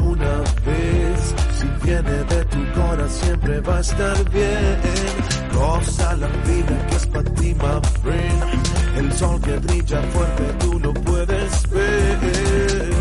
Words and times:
una 0.00 0.38
vez. 0.64 1.34
Si 1.58 1.66
viene 1.84 2.24
de 2.24 2.44
tu 2.46 2.72
corazón 2.72 3.10
siempre 3.10 3.60
va 3.60 3.76
a 3.76 3.80
estar 3.80 4.30
bien. 4.30 4.80
Goza 5.52 6.16
la 6.16 6.28
vida 6.28 6.86
que 6.88 6.96
es 6.96 7.06
para 7.06 7.34
ti, 7.34 7.54
my 7.54 7.80
friend. 8.02 8.42
El 8.96 9.12
sol 9.12 9.40
que 9.40 9.56
brilla 9.58 10.02
fuerte 10.02 10.44
tú 10.60 10.78
lo 10.78 10.94
puedes 10.94 11.70
ver. 11.70 12.94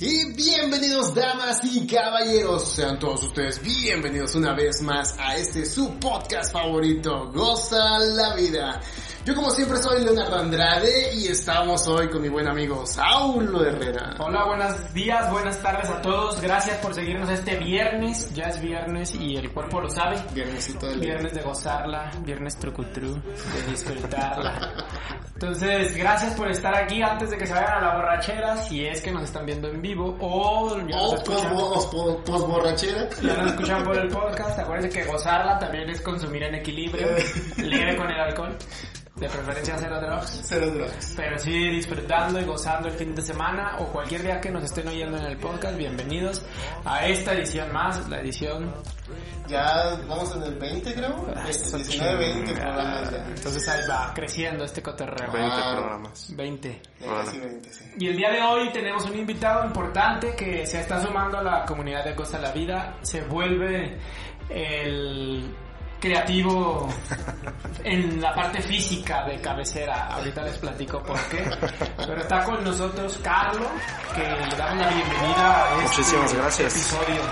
Y 0.00 0.32
bienvenidos 0.32 1.12
damas 1.12 1.58
y 1.64 1.84
caballeros, 1.84 2.72
sean 2.72 3.00
todos 3.00 3.24
ustedes 3.24 3.60
bienvenidos 3.60 4.36
una 4.36 4.54
vez 4.54 4.80
más 4.80 5.16
a 5.18 5.36
este 5.36 5.66
su 5.66 5.98
podcast 5.98 6.52
favorito, 6.52 7.32
Goza 7.32 7.98
la 7.98 8.36
Vida. 8.36 8.80
Yo 9.28 9.34
como 9.34 9.50
siempre 9.50 9.76
soy 9.76 10.02
Leonardo 10.02 10.38
Andrade 10.38 11.12
y 11.12 11.26
estamos 11.26 11.86
hoy 11.86 12.08
con 12.08 12.22
mi 12.22 12.30
buen 12.30 12.48
amigo 12.48 12.86
Saulo 12.86 13.62
Herrera. 13.62 14.14
Hola, 14.20 14.46
buenos 14.46 14.94
días, 14.94 15.30
buenas 15.30 15.60
tardes 15.60 15.90
a 15.90 16.00
todos. 16.00 16.40
Gracias 16.40 16.78
por 16.78 16.94
seguirnos 16.94 17.28
este 17.28 17.56
viernes. 17.56 18.32
Ya 18.32 18.44
es 18.44 18.58
viernes 18.58 19.14
y 19.14 19.36
el 19.36 19.52
cuerpo 19.52 19.82
lo 19.82 19.90
sabe. 19.90 20.16
Viernesito 20.32 20.86
del 20.86 21.00
Viernes 21.00 21.34
de 21.34 21.42
gozarla, 21.42 22.10
viernes 22.24 22.56
trucutru, 22.56 23.16
de 23.16 23.70
disfrutarla. 23.70 24.86
Entonces, 25.34 25.94
gracias 25.94 26.34
por 26.34 26.50
estar 26.50 26.74
aquí 26.74 27.00
antes 27.02 27.30
de 27.30 27.36
que 27.36 27.46
se 27.46 27.52
vayan 27.52 27.74
a 27.74 27.80
la 27.80 27.94
borrachera, 27.96 28.56
si 28.56 28.84
es 28.84 29.00
que 29.00 29.12
nos 29.12 29.24
están 29.24 29.46
viendo 29.46 29.68
en 29.68 29.80
vivo 29.80 30.16
o 30.20 30.76
ya 30.78 30.96
nos 30.96 31.12
O 31.12 31.16
escuchan, 31.16 31.54
post 32.24 32.46
borrachera. 32.48 33.08
ya 33.22 33.34
nos 33.34 33.50
escuchan 33.52 33.84
por 33.84 33.96
el 33.98 34.08
podcast. 34.08 34.58
Acuérdense 34.58 34.98
que 34.98 35.06
gozarla 35.06 35.58
también 35.58 35.90
es 35.90 36.00
consumir 36.00 36.42
en 36.44 36.56
equilibrio, 36.56 37.06
libre 37.58 37.96
con 37.96 38.10
el 38.10 38.18
alcohol, 38.18 38.56
de 39.20 39.28
preferencia 39.28 39.76
cero 39.78 40.00
drugs. 40.00 40.40
Cero 40.44 40.70
drogas. 40.70 41.14
Pero 41.16 41.38
sí, 41.38 41.68
disfrutando 41.70 42.40
y 42.40 42.44
gozando 42.44 42.88
el 42.88 42.94
fin 42.94 43.14
de 43.14 43.22
semana 43.22 43.76
o 43.78 43.86
cualquier 43.86 44.22
día 44.22 44.40
que 44.40 44.50
nos 44.50 44.62
estén 44.64 44.86
oyendo 44.88 45.16
en 45.18 45.24
el 45.24 45.36
podcast, 45.38 45.76
bienvenidos 45.76 46.44
a 46.84 47.06
esta 47.06 47.32
edición 47.32 47.72
más, 47.72 48.08
la 48.08 48.20
edición 48.20 48.72
Ya 49.48 49.96
vamos 50.06 50.34
en 50.36 50.42
el 50.44 50.54
20 50.56 50.94
creo. 50.94 51.26
Ah, 51.34 51.44
19, 51.46 52.16
20 52.16 52.52
programas 52.52 53.10
ya. 53.10 53.24
Entonces 53.26 53.68
ahí 53.68 53.80
va 53.88 54.12
creciendo 54.14 54.64
este 54.64 54.82
cotorreo. 54.82 55.32
20 55.32 55.50
Ah. 55.52 55.74
programas. 55.76 56.36
20. 56.36 56.82
Ya 57.00 57.06
casi 57.08 57.38
20, 57.40 57.72
sí. 57.72 57.84
Y 57.98 58.08
el 58.08 58.16
día 58.16 58.30
de 58.30 58.42
hoy 58.42 58.70
tenemos 58.72 59.04
un 59.06 59.16
invitado 59.18 59.64
importante 59.66 60.34
que 60.36 60.64
se 60.66 60.80
está 60.80 61.00
sumando 61.02 61.38
a 61.38 61.42
la 61.42 61.64
comunidad 61.64 62.04
de 62.04 62.14
Costa 62.14 62.38
la 62.38 62.52
Vida. 62.52 62.96
Se 63.02 63.22
vuelve 63.22 63.98
el 64.50 65.54
creativo 66.00 66.88
en 67.84 68.20
la 68.20 68.34
parte 68.34 68.60
física 68.62 69.24
de 69.24 69.40
cabecera. 69.40 70.06
Ahorita 70.08 70.42
les 70.42 70.58
platico 70.58 71.02
por 71.02 71.18
qué. 71.28 71.44
Pero 71.96 72.20
está 72.20 72.44
con 72.44 72.62
nosotros 72.64 73.18
Carlos, 73.22 73.68
que 74.14 74.22
le 74.22 74.56
damos 74.56 74.78
la 74.84 74.88
bienvenida 74.90 75.64
a 75.64 75.68
este 75.74 75.82
Muchísimas 76.00 76.34
gracias. 76.34 76.72
episodio. 76.74 77.22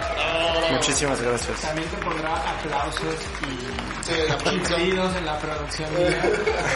Muchísimas 0.73 1.23
gracias. 1.23 1.61
También 1.61 1.89
te 1.89 1.97
pondrá 1.99 2.35
aplausos 2.35 3.15
y 3.43 4.07
Sí, 4.07 4.13
chiflidos 4.45 5.17
en 5.17 5.27
la 5.27 5.37
producción. 5.39 5.93
mía. 5.95 6.23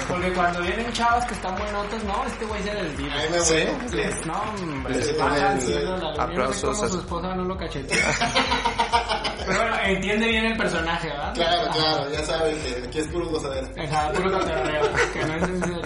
Porque 0.09 0.33
cuando 0.33 0.61
vienen 0.63 0.93
chavos 0.93 1.25
que 1.27 1.35
están 1.35 1.55
buenotas, 1.57 2.03
no, 2.05 2.25
este 2.27 2.45
güey 2.45 2.63
se. 2.63 2.71
Ahí 2.71 3.29
me 3.31 3.39
voy. 3.41 3.91
Les, 3.93 4.27
no, 4.27 4.43
hombre, 4.43 4.95
Les 4.97 5.07
les 5.07 5.17
ponen, 5.17 5.59
eh, 5.63 6.17
aplausos 6.19 6.63
cómo 6.77 6.85
a- 6.85 6.89
su 6.89 6.99
esposa 6.99 7.35
no 7.37 7.45
lo 7.45 7.57
cachetea. 7.57 7.99
Pero 9.51 9.62
bueno, 9.62 9.77
entiende 9.84 10.29
bien 10.29 10.45
el 10.45 10.56
personaje, 10.56 11.09
¿verdad? 11.09 11.34
Claro, 11.34 11.70
claro, 11.73 12.12
ya 12.12 12.25
saben 12.25 12.56
que 12.62 12.87
aquí 12.87 12.98
es 13.01 13.06
puro 13.09 13.27
gozadera. 13.31 13.69
Ajá, 13.83 14.12
puro 14.12 14.31
cotorreo, 14.31 14.83
que 15.12 15.25
no 15.25 15.34
es 15.34 15.80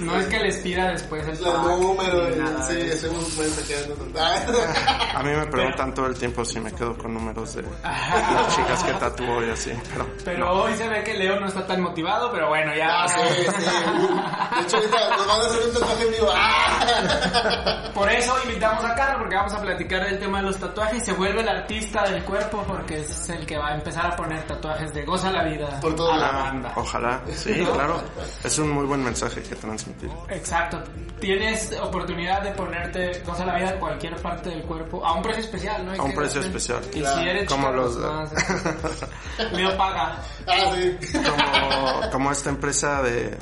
No 0.00 0.16
es 0.18 0.26
que 0.26 0.38
les 0.38 0.56
pida 0.58 0.88
después 0.90 1.22
el 1.26 1.40
Los 1.42 1.54
pack, 1.54 1.78
números, 1.78 2.36
nada 2.36 2.62
sí, 2.62 2.78
eso. 2.80 3.12
mensajeando. 3.38 3.96
A 5.14 5.22
mí 5.22 5.30
me 5.30 5.46
preguntan 5.46 5.94
todo 5.94 6.06
el 6.06 6.18
tiempo 6.18 6.44
si 6.44 6.60
me 6.60 6.72
quedo 6.72 6.96
con 6.96 7.14
números 7.14 7.54
de 7.54 7.62
las 7.82 8.56
chicas 8.56 8.82
que 8.84 8.92
tatúo 8.94 9.44
y 9.44 9.50
así, 9.50 9.72
pero 9.92 10.06
Pero 10.24 10.52
hoy 10.62 10.74
se 10.76 10.88
ve 10.88 11.02
que 11.04 11.14
Leo 11.14 11.38
no 11.40 11.46
está 11.46 11.66
tan 11.66 11.80
motivado, 11.82 12.30
pero 12.32 12.48
bueno, 12.48 12.74
ya. 12.74 13.02
Ah, 13.04 13.08
sí, 13.08 13.18
sí. 13.28 13.42
De 13.44 14.62
hecho, 14.62 14.76
ahorita 14.76 15.16
nos 15.16 15.26
van 15.26 15.40
a 15.40 15.44
hacer 15.46 15.66
un 15.66 15.72
tatuaje 15.74 16.04
vivo. 16.10 16.28
¡Ah! 16.34 17.90
Por 17.94 18.10
eso 18.10 18.34
invitamos 18.44 18.84
a 18.84 18.94
Carlos, 18.94 19.18
porque 19.20 19.36
vamos 19.36 19.52
a 19.52 19.60
platicar 19.60 20.04
del 20.04 20.18
tema 20.18 20.38
de 20.38 20.44
los 20.46 20.56
tatuajes. 20.58 21.04
Se 21.04 21.12
vuelve 21.12 21.40
el 21.42 21.48
artista 21.48 22.02
del 22.08 22.24
cuerpo, 22.24 22.64
porque 22.66 23.00
es 23.00 23.28
el 23.28 23.44
que 23.46 23.58
va 23.58 23.68
a 23.68 23.74
empezar 23.74 24.06
a 24.06 24.16
poner 24.16 24.42
tatuajes 24.46 24.92
de 24.94 25.04
goza 25.04 25.30
la 25.30 25.44
vida 25.44 25.78
Por 25.80 25.94
todo 25.94 26.12
a 26.12 26.16
la 26.16 26.32
banda. 26.32 26.72
ojalá, 26.76 27.20
sí, 27.34 27.52
claro. 27.72 28.00
Es 28.42 28.58
un 28.58 28.70
muy 28.70 28.86
buen 28.86 29.04
mensaje 29.04 29.29
que 29.34 29.54
transmitir. 29.56 30.10
Exacto. 30.28 30.82
Tienes 31.20 31.72
oportunidad 31.80 32.42
de 32.42 32.50
ponerte 32.52 33.22
goza 33.26 33.44
la 33.44 33.56
vida 33.56 33.72
en 33.74 33.78
cualquier 33.78 34.16
parte 34.16 34.50
del 34.50 34.62
cuerpo 34.62 35.04
a 35.04 35.12
un 35.14 35.22
precio 35.22 35.42
especial, 35.44 35.84
¿no? 35.86 35.92
A 35.92 36.04
un 36.04 36.14
precio 36.14 36.40
especial. 36.40 36.82
Y 36.92 37.00
Claro. 37.00 37.20
si 37.20 37.28
eres 37.28 37.48
Como 37.48 37.70
los- 37.70 37.96
pues, 37.96 38.06
más- 38.06 39.52
Leo 39.52 39.76
paga. 39.76 40.18
Ah, 40.46 40.74
sí. 40.74 40.98
Como, 41.12 42.10
como 42.10 42.32
esta 42.32 42.50
empresa 42.50 43.02
de 43.02 43.36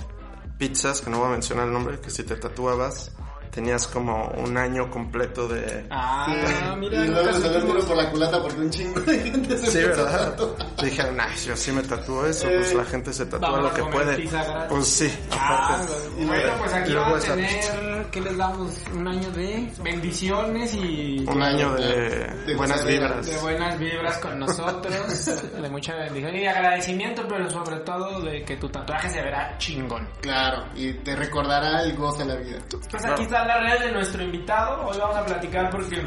pizzas, 0.59 1.01
que 1.01 1.11
no 1.11 1.19
voy 1.19 1.29
a 1.29 1.33
mencionar 1.33 1.67
el 1.67 1.73
nombre, 1.73 2.01
que 2.01 2.11
si 2.11 2.25
te 2.25 2.37
tatuabas, 2.37 3.13
tenías 3.51 3.87
como 3.87 4.29
un 4.37 4.57
año 4.57 4.91
completo 4.91 5.49
de... 5.49 5.87
Ah, 5.91 6.75
mira. 6.79 7.05
Y 7.05 7.09
luego 7.09 7.33
se 7.33 7.49
tiro 7.49 7.79
por 7.87 7.97
la 7.97 8.11
culata 8.11 8.43
porque 8.43 8.61
un 8.61 8.71
chingo 8.71 9.01
de 9.01 9.19
gente 9.19 9.59
se 9.59 9.71
Sí, 9.71 9.79
¿verdad? 9.79 10.35
tatuar. 10.37 10.77
Dije, 10.83 11.13
nah, 11.13 11.35
yo 11.47 11.57
sí 11.57 11.73
me 11.73 11.83
tatúo 11.83 12.27
eso, 12.27 12.47
pues 12.49 12.75
la 12.75 12.85
gente 12.85 13.13
se 13.13 13.27
tatúa 13.27 13.51
Vamos 13.51 13.63
lo 13.63 13.69
a 13.69 13.75
que 13.75 13.83
puede. 13.93 14.29
Pues 14.69 14.87
sí, 14.87 15.13
Ah, 15.33 15.75
aparte. 15.75 16.25
bueno, 16.27 16.53
pues 16.59 16.73
aquí 16.73 16.91
luego 16.93 17.15
a 17.17 17.21
tener, 17.21 17.98
¿qué 18.11 18.21
les 18.21 18.37
damos? 18.37 18.73
Un 18.95 19.07
año 19.09 19.31
de 19.31 19.73
bendiciones 19.83 20.75
y 20.75 21.25
Un 21.27 21.43
año 21.43 21.75
de, 21.75 22.27
De 22.47 22.55
buenas 22.57 22.85
vibras. 22.85 23.27
de 23.27 23.37
buenas 23.39 23.79
vibras 23.79 24.19
con 24.19 24.39
nosotros, 24.39 25.25
de 25.63 25.69
mucha 25.71 25.95
bendición 25.95 26.35
y 26.37 26.41
de 26.41 26.49
agradecimiento, 26.49 27.23
pero 27.29 27.49
sobre 27.51 27.77
todo 27.81 28.21
de 28.23 28.43
que 28.45 28.57
tu 28.57 28.69
tatuaje 28.69 29.11
se 29.11 29.21
verá 29.23 29.57
chingón. 29.59 30.09
Claro, 30.21 30.65
y 30.75 30.93
te 30.95 31.15
recordará 31.17 31.83
el 31.83 31.95
gozo 31.97 32.19
de 32.19 32.25
la 32.27 32.37
vida. 32.37 32.59
Pues 32.91 33.05
aquí 33.05 33.23
está 33.23 33.45
la 33.47 33.59
red 33.61 33.87
de 33.87 33.93
nuestro 33.93 34.23
invitado. 34.23 34.87
Hoy 34.87 34.97
vamos 34.99 35.17
a 35.17 35.25
platicar 35.27 35.71
porque 35.71 36.03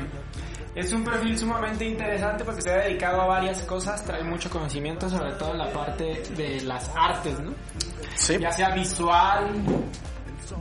es 0.75 0.93
un 0.93 1.03
perfil 1.03 1.37
sumamente 1.37 1.85
interesante 1.85 2.43
porque 2.43 2.61
se 2.61 2.71
ha 2.71 2.77
dedicado 2.77 3.21
a 3.21 3.27
varias 3.27 3.61
cosas, 3.63 4.03
trae 4.05 4.23
mucho 4.23 4.49
conocimiento, 4.49 5.09
sobre 5.09 5.33
todo 5.33 5.51
en 5.51 5.57
la 5.59 5.71
parte 5.71 6.23
de 6.35 6.61
las 6.61 6.89
artes, 6.95 7.39
¿no? 7.39 7.51
Sí, 8.15 8.37
Ya 8.39 8.51
sea 8.51 8.69
visual, 8.73 9.49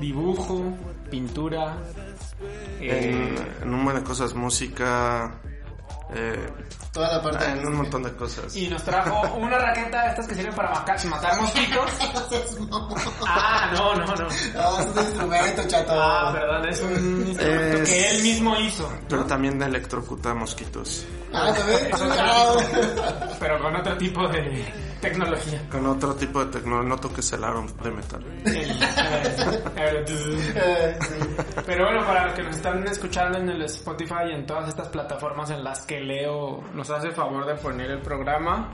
dibujo, 0.00 0.62
pintura. 1.10 1.76
eh, 2.80 3.36
en, 3.62 3.74
un 3.74 3.84
buen 3.84 3.96
de 3.96 4.02
cosas, 4.02 4.34
música, 4.34 5.40
eh, 6.14 6.48
Toda 6.92 7.08
la 7.16 7.22
parte 7.22 7.44
en 7.48 7.64
un 7.66 7.74
montón 7.76 8.02
de 8.02 8.12
cosas. 8.14 8.54
y 8.56 8.66
nos 8.68 8.82
trajo 8.82 9.34
una 9.36 9.58
raqueta 9.58 10.02
de 10.02 10.08
estas 10.10 10.26
que 10.26 10.34
sirven 10.34 10.54
para 10.54 10.70
matar 10.70 11.40
mosquitos. 11.40 11.90
Ah, 13.26 13.70
no, 13.72 13.94
no, 13.94 14.06
no. 14.06 14.14
No, 14.16 14.28
es 14.80 14.86
un 14.86 14.98
instrumento, 14.98 15.62
chato. 15.68 15.92
Ah, 15.94 16.30
perdón, 16.32 16.68
es 16.68 16.80
un 16.82 16.90
instrumento 17.28 17.76
Es- 17.82 17.88
que 17.88 18.10
él 18.10 18.22
mismo 18.22 18.56
hizo, 18.56 18.92
Pero 19.08 19.24
también 19.24 19.62
electrocuta 19.62 20.34
mosquitos. 20.34 21.06
Ah, 21.32 21.52
¿también? 21.56 21.90
Ah. 22.18 22.54
pero 23.38 23.60
con 23.62 23.76
otro 23.76 23.96
tipo 23.96 24.26
de 24.28 24.64
tecnología. 25.00 25.62
Con 25.70 25.86
otro 25.86 26.14
tipo 26.16 26.44
de 26.44 26.50
tecnología, 26.52 26.88
no 26.88 26.96
toques 26.98 27.32
el 27.32 27.44
aro 27.44 27.64
de 27.82 27.90
metal. 27.90 28.24
Pero 31.66 31.84
bueno, 31.84 32.04
para 32.06 32.26
los 32.26 32.34
que 32.34 32.42
nos 32.42 32.56
están 32.56 32.86
escuchando 32.86 33.38
en 33.38 33.48
el 33.48 33.62
Spotify 33.62 34.14
y 34.30 34.32
en 34.34 34.46
todas 34.46 34.68
estas 34.68 34.88
plataformas 34.88 35.50
en 35.50 35.62
las 35.64 35.80
que 35.86 36.00
Leo 36.00 36.62
nos 36.80 36.88
hace 36.90 37.10
favor 37.10 37.44
de 37.44 37.54
poner 37.56 37.90
el 37.90 38.00
programa, 38.00 38.70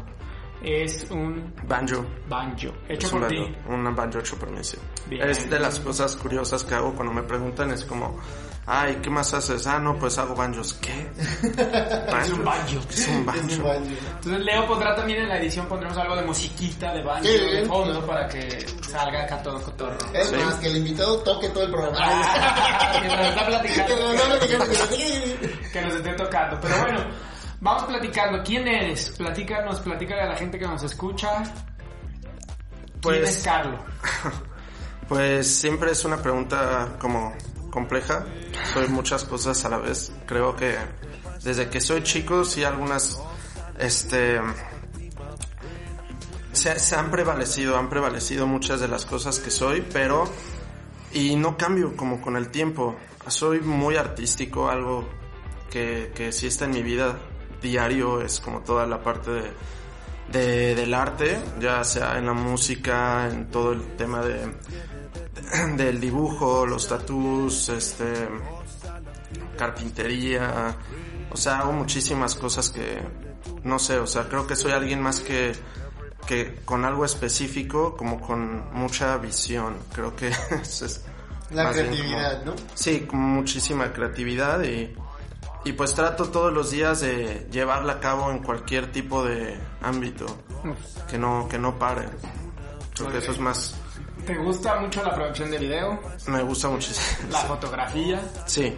es 0.63 1.07
un 1.11 1.53
Banjo. 1.67 2.07
banjo 2.29 2.69
hecho 2.89 3.07
Es 3.07 3.13
un 3.13 3.21
por 3.21 3.29
banjo, 3.31 3.45
ti. 3.47 3.57
un 3.69 3.95
banjo 3.97 4.19
hecho 4.21 4.37
por 4.39 4.51
mí, 4.51 4.63
sí. 4.63 4.79
Bien. 5.09 5.29
Es 5.29 5.51
de 5.51 5.59
las 5.59 5.81
cosas 5.81 6.15
curiosas 6.17 6.63
que 6.65 6.75
hago 6.77 6.95
cuando 6.95 7.13
me 7.13 7.23
preguntan, 7.25 7.71
es 7.73 7.85
como, 7.85 8.17
ay, 8.65 8.99
¿qué 9.03 9.11
más 9.11 9.35
haces? 9.35 9.67
Ah, 9.67 9.79
no, 9.81 9.97
pues 9.99 10.17
hago 10.19 10.35
banjos. 10.37 10.75
¿Qué? 10.75 11.11
Es 12.23 12.31
un 12.31 12.45
banjo. 12.45 12.79
Es 12.91 13.09
un 13.09 13.29
Es 13.51 13.59
un 13.59 13.65
banjo. 13.65 13.83
Entonces 14.17 14.41
Leo 14.45 14.67
pondrá 14.67 14.95
también 14.95 15.21
en 15.23 15.29
la 15.29 15.39
edición, 15.39 15.67
pondremos 15.67 15.99
algo 15.99 16.15
de 16.17 16.23
musiquita, 16.23 16.93
de 16.95 17.03
banjo, 17.03 17.25
Sí, 17.25 17.39
de 17.39 17.65
fondo, 17.67 17.93
claro. 18.01 18.07
para 18.07 18.29
que 18.29 18.67
salga 18.89 19.23
acá 19.25 19.43
todo 19.43 19.61
cotorro. 19.63 19.99
Es 20.15 20.33
más, 20.33 20.55
que 20.57 20.69
el 20.69 20.77
invitado 20.79 21.19
toque 21.23 21.49
todo 21.51 21.65
el 21.65 21.71
programa. 21.73 21.99
Ah, 22.01 22.93
Que 23.03 23.09
platicando. 23.47 23.97
nos 23.97 24.15
está 24.15 24.27
platicando, 24.27 24.65
que 25.73 25.81
nos 25.83 25.95
esté 25.95 26.13
tocando. 26.15 26.59
Pero 26.61 26.79
bueno, 26.81 27.01
vamos 27.61 27.85
platicando. 27.85 28.43
¿Quién 28.45 28.67
eres? 28.69 29.11
Platícanos, 29.17 29.81
platícale 29.81 30.23
a 30.23 30.27
la 30.27 30.37
gente 30.37 30.59
que 30.59 30.67
nos 30.67 30.83
escucha. 30.83 31.43
¿Quién 31.43 33.01
Pues- 33.01 33.39
es 33.39 33.45
Carlos? 33.45 33.81
Pues 35.09 35.47
siempre 35.61 35.93
es 35.93 36.05
una 36.05 36.17
pregunta 36.21 36.97
como 36.99 37.33
compleja. 37.71 38.25
Soy 38.75 38.89
muchas 38.89 39.23
cosas 39.23 39.65
a 39.65 39.69
la 39.69 39.79
vez. 39.79 40.11
Creo 40.27 40.57
que 40.57 40.77
desde 41.45 41.69
que 41.71 41.81
soy 41.81 42.03
chico 42.03 42.45
sí 42.45 42.65
algunas 42.65 43.21
este 43.79 44.41
se, 46.53 46.79
se 46.81 46.97
han 46.97 47.11
prevalecido, 47.13 47.77
han 47.79 47.89
prevalecido 47.89 48.49
muchas 48.49 48.81
de 48.81 48.89
las 48.89 49.07
cosas 49.07 49.39
que 49.39 49.53
soy, 49.53 49.83
pero 49.93 50.25
y 51.13 51.37
no 51.37 51.57
cambio 51.57 51.97
como 51.97 52.21
con 52.21 52.37
el 52.37 52.49
tiempo. 52.49 52.97
Soy 53.29 53.61
muy 53.61 53.97
artístico, 53.97 54.69
algo 54.69 55.09
que, 55.71 56.11
que 56.17 56.33
sí 56.33 56.49
está 56.49 56.65
en 56.65 56.73
mi 56.73 56.83
vida 56.83 57.17
diario, 57.67 58.21
es 58.23 58.41
como 58.41 58.61
toda 58.61 58.87
la 58.87 59.03
parte 59.03 59.31
de, 59.31 59.53
de- 60.33 60.75
del 60.75 60.95
arte, 60.95 61.39
ya 61.61 61.83
sea 61.85 62.19
en 62.19 62.27
la 62.27 62.33
música, 62.33 63.29
en 63.29 63.51
todo 63.51 63.73
el 63.73 63.97
tema 63.97 64.21
de, 64.23 64.55
del 65.77 66.01
dibujo, 66.01 66.65
los 66.67 66.89
tatús, 66.89 67.69
este, 67.69 68.29
carpintería, 69.57 70.75
o 71.31 71.37
sea, 71.37 71.61
hago 71.61 71.73
muchísimas 71.73 72.35
cosas 72.35 72.71
que, 72.71 73.01
no 73.65 73.79
sé, 73.79 73.99
o 73.99 74.07
sea, 74.07 74.29
creo 74.29 74.47
que 74.47 74.57
soy 74.57 74.73
alguien 74.73 75.01
más 75.01 75.21
que, 75.21 75.53
que 76.27 76.57
con 76.65 76.85
algo 76.85 77.05
específico, 77.05 77.97
como 77.97 78.21
con 78.21 78.73
mucha 78.75 79.17
visión, 79.19 79.77
creo 79.93 80.15
que 80.15 80.29
eso 80.63 80.87
es 80.87 81.05
La 81.51 81.71
creatividad, 81.73 82.45
¿no? 82.45 82.55
Sí, 82.75 83.01
con 83.01 83.21
muchísima 83.21 83.93
creatividad 83.93 84.63
y, 84.65 84.95
y 85.67 85.73
pues 85.73 85.95
trato 85.95 86.31
todos 86.31 86.53
los 86.53 86.71
días 86.71 87.01
de 87.01 87.47
llevarla 87.51 87.95
a 87.95 88.01
cabo 88.01 88.31
en 88.31 88.39
cualquier 88.39 88.93
tipo 88.93 89.25
de 89.25 89.59
ámbito, 89.83 90.27
que 91.11 91.19
no, 91.19 91.49
que 91.49 91.59
no 91.59 91.79
pare. 91.79 92.09
Creo 92.95 93.11
que 93.11 93.19
eso 93.19 93.33
es 93.33 93.41
más, 93.41 93.75
¿Te 94.25 94.37
gusta 94.37 94.81
mucho 94.81 95.03
la 95.03 95.15
producción 95.15 95.51
de 95.51 95.59
video? 95.59 96.01
me 96.29 96.43
gusta 96.43 96.69
muchísimo. 96.69 97.29
La 97.33 97.41
fotografía. 97.41 98.23
Sí, 98.47 98.77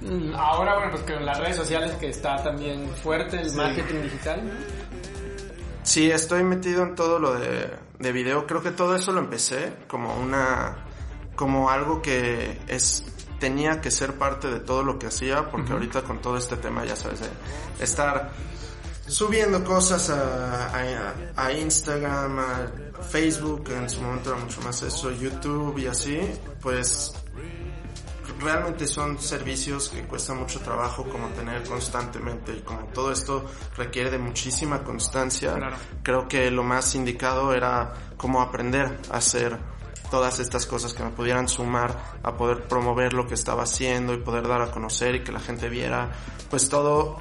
Mm, 0.00 0.34
Ahora, 0.34 0.76
bueno, 0.76 0.92
pues 0.92 1.02
con 1.02 1.26
las 1.26 1.38
redes 1.38 1.56
sociales 1.56 1.92
que 1.96 2.08
está 2.08 2.42
también 2.42 2.88
fuerte 3.02 3.38
el 3.38 3.52
marketing 3.52 4.02
digital. 4.04 4.46
¿no? 4.46 4.52
sí, 5.82 6.10
estoy 6.10 6.42
metido 6.42 6.82
en 6.84 6.94
todo 6.94 7.18
lo 7.18 7.34
de, 7.34 7.70
de 7.98 8.12
video. 8.12 8.46
Creo 8.46 8.62
que 8.62 8.70
todo 8.70 8.96
eso 8.96 9.12
lo 9.12 9.20
empecé 9.20 9.74
como 9.88 10.14
una, 10.16 10.76
como 11.36 11.68
algo 11.68 12.00
que 12.00 12.58
es, 12.66 13.04
tenía 13.40 13.80
que 13.80 13.90
ser 13.90 14.14
parte 14.14 14.48
de 14.48 14.60
todo 14.60 14.84
lo 14.84 14.98
que 14.98 15.06
hacía, 15.08 15.50
porque 15.50 15.72
ahorita 15.72 16.02
con 16.02 16.20
todo 16.20 16.36
este 16.36 16.56
tema, 16.56 16.84
ya 16.84 16.94
sabes, 16.94 17.20
de 17.20 17.28
estar 17.82 18.30
subiendo 19.08 19.64
cosas 19.64 20.10
a, 20.10 20.66
a, 20.68 21.14
a 21.36 21.52
Instagram, 21.52 22.38
a 22.38 23.02
Facebook, 23.02 23.64
en 23.70 23.90
su 23.90 24.00
momento 24.02 24.30
era 24.32 24.38
mucho 24.40 24.60
más 24.60 24.82
eso, 24.82 25.10
YouTube 25.10 25.78
y 25.78 25.86
así, 25.88 26.20
pues 26.60 27.12
realmente 28.40 28.86
son 28.86 29.18
servicios 29.20 29.88
que 29.90 30.02
cuestan 30.04 30.38
mucho 30.38 30.60
trabajo 30.60 31.04
como 31.04 31.28
tener 31.28 31.62
constantemente 31.64 32.52
y 32.56 32.60
como 32.60 32.84
todo 32.94 33.12
esto 33.12 33.44
requiere 33.76 34.10
de 34.10 34.18
muchísima 34.18 34.82
constancia, 34.82 35.54
Claro. 35.54 35.76
creo 36.02 36.28
que 36.28 36.50
lo 36.50 36.62
más 36.62 36.94
indicado 36.94 37.52
era 37.52 37.92
como 38.16 38.40
aprender 38.40 38.98
a 39.10 39.16
hacer 39.18 39.58
todas 40.10 40.38
estas 40.40 40.66
cosas 40.66 40.92
que 40.94 41.02
me 41.02 41.10
pudieran 41.10 41.48
sumar 41.48 41.96
a 42.22 42.36
poder 42.36 42.64
promover 42.64 43.12
lo 43.12 43.26
que 43.26 43.34
estaba 43.34 43.62
haciendo 43.62 44.12
y 44.14 44.18
poder 44.18 44.48
dar 44.48 44.60
a 44.62 44.70
conocer 44.70 45.14
y 45.14 45.20
que 45.24 45.32
la 45.32 45.40
gente 45.40 45.68
viera 45.68 46.10
pues 46.50 46.68
todo 46.68 47.18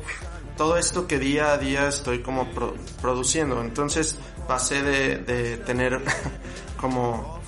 todo 0.58 0.76
esto 0.78 1.08
que 1.08 1.20
día 1.20 1.54
a 1.54 1.58
día 1.58 1.88
estoy 1.88 2.22
como 2.22 2.52
pro- 2.52 2.76
produciendo. 3.02 3.62
Entonces 3.62 4.18
pasé 4.46 4.82
de, 4.84 5.18
de 5.20 5.56
tener 5.58 6.02
como 6.82 7.40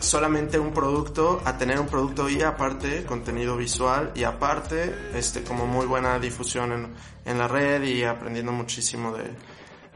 solamente 0.00 0.58
un 0.58 0.72
producto 0.72 1.40
a 1.44 1.58
tener 1.58 1.78
un 1.78 1.86
producto 1.86 2.28
y 2.28 2.40
aparte 2.42 3.04
contenido 3.04 3.56
visual 3.56 4.12
y 4.14 4.24
aparte 4.24 4.94
este 5.14 5.42
como 5.44 5.66
muy 5.66 5.86
buena 5.86 6.18
difusión 6.18 6.72
en, 6.72 6.88
en 7.26 7.38
la 7.38 7.46
red 7.46 7.82
y 7.82 8.02
aprendiendo 8.04 8.50
muchísimo 8.50 9.12
de 9.12 9.24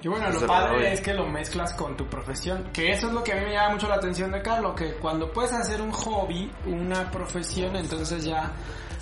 Y 0.05 0.09
bueno, 0.09 0.29
lo 0.29 0.47
padre 0.47 0.93
es 0.93 1.01
que 1.01 1.15
lo 1.15 1.27
mezclas 1.27 1.73
con 1.73 1.97
tu 1.97 2.07
profesión, 2.07 2.69
que 2.75 2.93
eso 2.93 3.07
es 3.07 3.15
lo 3.15 3.25
que 3.25 3.33
a 3.33 3.37
mí 3.37 3.47
me 3.47 3.53
llama 3.53 3.71
mucho 3.71 3.89
la 3.89 3.95
atención 3.95 4.31
de 4.31 4.43
Carlos, 4.43 4.75
que 4.77 4.97
cuando 4.97 5.33
puedes 5.33 5.55
hacer 5.55 5.81
un 5.81 5.91
hobby, 5.93 6.53
una 6.67 7.11
profesión, 7.11 7.75
entonces 7.75 8.23
ya 8.23 8.53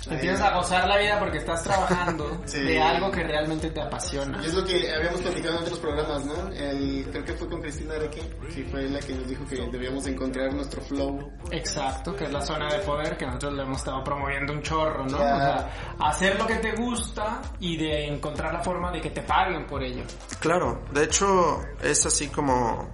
empiezas 0.09 0.41
a 0.41 0.55
gozar 0.55 0.87
la 0.87 0.97
vida 0.97 1.19
porque 1.19 1.37
estás 1.37 1.63
trabajando 1.63 2.41
Sí. 2.45 2.59
de 2.61 2.81
algo 2.81 3.09
que 3.11 3.23
realmente 3.23 3.69
te 3.69 3.81
apasiona. 3.81 4.39
Y 4.43 4.47
es 4.47 4.53
lo 4.53 4.63
que 4.65 4.91
habíamos 4.91 5.21
platicado 5.21 5.57
en 5.57 5.61
otros 5.63 5.79
programas, 5.79 6.25
¿no? 6.25 6.47
El, 6.49 7.07
creo 7.11 7.25
que 7.25 7.33
fue 7.33 7.49
con 7.49 7.61
Cristina 7.61 7.95
Areque, 7.95 8.21
que 8.53 8.63
fue 8.65 8.89
la 8.89 8.99
que 8.99 9.13
nos 9.13 9.27
dijo 9.27 9.45
que 9.45 9.55
debíamos 9.71 10.05
encontrar 10.07 10.53
nuestro 10.53 10.81
flow. 10.81 11.31
Exacto, 11.51 12.15
que 12.15 12.25
es 12.25 12.31
la 12.31 12.41
zona 12.41 12.71
de 12.73 12.79
poder 12.79 13.17
que 13.17 13.25
nosotros 13.25 13.53
le 13.53 13.63
hemos 13.63 13.77
estado 13.77 14.03
promoviendo 14.03 14.53
un 14.53 14.61
chorro, 14.61 15.05
¿no? 15.05 15.17
Claro. 15.17 15.35
O 15.35 15.39
sea, 15.39 16.07
hacer 16.09 16.37
lo 16.39 16.45
que 16.47 16.55
te 16.55 16.71
gusta 16.73 17.41
y 17.59 17.77
de 17.77 18.07
encontrar 18.07 18.53
la 18.53 18.59
forma 18.61 18.91
de 18.91 19.01
que 19.01 19.09
te 19.11 19.21
paguen 19.21 19.65
por 19.65 19.81
ello. 19.83 20.03
Claro, 20.39 20.83
de 20.91 21.03
hecho 21.03 21.61
es 21.81 22.05
así 22.05 22.27
como, 22.27 22.89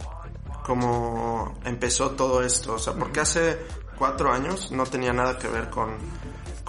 como 0.65 1.57
empezó 1.65 2.11
todo 2.11 2.43
esto, 2.43 2.73
o 2.73 2.79
sea, 2.79 2.93
porque 2.93 3.19
hace 3.21 3.57
cuatro 3.97 4.31
años 4.31 4.71
no 4.71 4.85
tenía 4.85 5.11
nada 5.13 5.37
que 5.37 5.47
ver 5.47 5.69
con, 5.69 5.97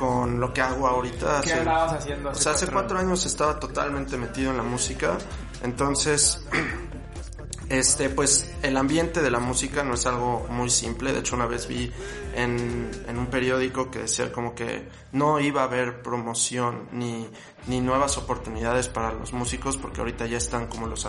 con 0.00 0.40
lo 0.40 0.50
que 0.54 0.62
hago 0.62 0.86
ahorita. 0.88 1.42
¿Qué 1.42 1.50
Hace- 1.52 1.58
andabas 1.60 1.92
haciendo? 1.92 2.30
o 2.30 2.34
sea, 2.34 2.52
hace 2.52 2.66
cuatro 2.68 2.98
años 2.98 3.26
estaba 3.26 3.60
totalmente 3.60 4.16
metido 4.16 4.50
en 4.50 4.56
la 4.56 4.62
música, 4.62 5.18
entonces, 5.62 6.42
este, 7.68 8.08
pues 8.08 8.50
el 8.62 8.76
ambiente 8.78 9.20
de 9.20 9.30
la 9.30 9.38
música 9.38 9.84
no 9.84 9.94
es 9.94 10.06
algo 10.06 10.46
muy 10.48 10.70
simple. 10.70 11.12
De 11.12 11.20
hecho, 11.20 11.36
una 11.36 11.46
vez 11.46 11.68
vi 11.68 11.92
en, 12.34 12.90
en 13.06 13.18
un 13.18 13.26
periódico 13.26 13.90
que 13.90 14.00
decía 14.00 14.32
como 14.32 14.54
que 14.54 14.88
no 15.12 15.38
iba 15.38 15.60
a 15.60 15.64
haber 15.64 16.02
promoción 16.02 16.88
ni, 16.92 17.28
ni 17.66 17.80
nuevas 17.82 18.16
oportunidades 18.16 18.88
para 18.88 19.12
los 19.12 19.32
músicos 19.34 19.76
porque 19.76 20.00
ahorita 20.00 20.26
ya 20.26 20.38
están 20.38 20.66
como 20.66 20.86
los, 20.86 21.06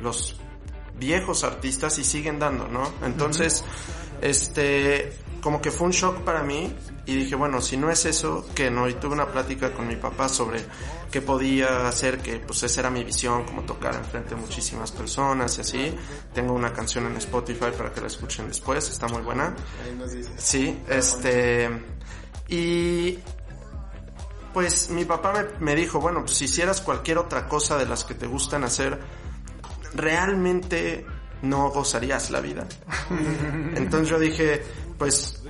los 0.00 0.36
viejos 0.98 1.44
artistas 1.44 1.96
y 1.98 2.04
siguen 2.04 2.38
dando, 2.40 2.66
¿no? 2.68 2.82
Entonces, 3.06 3.64
este, 4.20 5.12
como 5.42 5.60
que 5.60 5.72
fue 5.72 5.88
un 5.88 5.92
shock 5.92 6.20
para 6.20 6.44
mí 6.44 6.72
y 7.04 7.16
dije, 7.16 7.34
bueno, 7.34 7.60
si 7.60 7.76
no 7.76 7.90
es 7.90 8.06
eso, 8.06 8.46
que 8.54 8.70
no, 8.70 8.88
y 8.88 8.94
tuve 8.94 9.14
una 9.14 9.26
plática 9.26 9.72
con 9.72 9.88
mi 9.88 9.96
papá 9.96 10.28
sobre 10.28 10.64
qué 11.10 11.20
podía 11.20 11.88
hacer, 11.88 12.18
que 12.18 12.38
pues 12.38 12.62
esa 12.62 12.80
era 12.80 12.90
mi 12.90 13.02
visión, 13.02 13.44
como 13.44 13.62
tocar 13.62 13.96
enfrente 13.96 14.36
de 14.36 14.40
muchísimas 14.40 14.92
personas 14.92 15.58
y 15.58 15.60
así. 15.60 15.94
Tengo 16.32 16.54
una 16.54 16.72
canción 16.72 17.06
en 17.06 17.16
Spotify 17.16 17.72
para 17.76 17.92
que 17.92 18.00
la 18.00 18.06
escuchen 18.06 18.46
después, 18.46 18.88
está 18.88 19.08
muy 19.08 19.20
buena. 19.20 19.54
Sí, 20.38 20.80
este, 20.88 21.68
y 22.46 23.18
pues 24.54 24.90
mi 24.90 25.04
papá 25.04 25.32
me, 25.32 25.64
me 25.64 25.74
dijo, 25.74 25.98
bueno, 25.98 26.20
pues 26.20 26.36
si 26.36 26.44
hicieras 26.44 26.80
cualquier 26.80 27.18
otra 27.18 27.48
cosa 27.48 27.76
de 27.76 27.86
las 27.86 28.04
que 28.04 28.14
te 28.14 28.28
gustan 28.28 28.62
hacer, 28.62 29.00
realmente 29.92 31.04
no 31.42 31.70
gozarías 31.70 32.30
la 32.30 32.40
vida. 32.40 32.68
Entonces 33.74 34.08
yo 34.08 34.20
dije, 34.20 34.62
pues, 35.02 35.41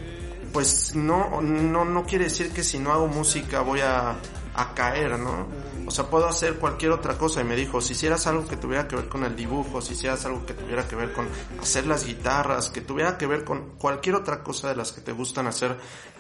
pues 0.52 0.94
no, 0.94 1.40
no, 1.40 1.84
no 1.84 2.04
quiere 2.04 2.24
decir 2.24 2.52
que 2.52 2.62
si 2.62 2.78
no 2.78 2.92
hago 2.92 3.06
música 3.08 3.60
voy 3.60 3.80
a, 3.80 4.16
a 4.54 4.74
caer, 4.74 5.18
¿no? 5.18 5.46
O 5.86 5.90
sea, 5.90 6.06
puedo 6.06 6.28
hacer 6.28 6.56
cualquier 6.56 6.92
otra 6.92 7.16
cosa. 7.16 7.40
Y 7.40 7.44
me 7.44 7.56
dijo, 7.56 7.80
si 7.80 7.92
hicieras 7.92 8.26
algo 8.26 8.46
que 8.46 8.56
tuviera 8.56 8.86
que 8.86 8.96
ver 8.96 9.08
con 9.08 9.24
el 9.24 9.34
dibujo, 9.34 9.80
si 9.80 9.94
hicieras 9.94 10.24
algo 10.24 10.44
que 10.46 10.54
tuviera 10.54 10.86
que 10.86 10.96
ver 10.96 11.12
con 11.12 11.26
hacer 11.60 11.86
las 11.86 12.06
guitarras, 12.06 12.70
que 12.70 12.80
tuviera 12.80 13.18
que 13.18 13.26
ver 13.26 13.44
con 13.44 13.76
cualquier 13.78 14.16
otra 14.16 14.42
cosa 14.42 14.68
de 14.68 14.76
las 14.76 14.92
que 14.92 15.00
te 15.00 15.12
gustan 15.12 15.46
hacer, 15.46 15.76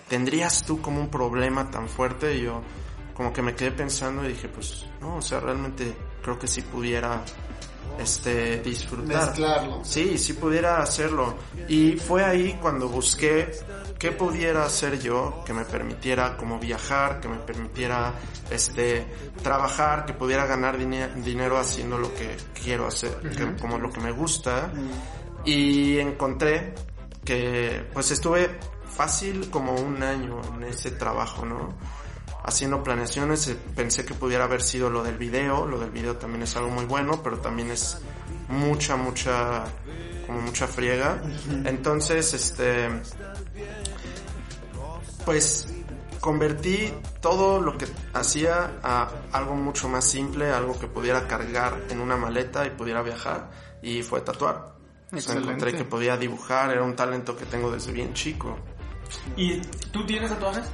¿tendrías 0.08 0.64
tú 0.64 0.80
como 0.80 1.00
un 1.00 1.10
problema 1.10 1.70
tan 1.70 1.88
fuerte? 1.88 2.36
Y 2.36 2.42
yo 2.42 2.62
como 3.14 3.32
que 3.32 3.42
me 3.42 3.54
quedé 3.54 3.72
pensando 3.72 4.24
y 4.24 4.28
dije, 4.28 4.48
pues 4.48 4.86
no, 5.00 5.16
o 5.16 5.22
sea, 5.22 5.40
realmente 5.40 5.94
creo 6.22 6.38
que 6.38 6.48
si 6.48 6.62
pudiera 6.62 7.22
este 7.98 8.58
disfrutar. 8.60 9.26
Mezclarlo. 9.26 9.80
Sí, 9.84 10.18
sí 10.18 10.32
pudiera 10.34 10.82
hacerlo. 10.82 11.36
Y 11.68 11.92
fue 11.96 12.24
ahí 12.24 12.58
cuando 12.60 12.88
busqué 12.88 13.52
qué 13.98 14.10
pudiera 14.12 14.64
hacer 14.64 14.98
yo 15.00 15.42
que 15.46 15.52
me 15.52 15.64
permitiera 15.64 16.36
como 16.36 16.58
viajar, 16.58 17.20
que 17.20 17.28
me 17.28 17.36
permitiera 17.38 18.14
este 18.50 19.06
trabajar, 19.42 20.04
que 20.06 20.12
pudiera 20.14 20.44
ganar 20.46 20.76
dine- 20.76 21.08
dinero 21.22 21.58
haciendo 21.58 21.98
lo 21.98 22.12
que 22.14 22.36
quiero 22.62 22.86
hacer, 22.86 23.16
que- 23.20 23.54
como 23.60 23.78
lo 23.78 23.90
que 23.92 24.00
me 24.00 24.10
gusta. 24.10 24.70
Y 25.44 25.98
encontré 25.98 26.74
que 27.24 27.84
pues 27.92 28.10
estuve 28.10 28.58
fácil 28.86 29.48
como 29.50 29.74
un 29.74 30.02
año 30.02 30.40
en 30.56 30.64
ese 30.64 30.90
trabajo, 30.92 31.44
¿no? 31.46 31.74
Haciendo 32.44 32.82
planeaciones, 32.82 33.46
eh, 33.48 33.56
pensé 33.76 34.04
que 34.04 34.14
pudiera 34.14 34.44
haber 34.44 34.62
sido 34.62 34.90
lo 34.90 35.02
del 35.04 35.16
video, 35.16 35.66
lo 35.66 35.78
del 35.78 35.90
video 35.90 36.16
también 36.16 36.42
es 36.42 36.56
algo 36.56 36.70
muy 36.70 36.84
bueno, 36.86 37.22
pero 37.22 37.38
también 37.38 37.70
es 37.70 37.98
mucha, 38.48 38.96
mucha, 38.96 39.64
como 40.26 40.40
mucha 40.40 40.66
friega. 40.66 41.22
Entonces, 41.64 42.34
este, 42.34 42.88
pues 45.24 45.68
convertí 46.20 46.92
todo 47.20 47.60
lo 47.60 47.76
que 47.76 47.86
hacía 48.12 48.78
a 48.82 49.10
algo 49.32 49.54
mucho 49.54 49.88
más 49.88 50.04
simple, 50.04 50.50
algo 50.50 50.78
que 50.78 50.86
pudiera 50.86 51.26
cargar 51.26 51.82
en 51.90 52.00
una 52.00 52.16
maleta 52.16 52.66
y 52.66 52.70
pudiera 52.70 53.02
viajar, 53.02 53.50
y 53.82 54.02
fue 54.02 54.20
tatuar. 54.20 54.74
O 55.12 55.20
sea, 55.20 55.36
encontré 55.36 55.74
que 55.74 55.84
podía 55.84 56.16
dibujar, 56.16 56.70
era 56.70 56.82
un 56.82 56.96
talento 56.96 57.36
que 57.36 57.44
tengo 57.44 57.70
desde 57.70 57.92
bien 57.92 58.14
chico. 58.14 58.58
¿Y 59.36 59.60
tú 59.92 60.06
tienes 60.06 60.30
tatuajes? 60.30 60.64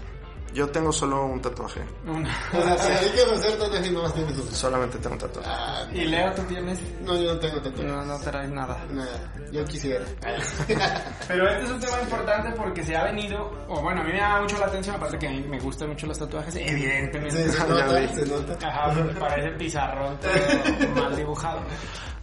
Yo 0.59 0.69
tengo 0.71 0.93
solo 0.93 1.25
un 1.27 1.41
tatuaje. 1.41 1.81
Una- 2.05 2.37
O 2.53 2.61
sea, 2.63 2.77
si 2.79 3.05
hay 3.05 3.11
que 3.13 3.21
hacer 3.23 3.59
tatuajes, 3.59 3.93
no 3.93 4.03
más 4.03 4.13
tienes 4.13 4.37
uno. 4.37 4.51
Solamente 4.51 4.99
tengo 4.99 5.15
un 5.15 5.21
tatuaje. 5.21 5.49
Ah, 5.53 5.87
y 5.93 6.05
Leo, 6.05 6.33
¿tú 6.35 6.43
tienes? 6.43 6.81
no, 7.03 7.17
yo 7.17 7.35
no 7.35 7.39
tengo 7.39 7.57
tatuajes. 7.63 7.85
No, 7.85 8.05
no 8.05 8.19
traes 8.19 8.51
nada. 8.51 8.85
Nada, 8.91 9.33
yo 9.53 9.65
quisiera. 9.67 10.05
Pero 11.29 11.49
este 11.49 11.65
es 11.65 11.71
un 11.71 11.79
tema 11.81 12.01
importante 12.03 12.51
porque 12.57 12.83
se 12.85 12.97
ha 12.97 13.05
venido, 13.05 13.51
o 13.69 13.81
bueno, 13.83 14.01
a 14.01 14.05
mí 14.05 14.11
me 14.13 14.19
llama 14.19 14.41
mucho 14.43 14.59
la 14.59 14.67
atención, 14.67 14.97
aparte 14.97 15.17
que 15.19 15.29
a 15.29 15.31
mí 15.31 15.45
me 15.49 15.61
gustan 15.61 15.91
mucho 15.91 16.07
los 16.09 16.19
tatuajes, 16.19 16.57
evidentemente. 16.57 17.31
Sí, 17.45 17.53
se 17.53 17.59
Ya 17.59 17.67
nota, 17.69 18.09
se 18.15 18.27
nota. 18.27 18.69
Ajá, 18.69 18.95
parece 19.21 19.51
pizarrón 19.53 20.19
todo 20.19 20.89
mal 21.01 21.15
dibujado. 21.17 21.61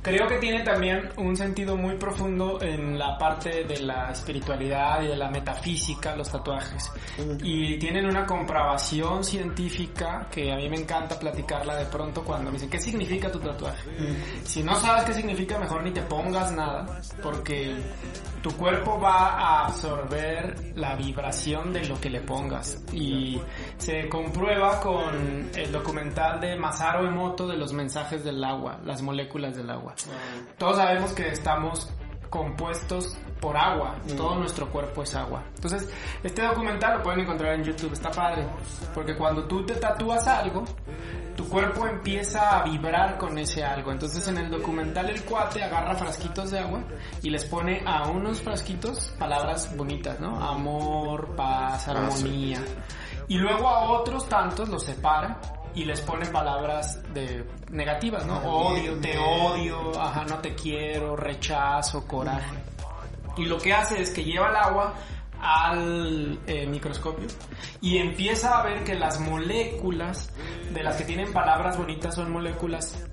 Creo 0.06 0.28
que 0.28 0.38
tiene 0.38 0.62
también 0.64 1.10
un 1.18 1.36
sentido 1.36 1.76
muy 1.76 1.96
profundo 1.96 2.62
en 2.62 3.00
la 3.00 3.18
parte 3.18 3.64
de 3.64 3.80
la 3.80 4.12
espiritualidad 4.12 5.02
y 5.02 5.08
de 5.08 5.16
la 5.16 5.32
metafísica, 5.32 6.16
los 6.16 6.32
tatuajes. 6.32 6.92
Y 7.42 7.80
tienen 7.80 8.06
una 8.06 8.24
comprobación 8.24 9.24
científica 9.24 10.28
que 10.30 10.52
a 10.52 10.58
mí 10.58 10.70
me 10.70 10.78
encanta 10.78 11.18
platicarla 11.18 11.78
de 11.78 11.86
pronto 11.86 12.24
cuando 12.24 12.52
me 12.52 12.58
dicen, 12.58 12.70
¿qué 12.70 12.80
significa 12.80 13.32
tu 13.32 13.40
tatuaje? 13.40 13.90
Si 14.44 14.62
no 14.62 14.76
sabes 14.76 15.06
qué 15.06 15.14
significa, 15.14 15.58
mejor 15.58 15.82
ni 15.82 15.90
te 15.90 16.04
pongas 16.04 16.52
nada, 16.52 17.02
porque 17.24 17.76
tu 18.44 18.52
cuerpo 18.58 19.00
va 19.00 19.30
a 19.30 19.66
absorber 19.66 20.56
la 20.76 20.96
vibración 20.96 21.74
de 21.74 21.84
lo 21.88 22.00
que 22.00 22.12
le 22.12 22.22
pongas. 22.22 22.80
Y 22.94 23.42
se 23.80 24.08
comprueba 24.08 24.80
con 24.80 25.50
el 25.56 25.72
documental 25.72 26.40
de 26.40 26.56
Masaru 26.56 27.08
Emoto 27.08 27.48
de 27.48 27.58
los 27.58 27.74
mensajes 27.74 28.24
del 28.24 28.44
agua, 28.44 28.80
las 28.86 29.02
moléculas 29.02 29.56
del 29.56 29.72
agua. 29.72 29.95
Todos 30.58 30.78
sabemos 30.78 31.14
que 31.14 31.30
estamos 31.30 31.90
compuestos 32.30 33.18
por 33.40 33.56
agua, 33.56 33.96
todo 34.18 34.36
nuestro 34.36 34.70
cuerpo 34.70 35.04
es 35.04 35.16
agua. 35.16 35.44
Entonces, 35.56 35.90
este 36.24 36.42
documental 36.42 36.98
lo 36.98 37.04
pueden 37.04 37.22
encontrar 37.22 37.54
en 37.54 37.64
YouTube, 37.64 37.94
está 37.94 38.12
padre, 38.12 38.46
porque 38.94 39.16
cuando 39.16 39.44
tú 39.46 39.66
te 39.66 39.76
tatúas 39.76 40.28
algo, 40.28 40.66
tu 41.36 41.48
cuerpo 41.48 41.86
empieza 41.86 42.58
a 42.58 42.64
vibrar 42.64 43.18
con 43.18 43.38
ese 43.38 43.64
algo. 43.64 43.92
Entonces 43.92 44.28
en 44.28 44.38
el 44.38 44.50
documental 44.50 45.10
el 45.10 45.22
cuate 45.24 45.64
agarra 45.64 45.96
frasquitos 45.96 46.52
de 46.52 46.60
agua 46.60 46.82
y 47.22 47.30
les 47.30 47.46
pone 47.46 47.84
a 47.86 48.08
unos 48.08 48.42
frasquitos 48.42 49.14
palabras 49.20 49.76
bonitas, 49.76 50.20
¿no? 50.20 50.42
Amor, 50.42 51.36
paz, 51.36 51.88
armonía. 51.88 52.62
Y 53.28 53.38
luego 53.38 53.68
a 53.68 53.92
otros 53.92 54.28
tantos 54.30 54.70
los 54.70 54.84
separa 54.84 55.40
y 55.76 55.86
les 55.86 56.02
pone 56.02 56.26
palabras 56.28 57.02
de 57.14 57.46
negativas, 57.70 58.26
¿no? 58.26 58.38
Odio, 58.40 58.98
te 59.00 59.18
odio, 59.18 60.00
ajá, 60.00 60.26
no 60.26 60.40
te 60.40 60.56
quiero, 60.56 61.16
rechazo, 61.16 62.08
coraje. 62.08 62.56
Y 63.38 63.46
lo 63.46 63.58
que 63.58 63.74
hace 63.74 64.02
es 64.02 64.12
que 64.12 64.24
lleva 64.24 64.50
el 64.50 64.56
agua 64.56 64.94
al 65.42 66.40
eh, 66.48 66.66
microscopio 66.66 67.28
y 67.82 67.98
empieza 67.98 68.58
a 68.58 68.64
ver 68.64 68.84
que 68.84 68.96
las 68.96 69.20
moléculas 69.20 70.32
de 70.74 70.82
las 70.82 70.96
que 70.96 71.04
tienen 71.04 71.32
palabras 71.34 71.78
bonitas 71.78 72.16
son 72.16 72.32
moléculas 72.32 73.06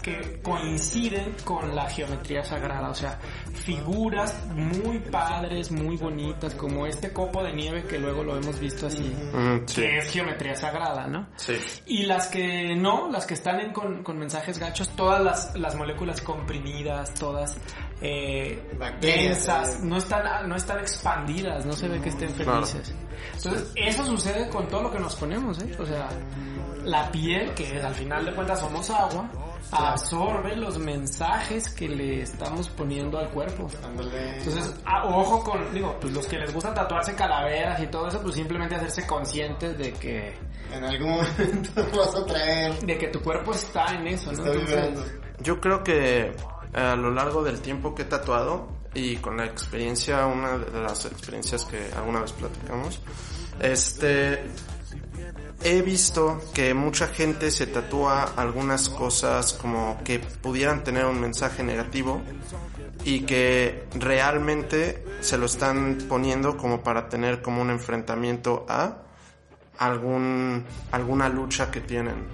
que 0.00 0.40
coinciden 0.42 1.34
con 1.44 1.74
la 1.74 1.88
geometría 1.88 2.44
sagrada, 2.44 2.90
o 2.90 2.94
sea, 2.94 3.18
figuras 3.54 4.46
muy 4.54 4.98
padres, 4.98 5.70
muy 5.70 5.96
bonitas, 5.96 6.54
como 6.54 6.86
este 6.86 7.12
copo 7.12 7.42
de 7.42 7.52
nieve 7.52 7.84
que 7.84 7.98
luego 7.98 8.22
lo 8.24 8.36
hemos 8.36 8.58
visto 8.58 8.86
así, 8.86 9.02
Mm, 9.32 9.66
sí. 9.66 9.80
que 9.82 9.98
es 9.98 10.10
geometría 10.10 10.54
sagrada, 10.54 11.06
¿no? 11.06 11.28
Sí. 11.36 11.54
Y 11.86 12.04
las 12.04 12.28
que 12.28 12.74
no, 12.76 13.10
las 13.10 13.26
que 13.26 13.34
están 13.34 13.60
en 13.60 13.72
con, 13.72 14.02
con 14.02 14.18
mensajes 14.18 14.58
gachos, 14.58 14.88
todas 14.90 15.22
las, 15.22 15.56
las 15.58 15.74
moléculas 15.74 16.20
comprimidas, 16.20 17.14
todas 17.14 17.58
eh, 18.00 18.62
densas, 19.00 19.76
eh. 19.76 19.78
no 19.82 19.98
están, 19.98 20.48
no 20.48 20.56
están 20.56 20.78
expandidas, 20.80 21.64
no 21.66 21.72
se 21.72 21.88
ve 21.88 22.00
que 22.00 22.08
estén 22.08 22.30
felices. 22.30 22.94
Entonces, 23.36 23.72
eso 23.76 24.04
sucede 24.06 24.48
con 24.48 24.68
todo 24.68 24.82
lo 24.82 24.90
que 24.90 24.98
nos 24.98 25.14
ponemos, 25.16 25.62
¿eh? 25.62 25.72
O 25.78 25.86
sea, 25.86 26.08
la 26.84 27.10
piel, 27.10 27.54
que 27.54 27.80
al 27.80 27.94
final 27.94 28.24
de 28.24 28.34
cuentas 28.34 28.60
somos 28.60 28.90
agua, 28.90 29.30
absorbe 29.72 30.56
los 30.56 30.78
mensajes 30.78 31.68
que 31.68 31.88
le 31.88 32.22
estamos 32.22 32.68
poniendo 32.68 33.18
al 33.18 33.30
cuerpo. 33.30 33.68
Ándale. 33.84 34.38
Entonces, 34.38 34.74
ah, 34.84 35.04
ojo 35.06 35.42
con, 35.42 35.72
digo, 35.72 35.96
pues 36.00 36.12
los 36.12 36.26
que 36.26 36.38
les 36.38 36.52
gusta 36.52 36.74
tatuarse 36.74 37.14
calaveras 37.14 37.80
y 37.82 37.86
todo 37.86 38.08
eso, 38.08 38.20
pues 38.20 38.34
simplemente 38.34 38.74
hacerse 38.74 39.06
conscientes 39.06 39.76
de 39.78 39.92
que, 39.92 40.34
En 40.72 40.84
algún 40.84 41.10
momento 41.10 41.70
vas 41.96 42.14
a 42.14 42.26
traer. 42.26 42.74
de 42.80 42.98
que 42.98 43.08
tu 43.08 43.20
cuerpo 43.20 43.52
está 43.52 43.94
en 43.94 44.06
eso, 44.08 44.32
¿no? 44.32 44.46
Entonces. 44.46 44.98
Yo 45.40 45.60
creo 45.60 45.82
que 45.82 46.32
a 46.72 46.96
lo 46.96 47.10
largo 47.10 47.42
del 47.42 47.60
tiempo 47.60 47.94
que 47.94 48.02
he 48.02 48.06
tatuado 48.06 48.68
y 48.94 49.16
con 49.16 49.36
la 49.36 49.46
experiencia, 49.46 50.26
una 50.26 50.58
de 50.58 50.82
las 50.82 51.06
experiencias 51.06 51.64
que 51.64 51.90
alguna 51.96 52.20
vez 52.20 52.32
platicamos, 52.32 53.00
este, 53.60 54.44
he 55.64 55.82
visto 55.82 56.40
que 56.54 56.74
mucha 56.74 57.08
gente 57.08 57.50
se 57.50 57.66
tatúa 57.66 58.32
algunas 58.36 58.88
cosas 58.88 59.52
como 59.52 60.00
que 60.04 60.18
pudieran 60.18 60.84
tener 60.84 61.04
un 61.04 61.20
mensaje 61.20 61.62
negativo 61.62 62.22
y 63.04 63.20
que 63.20 63.84
realmente 63.94 65.04
se 65.20 65.38
lo 65.38 65.46
están 65.46 65.98
poniendo 66.08 66.56
como 66.56 66.82
para 66.82 67.08
tener 67.08 67.42
como 67.42 67.62
un 67.62 67.70
enfrentamiento 67.70 68.66
a 68.68 68.98
algún 69.78 70.64
alguna 70.90 71.28
lucha 71.28 71.70
que 71.70 71.80
tienen. 71.80 72.26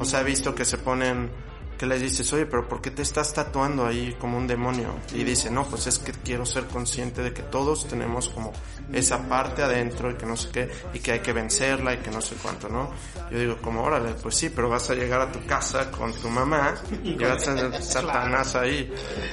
O 0.00 0.04
sea, 0.04 0.20
he 0.20 0.24
visto 0.24 0.54
que 0.54 0.64
se 0.64 0.78
ponen 0.78 1.30
que 1.76 1.86
les 1.86 2.00
dices, 2.00 2.32
"Oye, 2.32 2.46
pero 2.46 2.68
¿por 2.68 2.80
qué 2.80 2.90
te 2.90 3.02
estás 3.02 3.32
tatuando 3.32 3.86
ahí 3.86 4.16
como 4.18 4.36
un 4.38 4.46
demonio?" 4.46 4.94
Y 5.12 5.24
dice, 5.24 5.50
"No, 5.50 5.64
pues 5.64 5.86
es 5.86 5.98
que 5.98 6.12
quiero 6.12 6.46
ser 6.46 6.66
consciente 6.66 7.22
de 7.22 7.32
que 7.32 7.42
todos 7.42 7.86
tenemos 7.86 8.28
como 8.28 8.52
esa 8.92 9.28
parte 9.28 9.62
adentro 9.62 10.10
y 10.10 10.14
que 10.14 10.26
no 10.26 10.36
sé 10.36 10.50
qué 10.50 10.70
y 10.94 11.00
que 11.00 11.12
hay 11.12 11.20
que 11.20 11.32
vencerla 11.32 11.94
y 11.94 11.98
que 11.98 12.10
no 12.10 12.20
sé 12.20 12.36
cuánto, 12.42 12.68
¿no?" 12.68 12.90
Yo 13.30 13.38
digo, 13.38 13.56
como, 13.60 13.82
"Órale, 13.82 14.12
pues 14.14 14.34
sí, 14.36 14.50
pero 14.50 14.68
vas 14.68 14.88
a 14.90 14.94
llegar 14.94 15.20
a 15.20 15.32
tu 15.32 15.44
casa 15.46 15.90
con 15.90 16.12
tu 16.12 16.28
mamá 16.28 16.74
y 17.02 17.14
vas 17.24 17.46
a 17.48 17.54
tener 17.54 17.82
Satanás 17.82 18.54
ahí." 18.54 18.92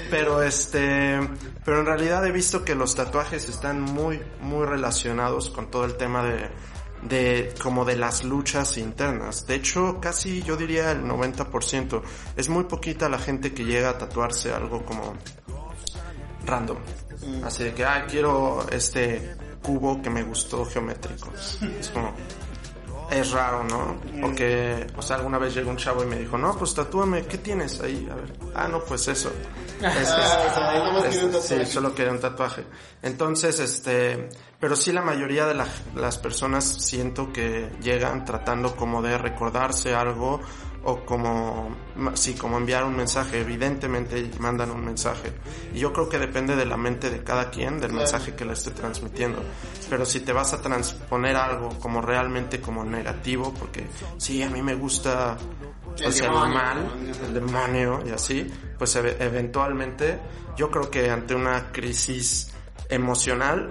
Pero 0.09 0.41
este, 0.43 1.19
pero 1.63 1.79
en 1.79 1.85
realidad 1.85 2.25
he 2.25 2.31
visto 2.31 2.63
que 2.63 2.75
los 2.75 2.95
tatuajes 2.95 3.47
están 3.49 3.81
muy 3.81 4.21
muy 4.41 4.65
relacionados 4.65 5.49
con 5.49 5.71
todo 5.71 5.85
el 5.85 5.95
tema 5.95 6.23
de 6.23 6.49
de 7.07 7.53
como 7.61 7.85
de 7.85 7.95
las 7.95 8.23
luchas 8.23 8.77
internas. 8.77 9.45
De 9.45 9.55
hecho, 9.55 9.99
casi 10.01 10.41
yo 10.43 10.55
diría 10.57 10.91
el 10.91 11.03
90%. 11.03 12.01
Es 12.35 12.49
muy 12.49 12.63
poquita 12.65 13.09
la 13.09 13.19
gente 13.19 13.53
que 13.53 13.65
llega 13.65 13.89
a 13.89 13.97
tatuarse 13.97 14.53
algo 14.53 14.83
como 14.85 15.13
random. 16.45 16.77
Así 17.43 17.63
de 17.63 17.73
que, 17.73 17.85
ah, 17.85 18.05
quiero 18.09 18.65
este 18.71 19.35
cubo 19.61 20.01
que 20.01 20.09
me 20.09 20.23
gustó 20.23 20.65
geométrico. 20.65 21.29
Es 21.79 21.89
como, 21.89 22.13
es 23.11 23.31
raro, 23.31 23.63
¿no? 23.63 23.97
Porque, 24.21 24.87
o 24.97 25.01
sea, 25.01 25.17
alguna 25.17 25.37
vez 25.37 25.53
llegó 25.53 25.69
un 25.69 25.77
chavo 25.77 26.03
y 26.03 26.07
me 26.07 26.17
dijo, 26.17 26.37
no, 26.37 26.55
pues 26.57 26.73
tatúame, 26.73 27.25
¿qué 27.25 27.37
tienes 27.37 27.79
ahí? 27.79 28.07
A 28.11 28.15
ver, 28.15 28.33
ah, 28.55 28.67
no, 28.67 28.83
pues 28.83 29.07
eso. 29.07 29.29
Es- 29.29 29.33
Ah, 29.85 30.47
o 30.49 30.53
sea, 30.53 30.69
ahí 30.71 30.79
nomás 30.79 31.03
es- 31.05 31.09
quiere 31.11 31.25
un 31.25 31.31
tatuaje. 31.33 31.65
sí, 31.65 31.71
solo 31.71 31.95
quería 31.95 32.11
un 32.11 32.19
tatuaje. 32.19 32.63
Entonces, 33.01 33.59
este, 33.59 34.29
pero 34.63 34.77
sí 34.77 34.93
la 34.93 35.01
mayoría 35.01 35.45
de 35.45 35.55
la- 35.55 35.67
las 35.93 36.17
personas 36.17 36.63
siento 36.63 37.33
que 37.33 37.69
llegan 37.81 38.23
tratando 38.23 38.77
como 38.77 39.01
de 39.01 39.17
recordarse 39.17 39.93
algo 39.93 40.39
o 40.85 41.03
como, 41.05 41.75
sí, 42.13 42.33
como 42.35 42.55
enviar 42.57 42.85
un 42.85 42.95
mensaje. 42.95 43.41
Evidentemente 43.41 44.29
mandan 44.39 44.71
un 44.71 44.85
mensaje. 44.85 45.33
Y 45.73 45.79
yo 45.79 45.91
creo 45.91 46.07
que 46.07 46.17
depende 46.17 46.55
de 46.55 46.65
la 46.65 46.77
mente 46.77 47.09
de 47.09 47.23
cada 47.25 47.49
quien, 47.49 47.77
del 47.81 47.91
mensaje 47.91 48.35
que 48.35 48.45
le 48.45 48.53
esté 48.53 48.71
transmitiendo. 48.71 49.41
Pero 49.89 50.05
si 50.05 50.21
te 50.21 50.31
vas 50.31 50.53
a 50.53 50.61
transponer 50.61 51.35
algo 51.35 51.67
como 51.79 52.01
realmente 52.01 52.61
como 52.61 52.85
negativo, 52.85 53.53
porque 53.59 53.85
sí, 54.17 54.41
a 54.43 54.49
mí 54.49 54.61
me 54.61 54.75
gusta 54.75 55.35
El 55.99 56.07
o 56.07 56.11
sea, 56.13 56.27
demonio, 56.29 56.53
mal, 56.55 56.77
el 56.77 56.83
demonio. 56.85 57.15
el 57.27 57.33
demonio 57.33 58.03
y 58.05 58.09
así, 58.11 58.49
pues 58.77 58.95
eve- 58.95 59.17
eventualmente 59.19 60.19
yo 60.55 60.71
creo 60.71 60.89
que 60.89 61.09
ante 61.09 61.35
una 61.35 61.69
crisis 61.73 62.53
emocional 62.89 63.67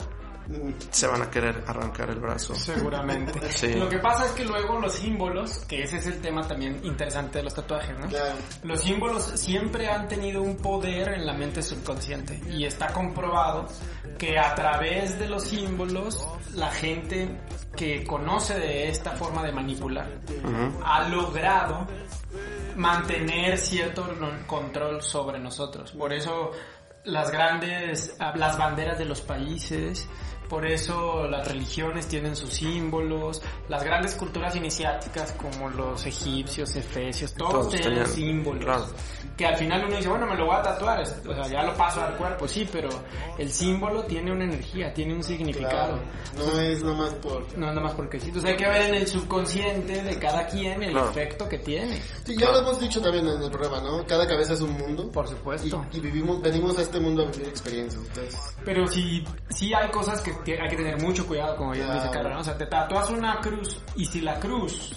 se 0.91 1.07
van 1.07 1.23
a 1.23 1.31
querer 1.31 1.63
arrancar 1.67 2.11
el 2.11 2.21
brazo. 2.21 2.55
Seguramente. 2.55 3.41
Sí. 3.53 3.75
Lo 3.75 3.89
que 3.89 3.99
pasa 3.99 4.27
es 4.27 4.33
que 4.33 4.45
luego 4.45 4.79
los 4.79 4.95
símbolos, 4.95 5.59
que 5.67 5.83
ese 5.83 5.99
es 5.99 6.07
el 6.07 6.21
tema 6.21 6.47
también 6.49 6.81
interesante 6.85 7.39
de 7.39 7.45
los 7.45 7.55
tatuajes, 7.55 7.97
¿no? 7.99 8.09
Claro. 8.09 8.35
Los 8.63 8.81
símbolos 8.81 9.25
siempre 9.35 9.89
han 9.89 10.09
tenido 10.09 10.43
un 10.43 10.57
poder 10.57 11.09
en 11.11 11.27
la 11.27 11.35
mente 11.35 11.63
subconsciente 11.63 12.41
y 12.49 12.65
está 12.65 12.93
comprobado 12.93 13.67
que 14.19 14.39
a 14.39 14.55
través 14.55 15.19
de 15.19 15.29
los 15.29 15.45
símbolos 15.45 16.27
la 16.55 16.71
gente 16.71 17.41
que 17.77 18.05
conoce 18.05 18.59
de 18.59 18.89
esta 18.89 19.13
forma 19.13 19.43
de 19.43 19.53
manipular 19.53 20.09
ha 20.85 21.09
logrado 21.09 21.87
mantener 22.77 23.59
cierto 23.59 24.07
control 24.47 25.03
sobre 25.03 25.39
nosotros. 25.39 25.93
Por 25.93 26.13
eso 26.13 26.53
las 27.05 27.31
grandes, 27.31 28.17
ah, 28.19 28.33
las 28.37 28.59
banderas 28.59 28.99
de 28.99 29.05
los 29.05 29.21
países, 29.21 30.09
Por 30.53 30.67
eso 30.67 31.27
las 31.29 31.49
religiones 31.49 32.07
tienen 32.09 32.37
sus 32.37 32.51
símbolos, 32.53 33.41
las 33.71 33.83
grandes 33.83 34.15
culturas 34.17 34.55
iniciáticas 34.55 35.33
como 35.33 35.71
los 35.71 36.05
egipcios, 36.05 36.77
efesios, 36.77 37.33
todos, 37.33 37.53
Todos 37.53 37.69
tienen 37.71 37.89
tenían, 37.91 38.07
símbolos. 38.07 38.63
claro. 38.65 38.87
Que 39.35 39.47
al 39.47 39.57
final 39.57 39.87
uno 39.87 39.97
dice, 39.97 40.11
bueno, 40.11 40.27
me 40.27 40.37
lo 40.37 40.45
voy 40.45 40.57
a 40.57 40.63
tatuar, 40.63 41.01
es- 41.01 41.23
o 41.27 41.33
sea, 41.35 41.47
ya 41.49 41.63
lo 41.63 41.75
paso 41.75 42.03
al 42.03 42.17
cuerpo, 42.17 42.47
sí, 42.47 42.69
pero 42.71 42.91
el 43.39 43.51
símbolo 43.51 44.05
tiene 44.05 44.31
una 44.31 44.45
energía, 44.45 44.93
tiene 44.93 45.15
un 45.15 45.23
significado. 45.23 45.99
Claro. 46.35 46.53
No 46.53 46.61
es 46.61 46.83
nomás 46.83 47.15
por... 47.15 47.57
No 47.57 47.69
nada 47.69 47.81
más 47.81 47.95
porque 47.95 48.21
sí. 48.21 48.27
Entonces 48.27 48.51
hay 48.51 48.57
que 48.59 48.69
ver 48.69 48.83
en 48.83 48.95
el 48.97 49.07
subconsciente 49.07 50.03
de 50.03 50.19
cada 50.19 50.47
quien 50.49 50.83
el 50.83 50.91
Claro. 50.93 51.09
efecto 51.09 51.49
que 51.49 51.59
tiene. 51.61 51.99
Sí, 52.25 52.37
ya 52.39 52.51
lo 52.53 52.59
hemos 52.59 52.79
dicho 52.79 53.01
también 53.01 53.27
en 53.27 53.43
el 53.43 53.51
programa, 53.51 53.81
¿no? 53.81 54.07
Cada 54.07 54.27
cabeza 54.29 54.53
es 54.53 54.61
un 54.61 54.73
mundo. 54.73 55.11
Por 55.11 55.25
Y, 55.25 55.29
supuesto. 55.29 55.87
y 55.93 56.01
vivimos, 56.01 56.43
venimos 56.43 56.77
a 56.79 56.83
este 56.83 57.01
mundo 57.01 57.23
a 57.23 57.31
vivir 57.31 57.49
experiencias. 57.49 58.03
Entonces, 58.07 58.39
Pero 58.67 58.87
sí, 58.87 59.25
sí 59.49 59.73
hay 59.73 59.91
cosas 59.91 60.21
que 60.21 60.42
hay 60.51 60.69
que 60.69 60.77
tener 60.77 61.01
mucho 61.01 61.27
cuidado, 61.27 61.57
como 61.57 61.71
bien 61.73 61.85
Claro. 61.87 62.01
dice 62.01 62.13
Carlos. 62.13 62.33
¿no? 62.35 62.41
O 62.41 62.45
sea, 62.45 62.59
te 62.59 62.67
tatúas 62.67 63.11
una 63.11 63.41
cruz 63.41 63.81
y 63.97 64.05
si 64.07 64.21
la 64.21 64.39
cruz 64.41 64.93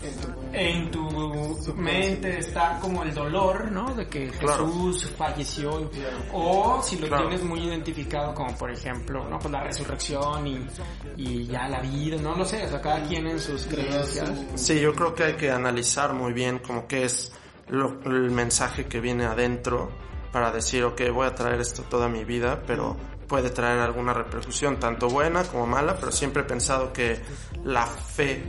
en 0.00 0.20
tu... 0.20 0.52
en 0.54 0.90
tu 1.64 1.74
mente 1.76 2.38
está 2.38 2.78
como 2.80 3.02
el 3.02 3.12
dolor, 3.12 3.70
¿no? 3.72 3.94
De 3.94 4.06
que 4.08 4.28
Claro. 4.30 4.66
Jesús 4.66 5.10
falleció. 5.16 5.90
O 6.32 6.80
si 6.82 6.98
lo 6.98 7.08
Claro. 7.08 7.28
tienes 7.28 7.44
muy 7.44 7.60
identificado 7.60 8.32
como 8.34 8.56
por 8.56 8.70
ejemplo, 8.70 9.28
¿no? 9.28 9.38
Pues 9.38 9.50
la 9.52 9.62
resurrección 9.64 10.46
y, 10.46 10.66
y 11.16 11.46
ya 11.46 11.68
la 11.68 11.80
vida, 11.80 12.16
no 12.22 12.34
lo 12.36 12.44
sé. 12.44 12.64
O 12.64 12.68
sea, 12.68 12.80
cada 12.80 13.02
quien 13.02 13.26
en 13.26 13.38
sus 13.40 13.66
creencias. 13.66 14.30
Sí, 14.54 14.80
yo 14.80 14.94
creo 14.94 15.14
que 15.14 15.24
hay 15.24 15.34
que 15.34 15.50
analizar 15.50 16.14
muy 16.14 16.32
bien 16.32 16.58
como 16.60 16.86
qué 16.86 17.04
es 17.04 17.32
lo- 17.68 18.00
el 18.04 18.30
mensaje 18.30 18.86
que 18.86 19.00
viene 19.00 19.24
adentro 19.26 19.90
para 20.32 20.50
decir, 20.52 20.84
ok, 20.84 21.00
voy 21.12 21.26
a 21.26 21.34
traer 21.34 21.60
esto 21.60 21.82
toda 21.82 22.08
mi 22.08 22.24
vida, 22.24 22.62
pero 22.66 22.96
puede 23.28 23.50
traer 23.50 23.78
alguna 23.80 24.12
repercusión, 24.14 24.80
tanto 24.80 25.08
buena 25.08 25.44
como 25.44 25.66
mala, 25.66 25.96
pero 25.96 26.10
siempre 26.10 26.42
he 26.42 26.44
pensado 26.46 26.92
que 26.92 27.20
la 27.64 27.86
fe 27.86 28.42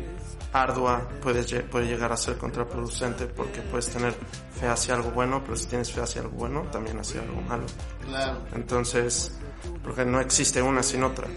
ardua 0.53 1.07
puede, 1.21 1.43
puede 1.63 1.87
llegar 1.87 2.11
a 2.11 2.17
ser 2.17 2.37
contraproducente 2.37 3.27
porque 3.27 3.61
puedes 3.61 3.89
tener 3.89 4.15
fe 4.59 4.67
hacia 4.67 4.95
algo 4.95 5.11
bueno, 5.11 5.43
pero 5.43 5.55
si 5.55 5.67
tienes 5.67 5.91
fe 5.91 6.01
hacia 6.01 6.21
algo 6.21 6.37
bueno, 6.37 6.63
también 6.71 6.97
hacia 6.97 7.21
algo 7.21 7.41
malo. 7.41 7.65
Claro. 8.05 8.39
Entonces, 8.53 9.37
porque 9.83 10.05
no 10.05 10.19
existe 10.19 10.61
una 10.61 10.81
sin 10.81 11.03
otra. 11.03 11.27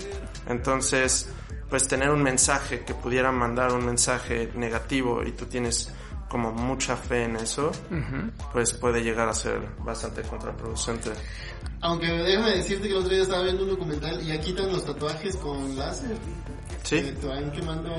Entonces, 0.49 1.29
pues 1.69 1.89
tener 1.89 2.11
un 2.11 2.23
mensaje 2.23 2.85
que 2.85 2.95
pudiera 2.95 3.33
mandar 3.33 3.73
un 3.73 3.85
mensaje 3.85 4.51
negativo 4.55 5.23
y 5.25 5.33
tú 5.33 5.47
tienes 5.47 5.93
como 6.33 6.51
mucha 6.51 6.97
fe 6.97 7.25
en 7.25 7.37
eso, 7.37 7.71
pues 8.55 8.73
puede 8.73 9.03
llegar 9.05 9.29
a 9.29 9.35
ser 9.35 9.61
bastante 9.85 10.23
contraproducente. 10.23 11.11
Aunque 11.83 12.07
déjame 12.07 12.53
decirte 12.57 12.89
que 12.89 12.95
el 12.95 13.01
otro 13.01 13.11
día 13.13 13.23
estaba 13.23 13.43
viendo 13.43 13.65
un 13.65 13.69
documental 13.71 14.19
y 14.23 14.29
ya 14.29 14.41
quitan 14.41 14.73
los 14.73 14.83
tatuajes 14.87 15.37
con 15.37 15.77
láser. 15.77 16.17
Que 16.89 17.03
Sí, 17.03 17.15
te 17.21 17.27
van 17.27 17.53
quemando 17.53 17.91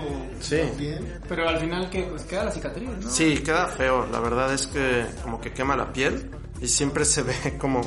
Sí. 0.42 0.58
piel. 0.78 1.20
Pero 1.30 1.48
al 1.48 1.60
final 1.60 1.90
que 1.92 2.04
pues 2.04 2.24
queda 2.24 2.46
la 2.46 2.52
cicatriz, 2.52 2.90
¿no? 2.90 3.10
sí, 3.10 3.38
queda 3.38 3.68
feo. 3.68 4.08
La 4.12 4.20
verdad 4.20 4.52
es 4.52 4.66
que 4.66 5.06
como 5.22 5.40
que 5.40 5.54
quema 5.54 5.75
la 5.75 5.94
piel 5.94 6.32
y 6.60 6.68
siempre 6.68 7.06
se 7.06 7.22
ve 7.22 7.36
como 7.62 7.82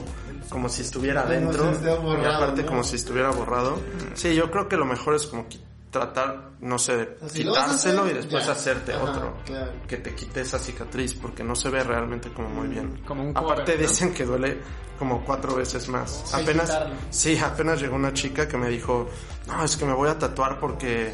como 0.49 0.69
si 0.69 0.83
estuviera 0.83 1.23
Como 1.25 1.35
si 1.53 1.59
adentro 1.59 2.23
y 2.23 2.25
aparte 2.25 2.63
¿no? 2.63 2.69
como 2.69 2.85
si 2.85 2.95
estuviera 2.97 3.31
borrado. 3.31 3.81
Sí, 4.15 4.33
yo 4.37 4.49
creo 4.53 4.69
que 4.69 4.77
lo 4.77 4.85
mejor 4.85 5.17
es 5.17 5.27
como 5.27 5.49
tratar, 5.99 6.51
no 6.61 6.79
sé, 6.79 6.97
de 6.97 7.17
Si 7.29 7.43
lo 7.45 7.53
vas 7.53 7.61
a 7.61 7.65
quitárselo 7.65 8.03
hacer, 8.03 8.13
y 8.13 8.17
después 8.19 8.47
ya. 8.47 8.53
hacerte 8.53 8.93
Ajá, 8.95 9.03
otro. 9.05 9.37
claro. 9.45 9.73
Que 9.89 9.97
te 9.97 10.15
quite 10.15 10.41
esa 10.43 10.59
cicatriz 10.59 11.15
porque 11.15 11.43
no 11.43 11.55
se 11.57 11.71
ve 11.71 11.83
realmente 11.83 12.31
como 12.33 12.49
muy 12.49 12.69
bien. 12.69 13.03
Como 13.07 13.23
un 13.25 13.31
Aparte 13.37 13.73
cover, 13.73 13.81
¿no? 13.81 13.89
dicen 13.89 14.15
que 14.15 14.25
duele 14.25 14.59
como 14.99 15.25
cuatro 15.25 15.55
veces 15.55 15.89
más. 15.89 16.25
Que 16.31 16.43
apenas, 16.43 16.71
quitarlo. 16.71 16.95
sí, 17.11 17.39
apenas 17.39 17.81
llegó 17.81 17.97
una 17.97 18.13
chica 18.13 18.47
que 18.49 18.57
me 18.57 18.69
dijo, 18.69 19.09
no, 19.47 19.63
es 19.65 19.77
que 19.77 19.85
me 19.85 19.93
voy 19.93 20.09
a 20.09 20.19
tatuar 20.19 20.59
porque 20.61 21.13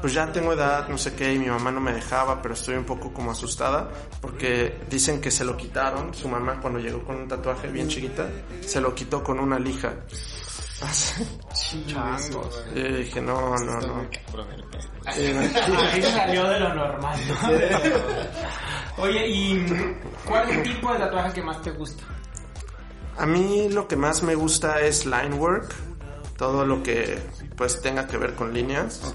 pues 0.00 0.14
ya 0.14 0.32
tengo 0.32 0.52
edad, 0.52 0.88
no 0.88 0.98
sé 0.98 1.14
qué, 1.14 1.32
y 1.32 1.38
mi 1.38 1.46
mamá 1.46 1.70
no 1.70 1.80
me 1.80 1.92
dejaba, 1.92 2.42
pero 2.42 2.54
estoy 2.54 2.74
un 2.74 2.84
poco 2.84 3.12
como 3.12 3.30
asustada 3.30 3.88
porque 4.20 4.80
dicen 4.90 5.20
que 5.20 5.30
se 5.30 5.44
lo 5.44 5.56
quitaron, 5.56 6.12
su 6.12 6.28
mamá 6.28 6.58
cuando 6.60 6.80
llegó 6.80 7.04
con 7.04 7.16
un 7.16 7.28
tatuaje 7.28 7.68
bien 7.68 7.88
chiquita, 7.88 8.28
se 8.66 8.80
lo 8.80 8.94
quitó 8.94 9.22
con 9.22 9.38
una 9.38 9.58
lija. 9.60 9.94
Changos. 11.86 12.64
Y 12.74 12.82
yo 12.82 12.96
dije, 12.96 13.20
no, 13.20 13.56
no, 13.56 13.80
no. 13.80 14.08
Ahí 15.06 16.02
salió 16.02 16.48
de 16.48 16.60
lo 16.60 16.74
normal, 16.74 17.18
¿no? 17.28 19.02
Oye, 19.02 19.28
¿y 19.28 19.66
cuál 20.24 20.50
es 20.50 20.56
el 20.56 20.62
tipo 20.62 20.92
de 20.92 20.98
tatuaje 20.98 21.32
que 21.32 21.42
más 21.42 21.62
te 21.62 21.70
gusta? 21.70 22.04
A 23.16 23.26
mí 23.26 23.68
lo 23.68 23.88
que 23.88 23.96
más 23.96 24.22
me 24.22 24.34
gusta 24.34 24.80
es 24.80 25.06
line 25.06 25.34
work, 25.34 25.74
todo 26.36 26.64
lo 26.64 26.82
que 26.82 27.18
pues 27.56 27.80
tenga 27.80 28.06
que 28.06 28.16
ver 28.16 28.34
con 28.34 28.52
líneas. 28.52 29.14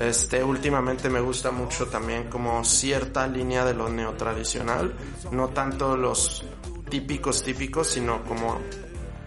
Este, 0.00 0.42
últimamente 0.42 1.08
me 1.08 1.20
gusta 1.20 1.50
mucho 1.50 1.86
también 1.86 2.28
como 2.28 2.64
cierta 2.64 3.26
línea 3.26 3.64
de 3.64 3.74
lo 3.74 3.88
neotradicional, 3.88 4.94
no 5.30 5.48
tanto 5.48 5.96
los 5.96 6.44
típicos 6.88 7.42
típicos, 7.42 7.88
sino 7.88 8.22
como, 8.24 8.60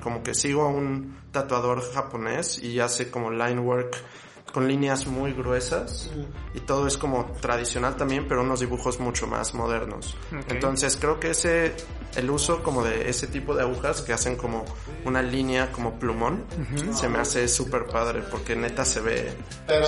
como 0.01 0.23
que 0.23 0.33
sigo 0.33 0.63
a 0.63 0.67
un 0.67 1.18
tatuador 1.31 1.81
japonés 1.93 2.61
y 2.61 2.79
hace 2.79 3.09
como 3.09 3.31
line 3.31 3.59
work 3.59 3.97
con 4.51 4.67
líneas 4.67 5.07
muy 5.07 5.33
gruesas 5.33 6.09
y 6.53 6.59
todo 6.61 6.87
es 6.87 6.97
como 6.97 7.25
tradicional 7.39 7.95
también, 7.95 8.27
pero 8.27 8.41
unos 8.41 8.59
dibujos 8.59 8.99
mucho 8.99 9.27
más 9.27 9.53
modernos. 9.53 10.15
Ok. 10.27 10.51
Entonces 10.51 10.97
creo 10.99 11.19
que 11.19 11.31
ese, 11.31 11.75
el 12.15 12.29
uso 12.29 12.63
como 12.63 12.83
de 12.83 13.09
ese 13.09 13.27
tipo 13.27 13.55
de 13.55 13.61
agujas 13.61 14.01
que 14.01 14.13
hacen 14.13 14.35
como 14.35 14.65
una 15.05 15.21
línea 15.21 15.71
como 15.71 15.99
plumón, 15.99 16.45
se 16.93 17.07
me 17.07 17.19
hace 17.19 17.47
súper 17.47 17.85
padre 17.87 18.23
porque 18.29 18.55
neta 18.55 18.85
se 18.85 19.01
ve 19.01 19.33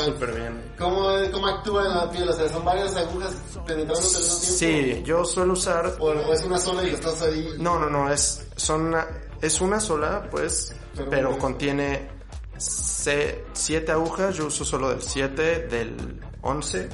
súper 0.03 0.33
bien. 0.33 0.73
¿Cómo, 0.77 1.09
¿Cómo 1.31 1.47
actúa 1.47 1.85
en 1.85 1.95
la 1.95 2.11
piel? 2.11 2.29
O 2.29 2.33
sea, 2.33 2.47
son 2.49 2.63
varias 2.63 2.95
agujas 2.95 3.33
penetrándote 3.65 4.15
al 4.15 4.23
mismo 4.23 4.39
tiempo. 4.39 4.97
Sí, 4.99 5.03
yo 5.03 5.25
suelo 5.25 5.53
usar... 5.53 5.95
O, 5.99 6.13
es 6.33 6.43
una 6.43 6.57
sola 6.57 6.83
y 6.83 6.91
lo 6.91 6.95
estás 6.97 7.21
ahí. 7.23 7.55
No, 7.57 7.79
no, 7.79 7.89
no, 7.89 8.11
es, 8.11 8.47
son 8.55 8.87
una, 8.87 9.07
es 9.41 9.59
una 9.61 9.79
sola, 9.79 10.27
pues, 10.29 10.75
Pero- 10.95 11.09
pero, 11.09 11.37
contiene 11.37 12.09
se- 12.57 13.45
siete 13.53 13.91
agujas, 13.91 14.35
yo 14.35 14.45
uso 14.47 14.63
solo 14.65 14.89
del 14.89 15.01
7, 15.01 15.67
del 15.67 16.19
11, 16.41 16.89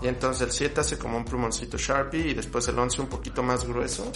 y 0.00 0.08
entonces 0.08 0.42
el 0.42 0.52
7 0.52 0.80
hace 0.80 0.98
como 0.98 1.16
un 1.18 1.24
plumoncito 1.24 1.76
Sharpie 1.76 2.28
y 2.28 2.34
después 2.34 2.66
el 2.68 2.78
11 2.78 3.00
un 3.02 3.08
poquito 3.08 3.42
más 3.42 3.64
grueso, 3.66 4.10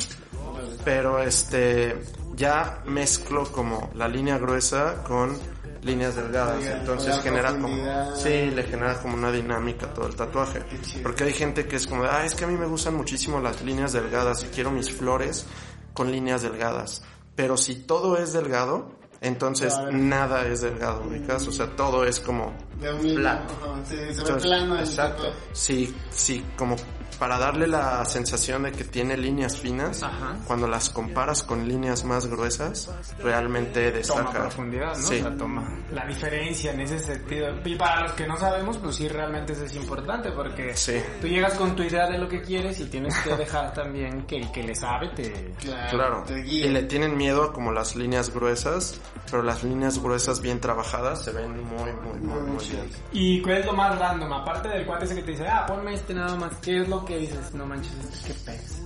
pero 0.85 1.21
este, 1.21 1.97
ya 2.35 2.83
mezclo 2.87 3.45
como 3.53 3.91
la 3.95 4.09
línea 4.09 4.39
gruesa 4.39 5.03
con 5.05 5.37
líneas 5.83 6.17
delgadas, 6.17 6.59
Oiga, 6.59 6.79
entonces 6.79 7.19
genera 7.21 7.53
como, 7.61 8.17
sí, 8.17 8.51
le 8.51 8.63
genera 8.65 9.01
como 9.01 9.15
una 9.15 9.31
dinámica 9.31 9.93
todo 9.95 10.07
el 10.09 10.17
tatuaje, 10.17 10.61
porque 11.03 11.25
hay 11.25 11.33
gente 11.33 11.67
que 11.67 11.77
es 11.77 11.87
como, 11.87 12.05
ah, 12.05 12.25
es 12.25 12.35
que 12.35 12.45
a 12.45 12.49
mí 12.49 12.57
me 12.57 12.67
gustan 12.67 12.95
muchísimo 12.97 13.39
las 13.41 13.63
líneas 13.63 13.93
delgadas 13.93 14.43
y 14.45 14.47
quiero 14.49 14.71
mis 14.71 14.91
flores 14.91 15.47
con 15.93 16.11
líneas 16.11 16.43
delgadas, 16.43 17.03
pero 17.37 17.57
si 17.57 17.77
todo 17.77 18.17
es 18.19 18.33
delgado, 18.33 18.91
entonces 19.27 19.75
Claro. 19.75 19.93
nada 19.93 20.47
es 20.47 20.61
delgado, 20.63 21.03
ubicas, 21.09 21.47
o 21.47 21.53
sea, 21.53 21.67
todo 21.77 22.05
es 22.05 22.21
como 22.21 22.53
De 22.81 22.93
un 22.93 23.03
mismo. 23.03 23.21
plano. 23.21 23.41
Sí, 23.89 23.95
se 23.97 23.97
ve 24.05 24.11
Entonces, 24.11 24.43
plano 24.43 24.79
exacto. 24.79 25.33
Sí, 25.53 25.95
sí, 26.11 26.45
como 26.57 26.77
para 27.19 27.39
darle 27.39 27.67
la 27.67 28.05
sensación 28.05 28.65
de 28.65 28.73
que 28.73 28.85
tiene 28.85 29.17
líneas 29.17 29.57
finas, 29.57 30.03
Ajá. 30.03 30.37
cuando 30.47 30.67
las 30.69 30.91
comparas 30.91 31.43
con 31.43 31.67
líneas 31.69 32.05
más 32.05 32.27
gruesas, 32.27 32.91
realmente 33.23 33.91
Toma 33.91 33.97
destaca. 33.99 34.41
profundidad, 34.43 34.97
¿no? 34.97 35.03
Sí. 35.03 35.19
O 35.21 35.23
sea, 35.23 35.37
toma 35.37 35.79
la 35.93 36.07
diferencia 36.07 36.73
en 36.73 36.81
ese 36.81 36.99
sentido. 36.99 37.49
Y 37.65 37.75
para 37.77 38.03
los 38.03 38.13
que 38.13 38.27
no 38.27 38.37
sabemos, 38.37 38.79
pues 38.79 38.97
sí, 38.97 39.09
realmente 39.09 39.53
eso 39.55 39.65
es 39.65 39.75
importante 39.77 40.31
porque 40.33 40.75
Sí. 40.77 41.01
tú 41.21 41.27
llegas 41.27 41.55
con 41.55 41.75
tu 41.75 41.83
idea 41.83 42.07
de 42.09 42.19
lo 42.19 42.29
que 42.29 42.43
quieres 42.43 42.79
y 42.81 42.85
tienes 42.87 43.17
que 43.21 43.35
dejar 43.37 43.73
también 43.73 44.27
que 44.27 44.37
el 44.37 44.53
que 44.53 44.63
le 44.63 44.75
sabe 44.75 45.09
te... 45.11 45.55
Claro, 45.91 46.23
Te 46.27 46.41
y 46.41 46.43
guía. 46.43 46.71
le 46.71 46.83
tienen 46.85 47.17
miedo 47.17 47.45
a 47.45 47.53
como 47.53 47.73
las 47.73 47.97
líneas 47.97 48.33
gruesas, 48.33 49.01
pero 49.31 49.43
las 49.43 49.63
líneas 49.65 50.01
gruesas 50.03 50.41
bien 50.41 50.61
trabajadas 50.61 51.25
se 51.25 51.33
ven 51.33 51.53
muy, 51.65 51.93
muy, 51.93 52.21
muy, 52.21 52.41
muy 52.43 52.65
bien. 52.69 52.91
¿Y 53.13 53.43
cuál 53.43 53.57
es 53.59 53.67
lo 53.67 53.73
más 53.73 53.99
random? 53.99 54.33
Aparte 54.33 54.69
del 54.69 54.85
cuate 54.87 55.05
ese 55.07 55.15
que 55.15 55.23
te 55.23 55.31
dice, 55.33 55.47
ah, 55.49 55.65
ponme 55.67 55.95
este 55.95 56.15
nada 56.15 56.37
más. 56.37 56.53
¿Qué 56.63 56.83
es 56.83 56.89
lo 56.89 57.05
que 57.07 57.19
dices? 57.19 57.55
No 57.55 57.65
manches, 57.67 57.93
qué 58.27 58.35
pez. 58.35 58.83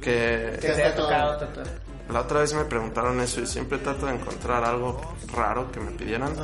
Que 0.00 0.58
te 0.60 0.84
ha 0.84 0.94
tocado 0.94 1.38
tatuar. 1.38 1.66
la 2.10 2.20
otra 2.20 2.40
vez 2.40 2.52
me 2.54 2.64
preguntaron 2.64 3.20
eso 3.20 3.40
y 3.40 3.46
siempre 3.46 3.78
trato 3.78 4.06
de 4.06 4.14
encontrar 4.14 4.64
algo 4.64 5.00
raro 5.32 5.70
que 5.70 5.80
me 5.80 5.92
pidieran. 5.92 6.34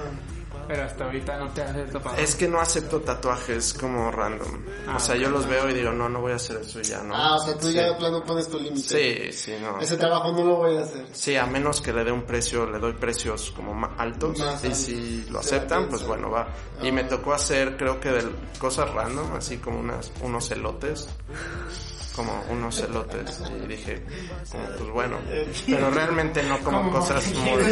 Pero 0.68 0.82
hasta 0.84 1.04
ahorita 1.04 1.38
no 1.38 1.48
te 1.52 1.62
has 1.62 1.90
topado. 1.90 2.16
Es 2.16 2.34
que 2.34 2.48
no 2.48 2.60
acepto 2.60 3.00
tatuajes 3.00 3.72
como 3.74 4.10
random. 4.10 4.64
Ah, 4.88 4.96
o 4.96 5.00
sea, 5.00 5.16
yo 5.16 5.30
los 5.30 5.46
veo 5.46 5.68
y 5.70 5.74
digo, 5.74 5.92
no, 5.92 6.08
no 6.08 6.20
voy 6.20 6.32
a 6.32 6.36
hacer 6.36 6.56
eso 6.58 6.80
y 6.80 6.84
ya, 6.84 7.02
¿no? 7.02 7.14
Ah, 7.14 7.36
o 7.36 7.38
sea, 7.38 7.56
tú 7.56 7.68
Sí. 7.68 7.74
ya 7.74 7.84
de 7.90 7.94
plano 7.94 8.22
pones 8.24 8.48
tu 8.48 8.58
límite. 8.58 9.32
Sí, 9.32 9.32
sí, 9.32 9.54
no. 9.60 9.78
Ese 9.80 9.96
trabajo 9.96 10.32
no 10.32 10.44
lo 10.44 10.56
voy 10.56 10.76
a 10.76 10.82
hacer. 10.82 11.06
Sí, 11.12 11.36
a 11.36 11.46
menos 11.46 11.80
que 11.80 11.92
le 11.92 12.04
dé 12.04 12.12
un 12.12 12.22
precio, 12.22 12.66
le 12.70 12.78
doy 12.78 12.92
precios 12.94 13.52
como 13.54 13.74
más 13.74 13.90
altos. 13.98 14.38
Más 14.38 14.64
y 14.64 14.74
si 14.74 15.24
lo 15.30 15.38
aceptan, 15.40 15.88
pues 15.88 16.04
bueno, 16.06 16.30
va. 16.30 16.48
Y 16.82 16.90
me 16.92 17.04
tocó 17.04 17.32
hacer, 17.32 17.76
creo 17.76 18.00
que 18.00 18.10
de 18.10 18.24
cosas 18.58 18.92
random, 18.92 19.34
así 19.36 19.58
como 19.58 19.78
unas, 19.80 20.10
unos 20.22 20.50
elotes. 20.50 21.08
Como 22.16 22.42
unos 22.50 22.80
elotes 22.80 23.42
y 23.62 23.66
dije, 23.66 24.02
como, 24.50 24.64
pues 24.78 24.90
bueno, 24.90 25.18
pero 25.66 25.90
realmente 25.90 26.42
no 26.42 26.58
como 26.60 26.90
cosas 26.90 27.24
muy... 27.34 27.62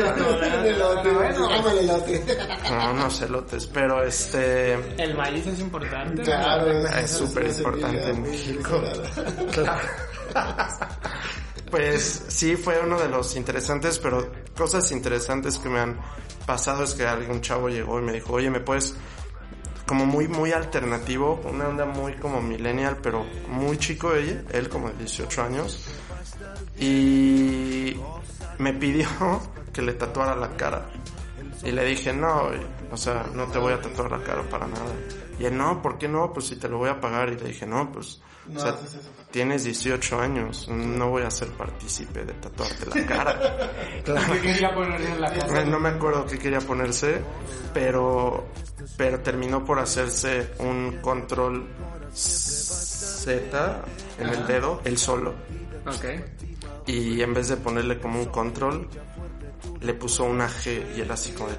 No, 2.71 2.93
unos 2.93 3.23
elotes, 3.23 3.67
pero 3.67 4.05
este... 4.05 4.75
El 5.03 5.17
maíz 5.17 5.47
es 5.47 5.61
importante. 5.61 6.23
Claro, 6.23 6.87
Es 6.87 7.11
súper 7.11 7.47
importante 7.47 8.11
en 8.11 8.23
México. 8.23 8.83
Claro. 9.53 9.83
Pues 11.71 12.27
sí, 12.29 12.55
fue 12.55 12.79
uno 12.79 13.01
de 13.01 13.09
los 13.09 13.35
interesantes, 13.35 13.99
pero 13.99 14.31
cosas 14.57 14.93
interesantes 14.93 15.59
que 15.59 15.69
me 15.69 15.81
han 15.81 15.99
pasado 16.47 16.85
es 16.85 16.95
que 16.95 17.05
algún 17.05 17.41
chavo 17.41 17.69
llegó 17.69 17.99
y 17.99 18.03
me 18.03 18.13
dijo, 18.13 18.35
oye, 18.35 18.49
¿me 18.49 18.61
puedes...? 18.61 18.95
Como 19.87 20.07
muy, 20.07 20.29
muy 20.29 20.53
alternativo, 20.53 21.40
una 21.44 21.68
onda 21.68 21.85
muy 21.85 22.14
como 22.14 22.40
millennial, 22.40 22.99
pero 23.03 23.27
muy 23.49 23.77
chico 23.79 24.14
ella, 24.14 24.42
él 24.53 24.68
como 24.68 24.88
de 24.88 24.99
18 24.99 25.42
años. 25.42 25.87
Y 26.79 27.97
me 28.59 28.73
pidió 28.73 29.09
que 29.73 29.83
le 29.83 29.92
tatuara 29.92 30.35
la 30.35 30.57
cara. 30.57 30.87
Y 31.62 31.70
le 31.73 31.85
dije, 31.85 32.12
no, 32.12 32.51
o 32.90 32.97
sea, 32.97 33.27
no 33.35 33.47
te 33.47 33.59
voy 33.59 33.73
a 33.73 33.81
tatuar 33.81 34.11
la 34.11 34.23
cara 34.23 34.42
para 34.42 34.66
nada. 34.66 34.92
Y 35.38 35.44
él, 35.44 35.57
no, 35.57 35.83
¿por 35.83 35.99
qué 35.99 36.09
no? 36.09 36.33
Pues 36.33 36.47
si 36.47 36.57
te 36.57 36.68
lo 36.68 36.79
voy 36.79 36.90
a 36.90 37.01
pagar. 37.01 37.31
Y 37.31 37.37
le 37.37 37.49
dije, 37.49 37.66
no, 37.66 37.90
pues, 37.90 38.20
o 38.55 38.59
sea, 38.59 38.77
tienes 39.31 39.64
18 39.64 40.20
años, 40.20 40.68
no 40.68 41.11
voy 41.11 41.23
a 41.23 41.31
ser 41.31 41.49
partícipe 41.49 42.25
de 42.25 42.35
tatuarte 42.35 43.01
la 43.01 43.07
cara. 43.07 43.70
¿Qué 44.05 44.40
quería 44.40 44.75
ponerle 44.75 45.11
en 45.11 45.20
la 45.20 45.33
casa? 45.33 45.64
No 45.64 45.81
me 45.81 45.88
acuerdo 45.88 46.27
qué 46.27 46.38
quería 46.38 46.61
ponerse, 46.61 47.20
pero, 47.73 48.47
pero 48.97 49.20
terminó 49.20 49.64
por 49.64 49.79
hacerse 49.79 50.53
un 50.59 50.99
control 51.01 51.66
Z 52.12 53.83
en 54.18 54.29
el 54.29 54.47
dedo, 54.47 54.81
él 54.85 54.99
solo. 54.99 55.35
Ok. 55.87 56.05
Y 56.87 57.23
en 57.23 57.33
vez 57.33 57.49
de 57.49 57.57
ponerle 57.57 57.99
como 57.99 58.20
un 58.20 58.27
control, 58.27 58.88
le 59.85 59.94
puso 59.94 60.25
una 60.25 60.49
G 60.49 60.97
y 60.97 61.01
él 61.01 61.11
así 61.11 61.33
como 61.33 61.51
de... 61.51 61.57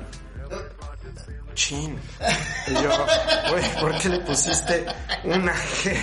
Chin. 1.53 1.97
Y 2.67 2.73
yo, 2.73 2.89
güey, 3.49 3.79
¿por 3.79 3.97
qué 3.97 4.09
le 4.09 4.19
pusiste 4.19 4.85
una 5.23 5.53
G? 5.53 5.95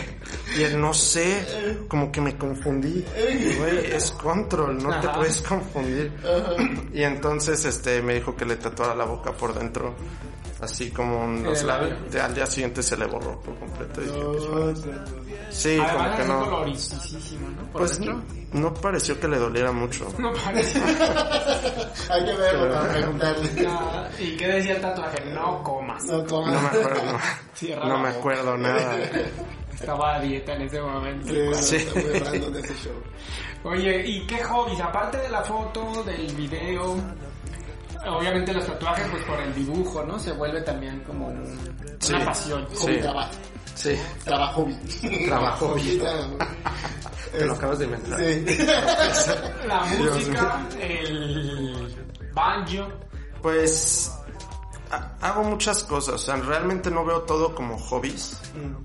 Y 0.56 0.62
él, 0.62 0.80
no 0.80 0.94
sé, 0.94 1.84
como 1.88 2.10
que 2.10 2.22
me 2.22 2.38
confundí. 2.38 3.04
Güey, 3.58 3.92
es 3.92 4.12
control, 4.12 4.82
no 4.82 4.98
te 4.98 5.08
puedes 5.10 5.42
confundir. 5.42 6.10
Y 6.94 7.02
entonces, 7.02 7.64
este, 7.66 8.00
me 8.00 8.14
dijo 8.14 8.34
que 8.34 8.46
le 8.46 8.56
tatuara 8.56 8.94
la 8.94 9.04
boca 9.04 9.32
por 9.32 9.52
dentro. 9.52 9.94
Así 10.62 10.90
como 10.92 11.24
en 11.24 11.42
los 11.42 11.62
labios. 11.64 11.98
Al 12.14 12.34
día 12.34 12.46
siguiente 12.46 12.82
se 12.84 12.96
le 12.96 13.06
borró 13.06 13.40
por 13.40 13.58
completo. 13.58 14.00
Y 14.00 14.04
dije, 14.04 14.20
pues, 14.22 14.46
bueno. 14.86 15.04
Sí, 15.50 15.76
como 15.76 16.16
que 16.16 16.24
no. 16.24 16.44
colorisísimo, 16.44 17.48
¿no? 17.50 17.62
Por 17.72 17.80
Pues 17.82 17.98
dentro. 17.98 18.22
no 18.52 18.72
pareció 18.72 19.18
que 19.20 19.26
le 19.28 19.38
doliera 19.38 19.72
mucho. 19.72 20.06
No 20.18 20.32
parece. 20.32 20.80
Hay 22.10 22.24
que 22.24 22.32
verlo 22.32 22.72
para 22.74 22.88
preguntarle. 22.92 23.50
Ah, 23.68 24.08
¿Y 24.18 24.36
qué 24.36 24.46
decía 24.46 24.76
el 24.76 24.80
tatuaje? 24.80 25.24
No 25.34 25.62
comas. 25.64 26.04
No 26.04 26.18
No 26.18 26.22
me 26.22 26.28
comas. 26.28 26.64
acuerdo. 26.64 27.02
Cierra 27.54 27.84
No 27.88 27.98
me 27.98 28.08
boca. 28.08 28.18
acuerdo 28.20 28.56
nada. 28.56 28.98
Estaba 29.74 30.14
a 30.16 30.20
dieta 30.20 30.54
en 30.54 30.62
ese 30.62 30.80
momento. 30.80 31.28
Sí, 31.28 31.54
Sí. 31.64 31.76
está 31.76 32.00
muy 32.00 32.18
random 32.20 32.56
ese 32.56 32.74
show. 32.76 32.92
Oye, 33.64 34.06
¿y 34.06 34.26
qué 34.26 34.42
hobbies? 34.44 34.80
Aparte 34.80 35.18
de 35.18 35.28
la 35.28 35.42
foto, 35.42 36.02
del 36.04 36.32
video, 36.36 36.96
obviamente 38.06 38.52
los 38.52 38.66
tatuajes, 38.66 39.06
pues 39.10 39.22
por 39.24 39.40
el 39.40 39.54
dibujo, 39.54 40.02
¿no? 40.04 40.18
Se 40.18 40.32
vuelve 40.32 40.60
también 40.62 41.00
como 41.00 41.28
un- 41.28 41.96
Sí. 42.00 42.12
una 42.14 42.24
pasión. 42.26 42.64
Hobby 42.66 42.94
Sí. 42.94 43.00
trabajo. 43.00 43.30
Sí, 43.74 43.96
Trabajo. 44.24 44.68
Trabajo. 45.28 45.74
Te 47.32 47.46
lo 47.46 47.54
acabas 47.54 47.78
de 47.78 47.84
inventar. 47.86 48.18
Sí. 48.20 48.44
La 49.66 49.84
música, 49.98 50.66
el 50.78 51.96
banjo. 52.34 52.88
Pues 53.40 54.12
ha- 54.90 55.12
hago 55.22 55.42
muchas 55.44 55.82
cosas, 55.84 56.14
o 56.16 56.18
sea, 56.18 56.36
realmente 56.36 56.90
no 56.90 57.04
veo 57.04 57.22
todo 57.22 57.54
como 57.54 57.78
hobbies, 57.78 58.36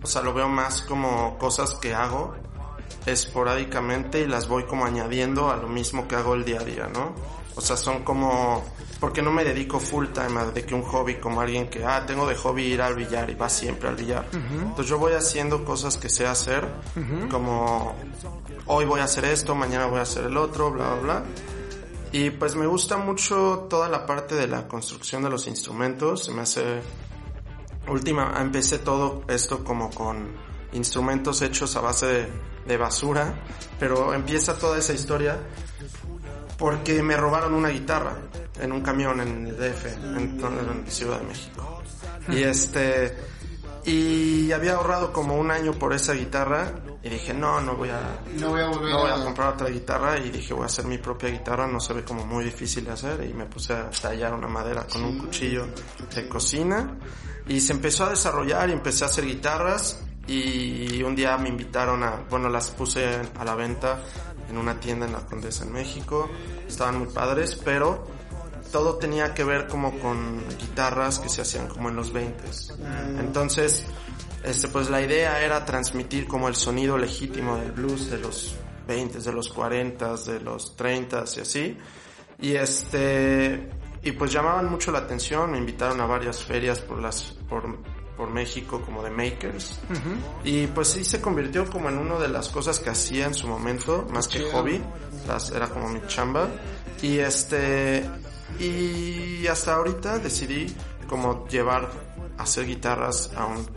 o 0.02 0.08
sea, 0.08 0.22
lo 0.22 0.34
veo 0.34 0.48
más 0.48 0.82
como 0.84 1.38
cosas 1.38 1.74
que 1.76 1.94
hago 1.94 2.34
esporádicamente 3.06 4.22
y 4.22 4.28
las 4.28 4.48
voy 4.48 4.64
como 4.66 4.86
añadiendo 4.86 5.50
a 5.52 5.58
lo 5.58 5.68
mismo 5.68 6.08
que 6.08 6.16
hago 6.16 6.34
el 6.36 6.46
día 6.46 6.60
a 6.62 6.64
día, 6.64 6.88
¿no? 6.94 7.14
O 7.56 7.62
sea, 7.62 7.76
son 7.78 8.04
como, 8.04 8.64
porque 9.00 9.22
no 9.22 9.32
me 9.32 9.44
dedico 9.44 9.80
full 9.80 10.08
time 10.08 10.40
a 10.40 10.46
de 10.46 10.66
que 10.66 10.74
un 10.74 10.82
hobby 10.82 11.16
como 11.16 11.42
alguien 11.42 11.70
que, 11.70 11.86
ah, 11.86 12.06
tengo 12.06 12.28
de 12.28 12.36
hobby 12.36 12.64
ir 12.64 12.82
al 12.82 12.96
billar 12.96 13.30
y 13.30 13.36
va 13.36 13.50
siempre 13.50 13.90
al 13.90 13.96
billar. 13.96 14.26
Entonces 14.34 14.88
yo 14.88 14.98
voy 14.98 15.14
haciendo 15.14 15.64
cosas 15.64 15.98
que 15.98 16.10
sé 16.10 16.26
hacer, 16.26 16.68
como 17.30 17.96
hoy 18.66 18.86
voy 18.86 19.00
a 19.00 19.04
hacer 19.04 19.26
esto, 19.26 19.56
mañana 19.56 19.86
voy 19.86 20.00
a 20.00 20.04
hacer 20.04 20.26
el 20.26 20.38
otro, 20.38 20.72
bla, 20.72 20.96
bla, 20.96 21.02
bla. 21.02 21.24
Y 22.12 22.32
pues 22.32 22.56
me 22.56 22.66
gusta 22.66 22.98
mucho 22.98 23.68
toda 23.70 23.90
la 23.90 24.06
parte 24.06 24.36
de 24.36 24.48
la 24.48 24.68
construcción 24.68 25.24
de 25.24 25.30
los 25.30 25.48
instrumentos. 25.48 26.24
Se 26.24 26.32
me 26.32 26.42
hace... 26.42 26.82
Última, 27.90 28.34
empecé 28.42 28.80
todo 28.80 29.24
esto 29.28 29.64
como 29.64 29.90
con 29.90 30.28
instrumentos 30.74 31.42
hechos 31.42 31.76
a 31.76 31.82
base 31.82 32.06
de, 32.06 32.28
de 32.66 32.78
basura, 32.78 33.34
pero 33.80 34.14
empieza 34.14 34.58
toda 34.58 34.78
esa 34.78 34.94
historia 34.94 35.40
porque 36.58 37.02
me 37.04 37.16
robaron 37.16 37.54
una 37.54 37.70
guitarra 37.70 38.18
en 38.62 38.72
un 38.72 38.82
camión 38.82 39.20
en 39.22 39.48
el 39.48 39.58
DF, 39.58 39.86
en, 40.16 40.40
en 40.40 40.86
Ciudad 40.88 41.20
de 41.20 41.28
México. 41.28 41.82
Y 42.30 42.44
este, 42.44 43.16
y 43.88 44.52
había 44.52 44.76
ahorrado 44.76 45.14
como 45.14 45.38
un 45.38 45.50
año 45.50 45.72
por 45.72 45.94
esa 45.94 46.12
guitarra 46.12 46.74
y 47.02 47.10
dije, 47.10 47.34
no, 47.34 47.62
no 47.62 47.78
voy 47.78 47.90
a, 47.90 48.20
No 48.38 48.50
voy 48.50 48.60
a 48.60 48.68
volver 48.68 48.92
no 48.92 49.00
voy 49.00 49.12
a... 49.12 49.16
a 49.16 49.24
comprar 49.24 49.54
otra 49.54 49.70
guitarra 49.70 50.18
y 50.18 50.30
dije 50.30 50.54
voy 50.54 50.64
a 50.64 50.66
hacer 50.66 50.84
mi 50.86 50.98
propia 50.98 51.30
guitarra, 51.30 51.68
no 51.68 51.80
se 51.80 51.94
ve 51.94 52.04
como 52.04 52.26
muy 52.26 52.44
difícil 52.44 52.84
de 52.84 52.92
hacer 52.92 53.24
y 53.24 53.34
me 53.34 53.46
puse 53.46 53.74
a 53.74 53.90
tallar 53.90 54.34
una 54.34 54.50
madera 54.50 54.86
con 54.86 55.06
un 55.06 55.18
cuchillo 55.18 55.68
de 56.14 56.28
cocina 56.28 56.98
y 57.48 57.62
se 57.62 57.72
empezó 57.72 58.04
a 58.04 58.10
desarrollar 58.10 58.70
y 58.70 58.74
empecé 58.74 59.06
a 59.06 59.08
hacer 59.08 59.26
guitarras. 59.26 60.02
Y 60.28 61.02
un 61.04 61.16
día 61.16 61.38
me 61.38 61.48
invitaron 61.48 62.04
a, 62.04 62.26
bueno 62.30 62.50
las 62.50 62.72
puse 62.72 63.06
a 63.40 63.46
la 63.46 63.56
venta 63.56 64.02
en 64.50 64.58
una 64.58 64.78
tienda 64.78 65.06
en 65.06 65.14
la 65.14 65.26
Condesa 65.26 65.64
en 65.64 65.72
México, 65.72 66.30
estaban 66.68 67.00
muy 67.00 67.08
padres, 67.08 67.56
pero 67.64 68.06
todo 68.72 68.96
tenía 68.98 69.34
que 69.34 69.44
ver 69.44 69.68
como 69.68 70.00
con 70.00 70.44
guitarras 70.58 71.20
que 71.20 71.30
se 71.30 71.42
hacían 71.42 71.68
como 71.68 71.90
en 71.90 71.96
los 71.96 72.14
20 72.14 72.44
entonces 73.20 73.86
este 74.44 74.68
pues 74.70 74.90
la 74.90 75.02
idea 75.02 75.42
era 75.44 75.66
transmitir 75.66 76.28
como 76.28 76.48
el 76.48 76.56
sonido 76.56 76.98
legítimo 76.98 77.58
del 77.58 77.72
blues 77.72 78.10
de 78.10 78.18
los 78.20 78.56
20 78.88 79.20
de 79.20 79.34
los 79.34 79.50
40 79.50 80.16
de 80.16 80.40
los 80.40 80.76
30 80.76 81.24
y 81.36 81.40
así. 81.40 81.78
Y 82.40 82.56
este 82.56 83.70
y 84.04 84.12
pues 84.14 84.32
llamaban 84.32 84.70
mucho 84.70 84.92
la 84.92 85.00
atención 85.00 85.52
me 85.52 85.58
invitaron 85.58 86.00
a 86.00 86.06
varias 86.06 86.44
ferias 86.44 86.80
por 86.80 87.02
las 87.02 87.24
por 87.50 87.78
por 88.16 88.32
México 88.32 88.82
como 88.84 89.04
de 89.04 89.12
makers. 89.12 89.80
Y 90.44 90.68
pues 90.68 90.88
sí 90.88 91.04
se 91.04 91.22
convirtió 91.22 91.70
como 91.70 91.90
en 91.90 91.98
una 91.98 92.18
de 92.18 92.30
las 92.30 92.50
cosas 92.50 92.80
que 92.80 92.90
hacía 92.90 93.26
en 93.26 93.36
su 93.36 93.48
momento 93.48 94.08
más 94.12 94.28
que 94.28 94.50
hobby 94.52 94.82
las, 95.28 95.52
era 95.52 95.70
como 95.70 95.90
mi 95.90 96.00
chamba. 96.08 96.48
Y 97.02 97.20
este 97.20 98.10
y 98.60 99.48
hasta 99.48 99.76
ahorita 99.76 100.20
decidí 100.20 100.76
como 101.08 101.48
llevar 101.48 101.88
hacer 102.38 102.66
guitarras 102.66 103.32
a 103.36 103.46
un 103.46 103.68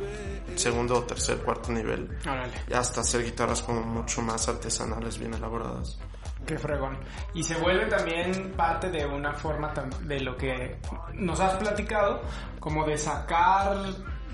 segundo, 0.56 1.02
tercer, 1.04 1.38
cuarto 1.38 1.72
nivel 1.72 2.18
Órale, 2.24 2.52
y 2.68 2.72
hasta 2.74 3.00
hacer 3.00 3.24
guitarras 3.24 3.62
como 3.62 3.80
mucho 3.82 4.22
más 4.22 4.48
artesanales, 4.48 5.18
bien 5.18 5.34
elaboradas. 5.34 5.98
qué 6.46 6.58
fregón. 6.58 6.98
Y 7.34 7.42
se 7.42 7.56
vuelve 7.56 7.86
también 7.86 8.52
parte 8.56 8.90
de 8.90 9.06
una 9.06 9.32
forma 9.32 9.72
de 10.02 10.20
lo 10.20 10.36
que 10.36 10.78
nos 11.14 11.40
has 11.40 11.54
platicado, 11.54 12.22
como 12.58 12.84
de 12.84 12.98
sacar 12.98 13.76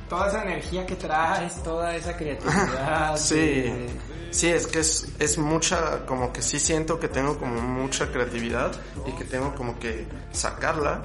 toda 0.08 0.28
esa 0.28 0.42
energía 0.42 0.86
que 0.86 0.96
traes, 0.96 1.62
toda 1.62 1.94
esa 1.96 2.16
creatividad. 2.16 3.16
Sí, 3.16 3.34
de- 3.36 3.88
sí, 4.30 4.48
es 4.48 4.66
que 4.66 4.80
es, 4.80 5.08
es 5.18 5.38
mucha, 5.38 6.04
como 6.06 6.32
que 6.32 6.42
sí 6.42 6.58
siento 6.60 6.98
que 7.00 7.08
tengo 7.08 7.38
como 7.38 7.60
mucha 7.60 8.10
creatividad 8.12 8.72
y 9.06 9.12
que 9.12 9.24
tengo 9.24 9.54
como 9.54 9.78
que 9.78 10.06
sacarla. 10.32 11.02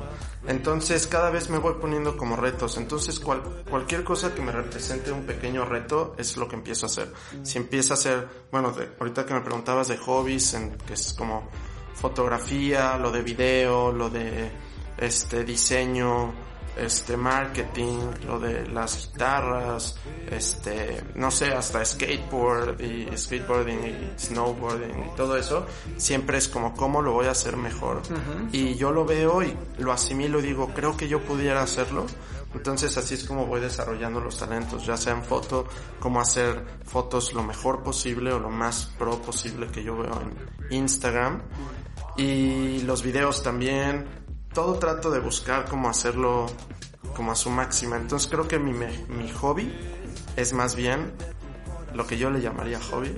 Entonces 0.47 1.05
cada 1.05 1.29
vez 1.29 1.49
me 1.51 1.59
voy 1.59 1.75
poniendo 1.79 2.17
como 2.17 2.35
retos. 2.35 2.75
Entonces 2.77 3.19
cual, 3.19 3.63
cualquier 3.69 4.03
cosa 4.03 4.33
que 4.33 4.41
me 4.41 4.51
represente 4.51 5.11
un 5.11 5.23
pequeño 5.25 5.65
reto 5.65 6.15
es 6.17 6.35
lo 6.35 6.47
que 6.47 6.55
empiezo 6.55 6.87
a 6.87 6.89
hacer. 6.89 7.13
Si 7.43 7.57
empiezo 7.59 7.93
a 7.93 7.95
hacer, 7.95 8.27
bueno, 8.51 8.71
de- 8.71 8.89
ahorita 8.99 9.25
que 9.25 9.33
me 9.35 9.41
preguntabas 9.41 9.87
de 9.87 9.97
hobbies, 9.97 10.53
en, 10.55 10.71
que 10.79 10.93
es 10.93 11.13
como 11.13 11.47
fotografía, 11.93 12.97
lo 12.97 13.11
de 13.11 13.21
video, 13.21 13.91
lo 13.91 14.09
de 14.09 14.49
este 14.97 15.43
diseño, 15.43 16.33
este 16.77 17.17
marketing, 17.17 17.99
lo 18.25 18.39
de 18.39 18.67
las 18.67 19.07
guitarras, 19.07 19.95
este, 20.29 21.03
no 21.15 21.31
sé, 21.31 21.47
hasta 21.53 21.83
skateboard 21.83 22.79
y 22.81 23.09
skateboarding 23.15 23.79
y 23.85 24.19
snowboarding 24.19 25.11
y 25.11 25.15
todo 25.15 25.37
eso, 25.37 25.65
siempre 25.97 26.37
es 26.37 26.47
como 26.47 26.73
cómo 26.75 27.01
lo 27.01 27.13
voy 27.13 27.27
a 27.27 27.31
hacer 27.31 27.57
mejor. 27.57 28.01
Y 28.51 28.75
yo 28.75 28.91
lo 28.91 29.05
veo 29.05 29.43
y 29.43 29.55
lo 29.77 29.91
asimilo 29.91 30.39
y 30.39 30.43
digo, 30.43 30.69
creo 30.73 30.95
que 30.95 31.07
yo 31.07 31.21
pudiera 31.21 31.61
hacerlo. 31.61 32.05
Entonces 32.53 32.97
así 32.97 33.13
es 33.13 33.23
como 33.23 33.45
voy 33.45 33.61
desarrollando 33.61 34.19
los 34.19 34.37
talentos, 34.37 34.85
ya 34.85 34.97
sea 34.97 35.13
en 35.13 35.23
foto, 35.23 35.65
cómo 35.99 36.19
hacer 36.19 36.65
fotos 36.83 37.33
lo 37.33 37.43
mejor 37.43 37.81
posible 37.81 38.33
o 38.33 38.39
lo 38.39 38.49
más 38.49 38.91
pro 38.97 39.21
posible 39.21 39.67
que 39.67 39.83
yo 39.83 39.97
veo 39.97 40.19
en 40.21 40.75
Instagram. 40.75 41.41
Y 42.17 42.81
los 42.81 43.03
videos 43.03 43.41
también, 43.41 44.05
todo 44.53 44.75
trato 44.79 45.09
de 45.11 45.19
buscar 45.19 45.65
cómo 45.69 45.89
hacerlo 45.89 46.45
como 47.15 47.31
a 47.31 47.35
su 47.35 47.49
máxima. 47.49 47.97
Entonces 47.97 48.29
creo 48.29 48.47
que 48.47 48.59
mi, 48.59 48.73
me- 48.73 49.05
mi 49.07 49.29
hobby 49.31 49.73
es 50.35 50.53
más 50.53 50.75
bien 50.75 51.11
lo 51.93 52.05
que 52.07 52.17
yo 52.17 52.29
le 52.29 52.41
llamaría 52.41 52.79
hobby. 52.81 53.11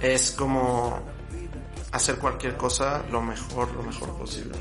Es 0.00 0.32
como 0.32 0.98
hacer 1.92 2.16
cualquier 2.18 2.56
cosa 2.56 3.02
lo 3.10 3.22
mejor, 3.22 3.72
lo 3.72 3.82
mejor 3.82 4.10
posible. 4.18 4.56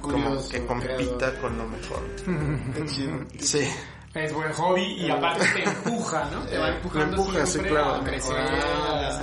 Como 0.00 0.48
que 0.48 0.66
compita 0.66 1.32
creador. 1.32 1.40
con 1.40 1.58
lo 1.58 1.68
mejor. 1.68 2.00
Qué 2.74 2.86
chido. 2.86 3.18
Sí, 3.38 3.68
Es 4.14 4.34
buen 4.34 4.52
hobby 4.52 4.82
y 4.82 5.10
aparte 5.10 5.46
te 5.54 5.62
empuja, 5.64 6.28
¿no? 6.32 6.42
Te 6.42 6.58
va 6.58 6.68
Eh, 6.68 6.74
empujando 6.76 7.16
empuja, 7.16 7.46
sí, 7.46 7.52
siempre 7.52 7.70
claro. 7.70 7.94
a 7.94 8.04
crecer. 8.04 8.36
Ah, 8.36 9.22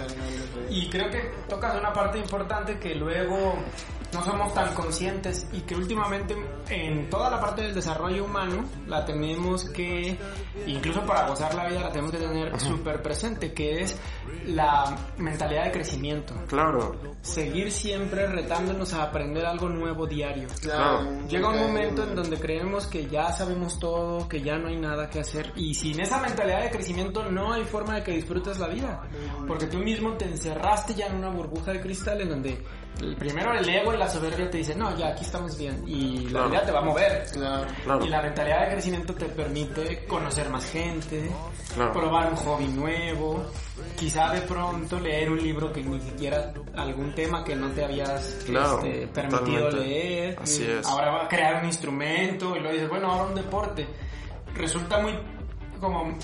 Y 0.70 0.90
creo 0.90 1.10
que 1.12 1.20
tocas 1.50 1.78
una 1.80 1.94
parte 1.94 2.18
importante 2.20 2.80
que 2.80 2.96
luego 2.96 3.56
no 4.14 4.24
somos 4.24 4.54
tan 4.54 4.74
conscientes 4.74 5.48
y 5.52 5.62
que 5.62 5.76
últimamente 5.76 6.36
en 6.70 7.10
toda 7.10 7.30
la 7.30 7.40
parte 7.40 7.64
del 7.64 7.74
desarrollo 7.74 8.26
humano 8.26 8.64
la 8.88 9.06
tenemos 9.06 9.70
que, 9.70 10.18
incluso 10.66 11.06
para 11.06 11.28
gozar 11.28 11.54
la 11.56 11.68
vida, 11.68 11.82
la 11.82 11.90
tenemos 11.90 12.12
que 12.12 12.18
tener 12.18 12.60
súper 12.60 13.02
presente, 13.02 13.54
que 13.54 13.82
es 13.82 14.00
la 14.46 14.96
mentalidad 15.18 15.66
de 15.66 15.72
crecimiento. 15.72 16.34
claro. 16.48 16.96
Seguir 17.22 17.72
siempre 17.72 18.28
retándonos 18.28 18.94
a 18.94 19.04
aprender 19.04 19.46
algo 19.46 19.68
nuevo 19.68 20.08
diario. 20.08 20.48
Claro. 20.62 21.28
Llega 21.28 21.50
un 21.50 21.60
momento 21.60 22.04
en 22.04 22.16
donde 22.16 22.38
creemos 22.40 22.88
que 22.88 23.08
ya 23.08 23.32
sabemos 23.34 23.80
todo, 23.80 24.28
que 24.28 24.42
ya 24.42 24.58
no 24.58 24.70
hay 24.70 24.78
nada 24.78 25.10
que 25.10 25.20
hacer 25.20 25.52
y 25.56 25.74
sin 25.74 26.00
esa 26.00 26.22
mentalidad 26.22 26.64
de 26.64 26.70
crecimiento 26.70 27.30
no 27.30 27.54
hay 27.54 27.66
forma 27.66 27.96
de 27.96 28.04
que 28.04 28.12
disfrutes 28.12 28.60
la 28.60 28.68
vida, 28.68 29.02
porque 29.48 29.68
tú 29.68 29.78
mismo 29.80 30.14
te 30.14 30.26
encerraste 30.26 30.94
ya 30.94 31.08
en 31.08 31.16
una 31.16 31.30
burbuja 31.30 31.74
de 31.74 31.82
cristal 31.82 32.22
en 32.22 32.30
donde 32.30 32.64
primero 33.18 33.54
el 33.54 33.68
ego 33.70 33.94
y 33.94 33.98
la 33.98 34.10
soberbia 34.10 34.50
te 34.50 34.58
dicen, 34.58 34.80
no, 34.80 34.96
ya 34.98 35.10
aquí 35.10 35.24
estamos 35.24 35.58
bien 35.58 35.84
y 35.88 36.26
la 36.26 36.30
Claro. 36.32 36.50
vida 36.50 36.66
te 36.66 36.72
va 36.72 36.80
a 36.80 36.84
mover. 36.84 37.26
Claro. 37.32 37.68
Claro. 37.84 38.06
Y 38.06 38.10
la 38.10 38.22
mentalidad 38.22 38.62
de 38.66 38.72
crecimiento 38.74 39.14
te 39.16 39.26
permite 39.26 40.06
conocer 40.06 40.50
más 40.50 40.66
gente, 40.70 41.30
probar 41.94 42.30
un 42.32 42.36
hobby 42.38 42.68
nuevo, 42.68 43.46
quizá 43.98 44.32
de 44.34 44.42
pronto 44.42 45.00
leer 45.00 45.32
un 45.32 45.42
libro 45.42 45.72
que 45.72 45.82
ni 45.84 46.00
siquiera 46.02 46.54
algún 46.76 47.14
tema 47.14 47.44
que 47.44 47.56
no 47.56 47.70
te 47.72 47.84
habías 47.86 48.26
este, 48.48 49.08
permitido 49.08 49.66
totalmente. 49.70 49.78
leer. 49.80 50.40
Así 50.42 50.64
es. 50.64 50.86
Ahora 50.88 51.12
va 51.12 51.24
a 51.26 51.28
crear 51.28 51.62
un 51.62 51.66
instrumento 51.68 52.56
y 52.56 52.60
luego 52.60 52.74
dices, 52.74 52.90
bueno, 52.90 53.12
ahora 53.12 53.26
un 53.30 53.36
deporte. 53.36 53.88
Resulta 54.56 55.00
muy 55.00 55.14
como 55.80 56.18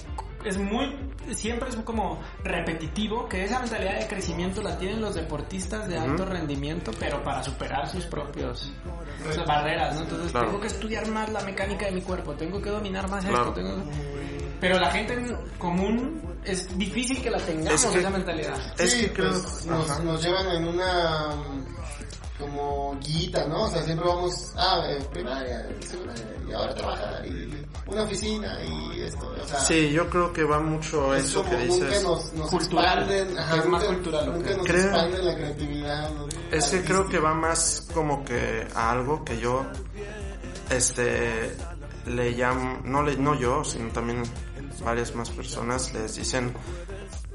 es 0.45 0.57
muy 0.57 0.95
siempre 1.33 1.69
es 1.69 1.75
como 1.77 2.19
repetitivo 2.43 3.27
que 3.29 3.43
esa 3.45 3.59
mentalidad 3.59 3.99
de 3.99 4.07
crecimiento 4.07 4.61
la 4.61 4.77
tienen 4.77 5.01
los 5.01 5.15
deportistas 5.15 5.87
de 5.87 5.97
alto 5.97 6.25
rendimiento 6.25 6.91
pero 6.99 7.23
para 7.23 7.41
superar 7.43 7.87
sus 7.89 8.05
propios 8.05 8.71
o 9.29 9.31
sea, 9.33 9.43
barreras, 9.45 9.95
¿no? 9.95 10.01
Entonces 10.01 10.31
Claro. 10.31 10.47
tengo 10.47 10.59
que 10.61 10.67
estudiar 10.67 11.07
más 11.09 11.29
la 11.31 11.41
mecánica 11.41 11.85
de 11.85 11.91
mi 11.93 12.01
cuerpo, 12.01 12.33
tengo 12.33 12.61
que 12.61 12.69
dominar 12.69 13.09
más 13.09 13.23
Claro. 13.25 13.49
esto, 13.49 13.53
tengo- 13.53 13.83
pero 14.59 14.79
la 14.79 14.91
gente 14.91 15.13
en 15.13 15.35
común 15.57 16.21
es 16.43 16.77
difícil 16.77 17.21
que 17.21 17.29
la 17.29 17.37
tengamos 17.39 17.83
Es 17.83 17.91
que- 17.91 17.99
esa 17.99 18.09
mentalidad. 18.09 18.55
Es 18.79 18.91
Sí, 18.91 19.01
que 19.07 19.13
creo... 19.13 19.31
pues, 19.31 19.65
nos, 19.65 20.23
llevan 20.23 20.47
en 20.55 20.67
una 20.67 21.29
como 22.39 22.97
guita, 22.99 23.45
¿no? 23.47 23.63
O 23.63 23.69
sea, 23.69 23.83
siempre 23.83 24.07
vamos, 24.07 24.53
ah, 24.57 24.83
eh, 24.89 24.99
primaria, 25.11 25.65
secundaria, 25.81 26.25
y 26.47 26.51
ahora 26.53 26.73
trabajar, 26.75 27.25
y 27.25 27.62
una 27.87 28.03
oficina, 28.03 28.57
y 28.63 29.01
esto, 29.01 29.33
o 29.41 29.47
sea... 29.47 29.59
Sí, 29.59 29.91
yo 29.91 30.09
creo 30.09 30.31
que 30.31 30.43
va 30.43 30.59
mucho 30.59 31.13
es 31.13 31.25
eso 31.25 31.43
como 31.43 31.57
que 31.57 31.65
nunca 31.65 31.85
dices. 31.87 32.03
nos, 32.03 32.33
nos 32.33 32.49
Cultural, 32.49 32.99
expanden, 33.11 33.37
ajá, 33.37 33.57
es 33.57 33.65
más 33.65 33.81
nunca- 33.83 33.93
cultural 33.95 34.25
lo 34.25 34.33
Nunca 34.33 34.49
que- 34.49 34.57
nos 34.57 34.65
Creo- 34.67 34.85
expanden 34.85 35.25
la 35.25 35.35
creatividad. 35.35 36.09
¿no? 36.11 36.27
Es 36.51 36.65
que 36.67 36.83
creo 36.83 37.09
que 37.09 37.19
va 37.19 37.33
más 37.33 37.87
como 37.93 38.23
que 38.23 38.67
a 38.73 38.91
algo 38.91 39.23
que 39.25 39.37
yo, 39.39 39.65
este, 40.69 41.55
le 42.05 42.31
llamo, 42.31 42.79
no 42.83 43.03
le, 43.03 43.17
no 43.17 43.35
yo, 43.35 43.63
sino 43.63 43.89
también 43.89 44.23
varias 44.83 45.13
más 45.15 45.29
personas 45.29 45.93
les 45.93 46.15
dicen, 46.15 46.53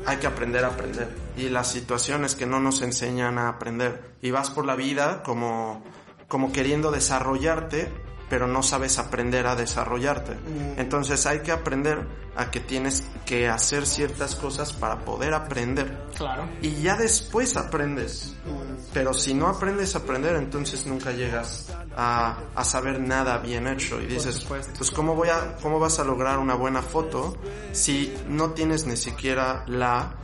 hay 0.07 0.17
que 0.19 0.27
aprender 0.27 0.65
a 0.65 0.69
aprender. 0.69 1.09
Y 1.37 1.49
las 1.49 1.69
situaciones 1.71 2.35
que 2.35 2.47
no 2.47 2.61
nos 2.61 2.83
enseñan 2.83 3.39
a 3.39 3.49
aprender. 3.49 4.13
Y 4.23 4.31
vas 4.31 4.51
por 4.51 4.65
la 4.67 4.75
vida 4.77 5.23
como, 5.23 5.83
como 6.27 6.53
queriendo 6.53 6.91
desarrollarte, 6.91 7.91
pero 8.29 8.47
no 8.47 8.63
sabes 8.63 8.99
aprender 8.99 9.47
a 9.47 9.57
desarrollarte. 9.57 10.37
Entonces 10.77 11.27
hay 11.27 11.41
que 11.41 11.53
aprender 11.53 12.07
a 12.37 12.51
que 12.51 12.61
tienes 12.61 13.05
que 13.27 13.49
hacer 13.49 13.87
ciertas 13.87 14.37
cosas 14.37 14.73
para 14.73 15.01
poder 15.01 15.35
aprender. 15.35 16.07
Claro. 16.17 16.49
Y 16.63 16.83
ya 16.83 16.97
después 16.97 17.57
aprendes. 17.57 18.35
Pero 18.93 19.13
si 19.13 19.35
no 19.35 19.49
aprendes 19.49 19.95
a 19.95 19.99
aprender, 19.99 20.37
entonces 20.37 20.87
nunca 20.87 21.13
llegas 21.13 21.67
a, 21.97 22.39
a 22.55 22.65
saber 22.65 23.01
nada 23.01 23.39
bien 23.39 23.67
hecho. 23.67 24.01
Y 24.01 24.07
dices, 24.07 24.45
pues 24.45 24.91
¿cómo, 24.91 25.15
voy 25.15 25.29
a, 25.29 25.57
¿cómo 25.63 25.79
vas 25.79 25.99
a 25.99 26.05
lograr 26.05 26.39
una 26.39 26.55
buena 26.55 26.83
foto 26.83 27.37
si 27.73 28.15
no 28.29 28.51
tienes 28.51 28.87
ni 28.87 28.97
siquiera 28.97 29.65
la, 29.67 30.15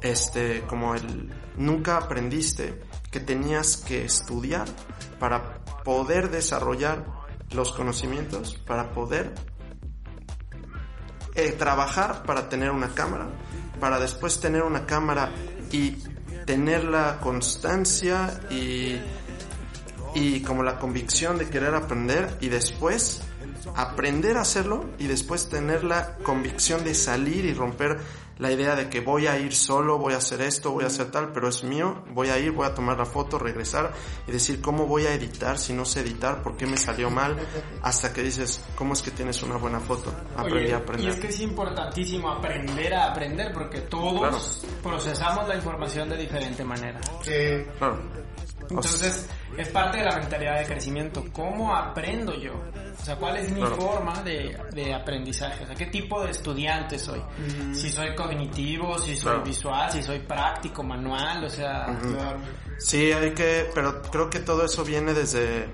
este, 0.00 0.62
como 0.62 0.94
el, 0.94 1.32
nunca 1.56 1.96
aprendiste 1.96 2.80
que 3.10 3.20
tenías 3.20 3.76
que 3.76 4.04
estudiar 4.04 4.66
para 5.20 5.58
poder 5.84 6.30
desarrollar 6.30 7.21
los 7.54 7.72
conocimientos, 7.72 8.54
para 8.66 8.90
poder 8.92 9.34
eh, 11.34 11.52
trabajar 11.52 12.24
para 12.24 12.50
tener 12.50 12.70
una 12.70 12.90
cámara, 12.90 13.26
para 13.80 13.98
después 13.98 14.38
tener 14.38 14.62
una 14.62 14.84
cámara 14.84 15.32
y 15.70 15.96
tener 16.44 16.84
la 16.84 17.18
constancia 17.20 18.38
y, 18.50 19.00
y 20.14 20.42
como 20.42 20.62
la 20.62 20.78
convicción 20.78 21.38
de 21.38 21.48
querer 21.48 21.74
aprender 21.74 22.36
y 22.40 22.48
después 22.50 23.22
aprender 23.74 24.36
a 24.36 24.42
hacerlo 24.42 24.84
y 24.98 25.06
después 25.06 25.48
tener 25.48 25.84
la 25.84 26.16
convicción 26.16 26.84
de 26.84 26.94
salir 26.94 27.44
y 27.44 27.54
romper 27.54 27.98
la 28.38 28.50
idea 28.50 28.74
de 28.74 28.88
que 28.88 29.00
voy 29.00 29.26
a 29.28 29.38
ir 29.38 29.54
solo, 29.54 29.98
voy 29.98 30.14
a 30.14 30.16
hacer 30.16 30.40
esto, 30.40 30.72
voy 30.72 30.84
a 30.84 30.88
hacer 30.88 31.10
tal, 31.10 31.30
pero 31.32 31.48
es 31.48 31.62
mío, 31.62 32.02
voy 32.12 32.28
a 32.28 32.38
ir, 32.38 32.50
voy 32.50 32.66
a 32.66 32.74
tomar 32.74 32.98
la 32.98 33.04
foto, 33.04 33.38
regresar 33.38 33.92
y 34.26 34.32
decir 34.32 34.60
cómo 34.60 34.86
voy 34.86 35.06
a 35.06 35.14
editar, 35.14 35.58
si 35.58 35.72
no 35.72 35.84
sé 35.84 36.00
editar, 36.00 36.42
por 36.42 36.56
qué 36.56 36.66
me 36.66 36.76
salió 36.76 37.08
mal, 37.10 37.36
hasta 37.82 38.12
que 38.12 38.22
dices, 38.22 38.60
¿cómo 38.74 38.94
es 38.94 39.02
que 39.02 39.10
tienes 39.12 39.42
una 39.42 39.56
buena 39.56 39.78
foto? 39.78 40.12
Aprendí 40.36 40.64
Oye, 40.64 40.74
a 40.74 40.78
aprender. 40.78 41.08
Y 41.08 41.12
es 41.12 41.20
que 41.20 41.28
es 41.28 41.40
importantísimo 41.40 42.30
aprender 42.30 42.94
a 42.94 43.10
aprender 43.12 43.52
porque 43.52 43.82
todos 43.82 44.20
Claro. 44.20 44.38
procesamos 44.82 45.46
la 45.46 45.54
información 45.54 46.08
de 46.08 46.16
diferente 46.16 46.64
manera. 46.64 47.00
Que 47.22 47.68
Claro. 47.78 47.98
Entonces, 48.70 49.26
es 49.56 49.68
parte 49.68 49.98
de 49.98 50.04
la 50.04 50.16
mentalidad 50.18 50.58
de 50.58 50.64
crecimiento. 50.66 51.24
¿Cómo 51.32 51.74
aprendo 51.74 52.34
yo? 52.34 52.52
O 53.00 53.04
sea, 53.04 53.16
¿cuál 53.16 53.36
es 53.38 53.50
mi 53.50 53.60
Claro. 53.60 53.76
forma 53.76 54.22
de, 54.22 54.56
de 54.72 54.94
aprendizaje? 54.94 55.64
O 55.64 55.66
sea, 55.66 55.74
¿qué 55.76 55.86
tipo 55.86 56.22
de 56.24 56.30
estudiante 56.30 56.98
soy? 56.98 57.20
Si 57.74 57.90
soy 57.90 58.14
cognitivo, 58.14 58.98
si 58.98 59.16
soy 59.16 59.32
Claro. 59.32 59.42
visual, 59.44 59.90
si 59.92 60.02
soy 60.02 60.20
práctico, 60.20 60.82
manual, 60.82 61.44
o 61.44 61.50
sea... 61.50 61.86
claro. 62.00 62.38
Sí, 62.78 63.12
hay 63.12 63.32
que, 63.32 63.70
pero 63.74 64.02
creo 64.02 64.28
que 64.30 64.40
todo 64.40 64.64
eso 64.64 64.84
viene 64.84 65.12
desde 65.14 65.68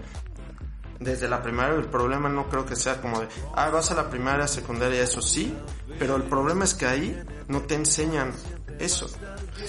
desde 1.00 1.28
la 1.28 1.40
primaria. 1.42 1.76
El 1.76 1.86
problema 1.86 2.28
no 2.28 2.48
creo 2.48 2.66
que 2.66 2.74
sea 2.74 3.00
como 3.00 3.20
de, 3.20 3.28
ah, 3.54 3.68
vas 3.70 3.90
a 3.90 3.94
la 3.94 4.10
primaria, 4.10 4.46
secundaria, 4.48 5.00
eso 5.02 5.22
sí, 5.22 5.56
pero 5.98 6.16
el 6.16 6.24
problema 6.24 6.64
es 6.64 6.74
que 6.74 6.86
ahí 6.86 7.22
no 7.46 7.60
te 7.62 7.76
enseñan 7.76 8.32
eso, 8.80 9.06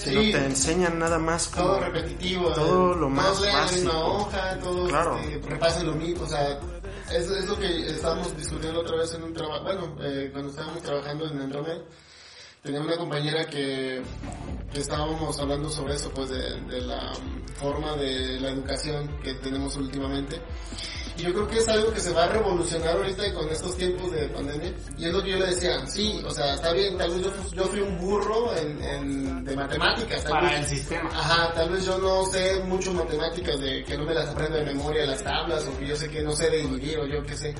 Sí. 0.04 0.32
te 0.32 0.44
enseñan 0.44 0.98
nada 0.98 1.18
más 1.18 1.48
como 1.48 1.66
todo 1.66 1.80
repetitivo. 1.80 2.52
todo 2.52 2.94
eh, 2.94 2.98
lo 2.98 3.08
más 3.10 3.26
todos 3.26 3.40
leen 3.42 3.54
la 3.56 3.62
misma 3.64 3.92
básico. 3.92 4.06
hoja, 4.16 4.58
todos 4.60 4.88
Claro. 4.88 5.18
este, 5.18 5.48
repasan 5.48 5.86
lo 5.86 5.92
mismo, 5.94 6.24
o 6.24 6.28
sea, 6.28 6.58
es, 7.12 7.28
es 7.30 7.46
lo 7.46 7.58
que 7.58 7.86
estábamos 7.90 8.36
discutiendo 8.36 8.80
otra 8.80 8.96
vez 8.96 9.12
en 9.14 9.22
un 9.24 9.34
trabajo, 9.34 9.62
bueno, 9.64 9.96
eh, 10.00 10.28
cuando 10.32 10.50
estábamos 10.50 10.82
trabajando 10.82 11.26
en 11.26 11.40
Andromed, 11.40 11.78
tenía 12.62 12.80
una 12.80 12.96
compañera 12.96 13.46
que, 13.46 14.02
que 14.72 14.80
estábamos 14.80 15.38
hablando 15.38 15.68
sobre 15.70 15.94
eso, 15.96 16.10
pues 16.14 16.28
de, 16.30 16.60
de 16.62 16.80
la 16.82 17.12
forma 17.58 17.96
de 17.96 18.38
la 18.40 18.50
educación 18.50 19.08
que 19.22 19.34
tenemos 19.34 19.76
últimamente. 19.76 20.40
Y 21.18 21.22
yo 21.22 21.32
creo 21.34 21.48
que 21.48 21.58
es 21.58 21.68
algo 21.68 21.92
que 21.92 22.00
se 22.00 22.12
va 22.14 22.24
a 22.24 22.28
revolucionar 22.28 22.96
ahorita 22.96 23.34
con 23.34 23.48
estos 23.50 23.76
tiempos 23.76 24.09
de 24.20 24.28
pandemia. 24.28 24.72
Y 24.98 25.04
es 25.06 25.12
lo 25.12 25.22
que 25.22 25.30
yo 25.30 25.38
le 25.38 25.46
decía, 25.46 25.86
sí, 25.86 26.22
o 26.26 26.30
sea, 26.30 26.54
está 26.54 26.72
bien, 26.72 26.96
tal 26.98 27.10
vez 27.10 27.22
yo, 27.24 27.32
yo 27.54 27.64
fui 27.64 27.80
un 27.80 27.98
burro 27.98 28.54
en, 28.56 28.82
en- 28.84 29.44
de 29.44 29.56
matemáticas. 29.56 30.22
Tal 30.22 30.32
Para 30.32 30.50
vez, 30.50 30.60
el 30.60 30.66
sistema. 30.66 31.10
Ajá, 31.12 31.52
tal 31.54 31.70
vez 31.70 31.84
yo 31.84 31.98
no 31.98 32.24
sé 32.26 32.60
mucho 32.64 32.92
matemáticas 32.92 33.60
de 33.60 33.84
que 33.84 33.96
no 33.96 34.04
me 34.04 34.14
las 34.14 34.28
aprendo 34.28 34.56
de 34.58 34.64
memoria 34.66 35.06
las 35.06 35.22
tablas 35.22 35.64
o 35.66 35.78
que 35.78 35.86
yo 35.86 35.96
sé 35.96 36.08
que 36.08 36.22
no 36.22 36.32
sé 36.32 36.50
de 36.50 36.58
dividir 36.58 36.98
o 36.98 37.06
yo 37.06 37.22
qué 37.24 37.36
sé. 37.36 37.54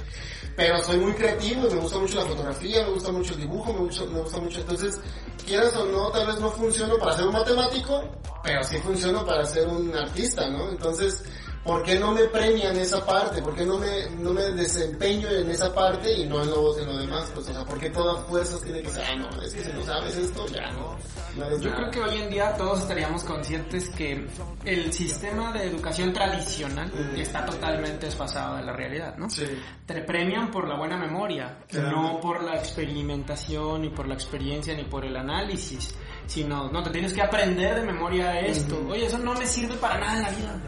Pero 0.56 0.82
soy 0.82 0.98
muy 0.98 1.12
creativo 1.14 1.62
me 1.70 1.76
gusta 1.80 1.98
mucho 1.98 2.16
la 2.16 2.26
fotografía, 2.26 2.84
me 2.84 2.90
gusta 2.92 3.12
mucho 3.12 3.34
el 3.34 3.40
dibujo, 3.40 3.72
me 3.72 3.78
gusta, 3.80 4.04
me 4.04 4.20
gusta 4.20 4.38
mucho. 4.38 4.60
Entonces, 4.60 5.00
quieras 5.46 5.74
o 5.76 5.86
no, 5.86 6.10
tal 6.10 6.26
vez 6.26 6.38
no 6.40 6.50
funciono 6.50 6.98
para 6.98 7.16
ser 7.16 7.26
un 7.26 7.32
matemático, 7.32 8.02
pero 8.42 8.62
sí 8.64 8.76
funciono 8.78 9.24
para 9.24 9.44
ser 9.46 9.66
un 9.68 9.94
artista, 9.96 10.48
¿no? 10.50 10.68
Entonces, 10.70 11.22
¿por 11.64 11.82
qué 11.82 11.98
no 11.98 12.12
me 12.12 12.24
premian 12.24 12.76
esa 12.76 13.04
parte? 13.04 13.42
¿Por 13.42 13.54
qué 13.54 13.64
no 13.66 13.78
me, 13.78 14.08
no 14.18 14.32
me 14.32 14.42
desempeño 14.52 15.28
en 15.28 15.50
esa 15.50 15.72
parte 15.74 16.12
y 16.12 16.26
no 16.26 16.42
en 16.42 16.50
lo, 16.50 16.78
en 16.78 16.86
lo 16.86 16.96
demás? 16.98 17.30
Pues, 17.34 17.48
o 17.48 17.52
sea, 17.52 17.64
¿por 17.64 17.78
qué 17.78 17.90
todas 17.90 18.24
fuerzas 18.26 18.60
tiene 18.62 18.82
que 18.82 18.90
ser, 18.90 19.04
ah, 19.10 19.16
no, 19.16 19.42
es 19.42 19.52
que 19.54 19.64
si 19.64 19.72
no 19.72 19.84
sabes 19.84 20.16
esto, 20.16 20.46
ya 20.48 20.70
no. 20.72 20.96
no 21.36 21.50
Yo 21.58 21.70
nada"? 21.70 21.76
creo 21.76 21.90
que 21.90 22.00
hoy 22.10 22.22
en 22.22 22.30
día 22.30 22.54
todos 22.56 22.80
estaríamos 22.80 23.22
conscientes 23.24 23.88
que 23.90 24.26
el 24.64 24.92
sistema 24.92 25.52
de 25.52 25.64
educación 25.64 26.12
tradicional 26.12 26.90
está 27.16 27.44
totalmente 27.44 28.06
desfasado 28.06 28.56
de 28.56 28.62
la 28.64 28.72
realidad, 28.72 29.16
¿no? 29.16 29.28
Sí. 29.30 29.44
Te 29.86 30.00
premian 30.02 30.50
por 30.50 30.66
la 30.68 30.76
buena 30.76 30.96
memoria, 30.96 31.58
Claro. 31.68 31.90
no 31.90 32.20
por 32.20 32.42
la 32.42 32.56
experimentación, 32.56 33.82
ni 33.82 33.90
por 33.90 34.06
la 34.08 34.14
experiencia, 34.14 34.74
ni 34.74 34.84
por 34.84 35.04
el 35.04 35.16
análisis, 35.16 35.94
sino, 36.26 36.70
no, 36.70 36.82
te 36.82 36.90
tienes 36.90 37.12
que 37.12 37.22
aprender 37.22 37.74
de 37.80 37.82
memoria 37.86 38.38
esto. 38.40 38.80
Oye, 38.88 39.06
eso 39.06 39.18
no 39.18 39.34
me 39.34 39.46
sirve 39.46 39.74
para 39.76 39.98
nada 39.98 40.16
en 40.16 40.22
la 40.22 40.30
vida. 40.30 40.60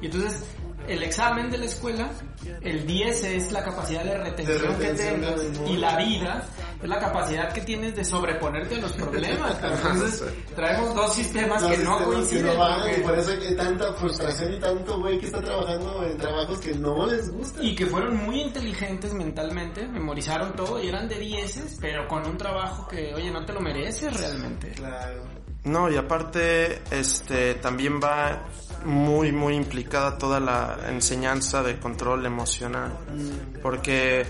Y 0.00 0.06
entonces, 0.06 0.42
el 0.88 1.02
examen 1.02 1.50
de 1.50 1.58
la 1.58 1.66
escuela, 1.66 2.10
el 2.62 2.86
10 2.86 3.24
es 3.24 3.52
la 3.52 3.62
capacidad 3.62 4.02
de 4.02 4.16
retención, 4.16 4.58
De 4.62 4.68
retención 4.68 5.20
que 5.20 5.26
tengas, 5.26 5.70
y 5.70 5.76
la 5.76 5.96
vida 5.96 6.44
es 6.82 6.88
la 6.88 6.98
capacidad 6.98 7.52
que 7.52 7.60
tienes 7.60 7.94
de 7.94 8.04
sobreponerte 8.04 8.76
a 8.76 8.78
los 8.78 8.92
problemas. 8.94 9.56
Entonces, 9.62 10.24
traemos 10.56 10.94
dos 10.94 11.14
sistemas 11.14 11.62
No, 11.62 11.68
que 11.68 11.76
no 11.76 11.98
sistemas 11.98 12.02
coinciden. 12.14 12.44
que 12.46 12.52
no 12.52 12.58
van, 12.58 12.80
porque- 12.80 12.96
y 12.98 13.02
por 13.02 13.18
eso 13.18 13.30
hay 13.30 13.54
tanta 13.56 13.92
frustración 13.92 14.54
y 14.54 14.58
tanto 14.58 14.98
güey 15.00 15.18
que 15.20 15.26
está 15.26 15.40
trabajando 15.42 16.04
en 16.06 16.16
trabajos 16.18 16.58
que 16.60 16.74
no 16.74 17.06
les 17.06 17.30
gustan. 17.30 17.62
Y 17.64 17.74
que 17.76 17.86
fueron 17.86 18.16
muy 18.16 18.40
inteligentes 18.40 19.12
mentalmente, 19.12 19.86
memorizaron 19.86 20.54
todo 20.56 20.82
y 20.82 20.88
eran 20.88 21.06
de 21.08 21.18
dieces, 21.18 21.76
pero 21.80 22.08
con 22.08 22.26
un 22.26 22.38
trabajo 22.38 22.88
que, 22.88 23.12
oye, 23.14 23.30
no 23.30 23.44
te 23.44 23.52
lo 23.52 23.60
mereces 23.60 24.18
realmente. 24.18 24.70
Claro. 24.70 25.24
No, 25.62 25.90
y 25.90 25.96
aparte, 25.98 26.80
este, 26.90 27.54
también 27.56 28.00
va 28.02 28.46
muy, 28.84 29.32
muy 29.32 29.54
implicada 29.54 30.18
toda 30.18 30.40
la 30.40 30.78
enseñanza 30.88 31.62
de 31.62 31.78
control 31.78 32.26
emocional. 32.26 32.92
Porque 33.62 34.26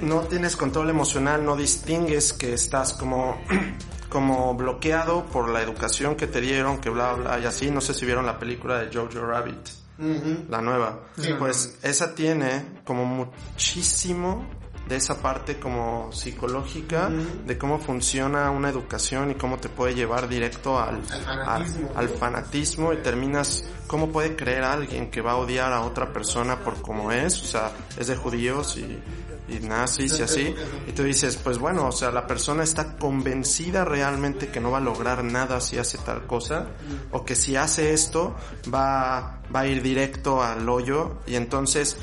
no 0.00 0.20
tienes 0.22 0.56
control 0.56 0.90
emocional, 0.90 1.44
no 1.44 1.56
distingues 1.56 2.32
que 2.32 2.52
estás 2.54 2.92
como, 2.92 3.40
como 4.08 4.54
bloqueado 4.54 5.24
por 5.26 5.48
la 5.48 5.62
educación 5.62 6.16
que 6.16 6.26
te 6.26 6.40
dieron, 6.40 6.78
que 6.78 6.90
bla, 6.90 7.14
bla, 7.14 7.38
y 7.38 7.44
así. 7.44 7.70
No 7.70 7.80
sé 7.80 7.94
si 7.94 8.04
vieron 8.04 8.26
la 8.26 8.38
película 8.38 8.78
de 8.78 8.94
Jojo 8.94 9.24
Rabbit, 9.24 9.68
la 10.48 10.60
nueva. 10.60 11.00
Sí. 11.18 11.34
Pues 11.38 11.78
esa 11.82 12.14
tiene 12.14 12.80
como 12.84 13.04
muchísimo 13.04 14.46
de 14.88 14.96
esa 14.96 15.20
parte 15.20 15.58
como 15.58 16.12
psicológica 16.12 17.08
de 17.44 17.58
cómo 17.58 17.78
funciona 17.78 18.50
una 18.50 18.68
educación 18.70 19.30
y 19.30 19.34
cómo 19.34 19.58
te 19.58 19.68
puede 19.68 19.94
llevar 19.94 20.28
directo 20.28 20.78
al, 20.78 20.96
Al 21.10 21.20
fanatismo. 21.24 21.88
al- 21.90 21.96
al 21.96 22.08
fanatismo 22.08 22.92
y 22.92 22.96
terminas 22.98 23.64
cómo 23.86 24.08
puede 24.10 24.36
creer 24.36 24.64
alguien 24.64 25.10
que 25.10 25.20
va 25.20 25.32
a 25.32 25.36
odiar 25.36 25.72
a 25.72 25.80
otra 25.82 26.12
persona 26.12 26.60
por 26.60 26.80
cómo 26.82 27.10
es, 27.12 27.42
o 27.42 27.46
sea, 27.46 27.72
es 27.98 28.06
de 28.08 28.16
judíos 28.16 28.76
y, 28.76 28.98
y 29.52 29.60
nazis 29.60 30.18
y 30.18 30.22
así, 30.22 30.54
y 30.88 30.92
tú 30.92 31.02
dices, 31.04 31.36
pues 31.36 31.58
bueno, 31.58 31.86
o 31.86 31.92
sea, 31.92 32.10
la 32.10 32.26
persona 32.26 32.64
está 32.64 32.96
convencida 32.96 33.84
realmente 33.84 34.48
que 34.48 34.60
no 34.60 34.70
va 34.72 34.78
a 34.78 34.80
lograr 34.80 35.22
nada 35.22 35.60
si 35.60 35.78
hace 35.78 35.98
tal 35.98 36.26
cosa, 36.26 36.66
o 37.12 37.24
que 37.24 37.34
si 37.36 37.54
hace 37.56 37.92
esto 37.92 38.34
va, 38.72 39.38
va 39.54 39.60
a 39.60 39.66
ir 39.68 39.82
directo 39.82 40.42
al 40.42 40.68
hoyo, 40.68 41.18
y 41.28 41.36
entonces 41.36 41.96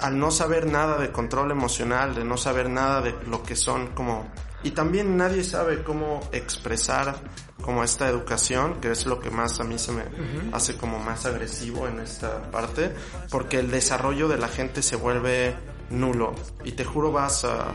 al 0.00 0.18
no 0.18 0.30
saber 0.30 0.66
nada 0.66 0.98
de 0.98 1.10
control 1.12 1.50
emocional, 1.50 2.14
de 2.14 2.24
no 2.24 2.36
saber 2.36 2.68
nada 2.68 3.00
de 3.00 3.14
lo 3.26 3.42
que 3.42 3.56
son 3.56 3.88
como... 3.88 4.30
Y 4.62 4.72
también 4.72 5.16
nadie 5.16 5.42
sabe 5.42 5.82
cómo 5.82 6.20
expresar 6.32 7.16
como 7.62 7.82
esta 7.82 8.08
educación, 8.08 8.80
que 8.80 8.90
es 8.90 9.06
lo 9.06 9.20
que 9.20 9.30
más 9.30 9.60
a 9.60 9.64
mí 9.64 9.78
se 9.78 9.92
me 9.92 10.04
hace 10.52 10.76
como 10.76 10.98
más 10.98 11.24
agresivo 11.24 11.86
en 11.88 12.00
esta 12.00 12.50
parte, 12.50 12.94
porque 13.30 13.58
el 13.58 13.70
desarrollo 13.70 14.28
de 14.28 14.36
la 14.38 14.48
gente 14.48 14.82
se 14.82 14.96
vuelve 14.96 15.56
nulo. 15.90 16.34
Y 16.64 16.72
te 16.72 16.84
juro 16.84 17.12
vas 17.12 17.44
a 17.44 17.72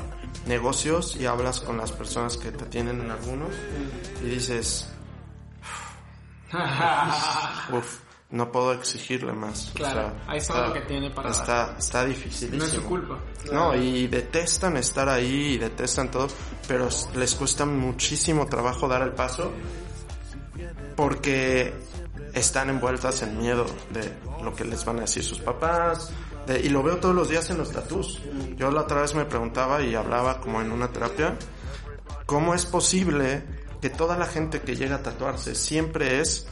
negocios 0.47 1.15
y 1.15 1.25
hablas 1.25 1.59
con 1.59 1.77
las 1.77 1.91
personas 1.91 2.37
que 2.37 2.51
te 2.51 2.65
tienen 2.65 3.01
en 3.01 3.11
algunos 3.11 3.49
y 4.23 4.29
dices, 4.29 4.89
no 8.31 8.51
puedo 8.51 8.73
exigirle 8.73 9.33
más. 9.33 9.71
Claro, 9.75 10.11
ahí 10.27 10.39
está 10.39 10.67
lo 10.67 10.73
que 10.73 10.81
tiene 10.81 11.11
para 11.11 11.29
Está, 11.29 11.75
está 11.77 12.03
dificilísimo. 12.05 12.57
no 12.57 12.65
es 12.65 12.71
su 12.71 12.83
culpa. 12.83 13.19
No, 13.51 13.75
y 13.75 14.07
detestan 14.07 14.77
estar 14.77 15.07
ahí 15.09 15.53
y 15.53 15.57
detestan 15.57 16.09
todo, 16.11 16.27
pero 16.67 16.89
les 17.15 17.35
cuesta 17.35 17.65
muchísimo 17.65 18.47
trabajo 18.47 18.87
dar 18.87 19.03
el 19.03 19.11
paso 19.11 19.51
porque 20.95 21.73
están 22.33 22.69
envueltas 22.69 23.21
en 23.21 23.37
miedo 23.37 23.65
de 23.91 24.11
lo 24.43 24.53
que 24.55 24.65
les 24.65 24.83
van 24.85 24.97
a 24.97 25.01
decir 25.01 25.23
sus 25.23 25.39
papás. 25.39 26.09
de- 26.47 26.59
y 26.59 26.69
lo 26.69 26.83
veo 26.83 26.97
todos 26.97 27.15
los 27.15 27.27
días 27.27 27.49
en 27.49 27.57
los 27.57 27.71
tatús. 27.71 28.21
Yo 28.55 28.69
la 28.69 28.81
otra 28.81 29.01
vez 29.01 29.15
me 29.15 29.25
preguntaba 29.25 29.81
y 29.81 29.95
hablaba 29.95 30.39
como 30.41 30.61
en 30.61 30.71
una 30.71 30.89
terapia, 30.91 31.35
¿cómo 32.27 32.53
es 32.53 32.67
posible 32.67 33.43
que 33.81 33.89
toda 33.89 34.15
la 34.15 34.27
gente 34.27 34.61
que 34.61 34.75
llega 34.75 34.97
a 34.97 35.01
tatuarse 35.01 35.55
siempre 35.55 36.21
es, 36.21 36.45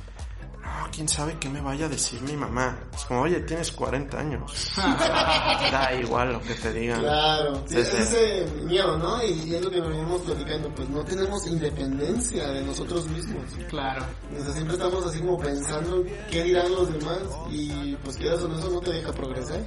no, 0.86 0.92
quién 0.92 1.08
sabe 1.08 1.38
qué 1.40 1.50
me 1.50 1.62
vaya 1.62 1.86
a 1.86 1.90
decir 1.90 2.22
mi 2.22 2.34
mamá? 2.36 2.78
Es 2.94 3.06
como, 3.06 3.22
oye, 3.22 3.40
tienes 3.42 3.72
40 3.72 4.20
años. 4.20 4.72
da 4.78 5.94
igual 5.94 6.34
lo 6.34 6.42
que 6.42 6.54
te 6.56 6.74
digan. 6.74 7.00
Claro, 7.02 7.56
sí, 7.68 7.76
Sí, 7.76 7.80
es 7.82 7.88
sí. 7.90 7.98
ese 7.98 8.46
miedo, 8.66 8.98
¿no? 8.98 9.24
Y 9.24 9.56
es 9.56 9.62
lo 9.64 9.70
que 9.72 9.82
venimos 9.82 10.22
platicando, 10.22 10.70
pues 10.76 10.90
no 10.90 11.04
tenemos 11.04 11.48
independencia 11.48 12.48
de 12.50 12.64
nosotros 12.64 13.08
mismos. 13.08 13.44
Claro. 13.70 14.04
O 14.40 14.44
sea, 14.44 14.54
siempre 14.54 14.74
estamos 14.76 15.06
así 15.06 15.20
como 15.20 15.38
pensando 15.40 16.04
qué 16.30 16.44
dirán 16.44 16.72
los 16.72 16.92
demás 16.92 17.20
y 17.50 17.96
pues 18.04 18.18
quieras 18.18 18.42
o 18.44 18.48
no, 18.48 18.60
eso 18.60 18.70
no 18.70 18.80
te 18.80 18.92
deja 18.94 19.12
progresar. 19.12 19.62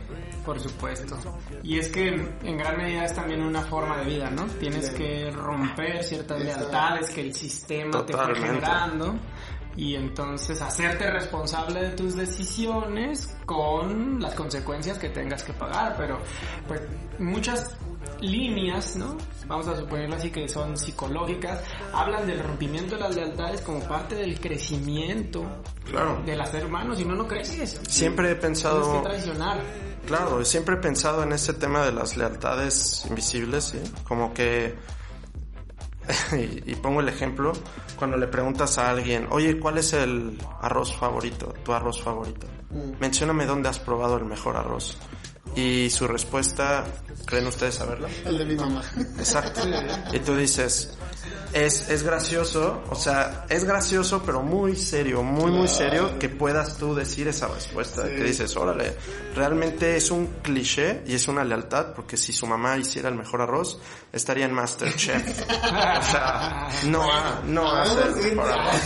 Por 0.44 0.60
supuesto. 0.60 1.16
Y 1.64 1.78
es 1.78 1.88
que 1.88 2.08
en 2.08 2.56
gran 2.56 2.76
medida 2.76 3.04
es 3.04 3.14
también 3.14 3.42
una 3.42 3.62
forma 3.62 3.96
de 3.98 4.04
vida, 4.04 4.30
¿no? 4.30 4.44
Tienes 4.60 4.86
Sí. 4.86 4.94
que 4.94 5.30
romper 5.32 6.04
ciertas 6.04 6.40
Exacto. 6.40 6.60
lealtades 6.70 7.10
que 7.10 7.20
el 7.22 7.34
sistema 7.34 7.90
te 8.06 8.12
fue 8.12 8.22
Totalmente. 8.26 8.46
generando 8.46 9.14
y 9.76 9.94
entonces 9.94 10.60
hacerte 10.62 11.10
responsable 11.10 11.82
de 11.82 11.90
tus 11.90 12.16
decisiones 12.16 13.36
con 13.44 14.20
las 14.20 14.34
consecuencias 14.34 14.98
que 14.98 15.10
tengas 15.10 15.42
que 15.42 15.52
pagar. 15.52 15.94
Pero 15.98 16.18
pues 16.66 16.80
muchas 17.18 17.76
líneas, 18.20 18.96
¿no? 18.96 19.16
Vamos 19.46 19.68
a 19.68 19.76
suponerlo 19.76 20.16
así 20.16 20.30
que 20.30 20.48
son 20.48 20.76
psicológicas, 20.76 21.62
hablan 21.92 22.26
del 22.26 22.42
rompimiento 22.42 22.94
de 22.96 23.02
las 23.02 23.14
lealtades 23.14 23.60
como 23.60 23.80
parte 23.80 24.14
del 24.14 24.40
crecimiento 24.40 25.44
Claro. 25.84 26.22
del 26.24 26.44
ser 26.46 26.64
humano, 26.66 26.94
si 26.94 27.04
no, 27.04 27.14
no 27.14 27.26
creces. 27.28 27.80
Siempre 27.88 28.26
he 28.30 28.34
Tienes 28.34 28.42
pensado... 28.62 29.02
que 29.02 29.08
traicionar. 29.08 29.60
Claro, 30.06 30.44
siempre 30.44 30.76
he 30.76 30.78
pensado 30.78 31.22
en 31.24 31.32
este 31.32 31.52
tema 31.52 31.84
de 31.84 31.92
las 31.92 32.16
lealtades 32.16 33.04
invisibles, 33.08 33.64
¿sí? 33.64 33.78
Como 34.04 34.32
que... 34.32 34.74
y, 36.32 36.62
y 36.72 36.74
pongo 36.76 37.00
el 37.00 37.08
ejemplo, 37.08 37.52
cuando 37.96 38.16
le 38.16 38.26
preguntas 38.28 38.78
a 38.78 38.90
alguien, 38.90 39.26
oye, 39.30 39.58
¿cuál 39.58 39.78
es 39.78 39.92
el 39.92 40.38
arroz 40.60 40.94
favorito, 40.94 41.54
tu 41.64 41.72
arroz 41.72 42.02
favorito? 42.02 42.46
Mm. 42.70 43.00
Mencióname 43.00 43.46
dónde 43.46 43.68
has 43.68 43.78
probado 43.78 44.16
el 44.16 44.24
mejor 44.24 44.56
arroz. 44.56 44.96
Y 45.54 45.88
su 45.88 46.06
respuesta, 46.06 46.84
¿creen 47.24 47.46
ustedes 47.46 47.76
saberla? 47.76 48.08
El 48.26 48.36
de 48.36 48.44
mi 48.44 48.56
mamá. 48.56 48.82
Exacto. 49.18 49.62
Y 50.12 50.18
tú 50.20 50.36
dices, 50.36 50.96
es, 51.64 51.88
es 51.88 52.02
gracioso, 52.02 52.82
o 52.90 52.94
sea, 52.94 53.46
es 53.48 53.64
gracioso, 53.64 54.22
pero 54.24 54.42
muy 54.42 54.76
serio, 54.76 55.22
muy, 55.22 55.50
muy 55.50 55.68
serio 55.68 56.18
que 56.18 56.28
puedas 56.28 56.76
tú 56.76 56.94
decir 56.94 57.28
esa 57.28 57.48
respuesta. 57.48 58.04
Que 58.04 58.22
dices, 58.24 58.54
órale, 58.56 58.94
realmente 59.34 59.96
es 59.96 60.10
un 60.10 60.26
cliché 60.42 61.02
y 61.06 61.14
es 61.14 61.28
una 61.28 61.44
lealtad, 61.44 61.94
porque 61.94 62.16
si 62.16 62.32
su 62.32 62.46
mamá 62.46 62.76
hiciera 62.76 63.08
el 63.08 63.14
mejor 63.14 63.40
arroz, 63.40 63.80
estaría 64.12 64.44
en 64.44 64.52
Masterchef. 64.52 65.42
O 65.96 66.02
sea, 66.02 66.68
no, 66.84 67.02
ha- 67.10 67.40
no 67.46 67.70
hace 67.72 68.02
el 68.02 68.36
mejor 68.36 68.50
arroz. 68.52 68.82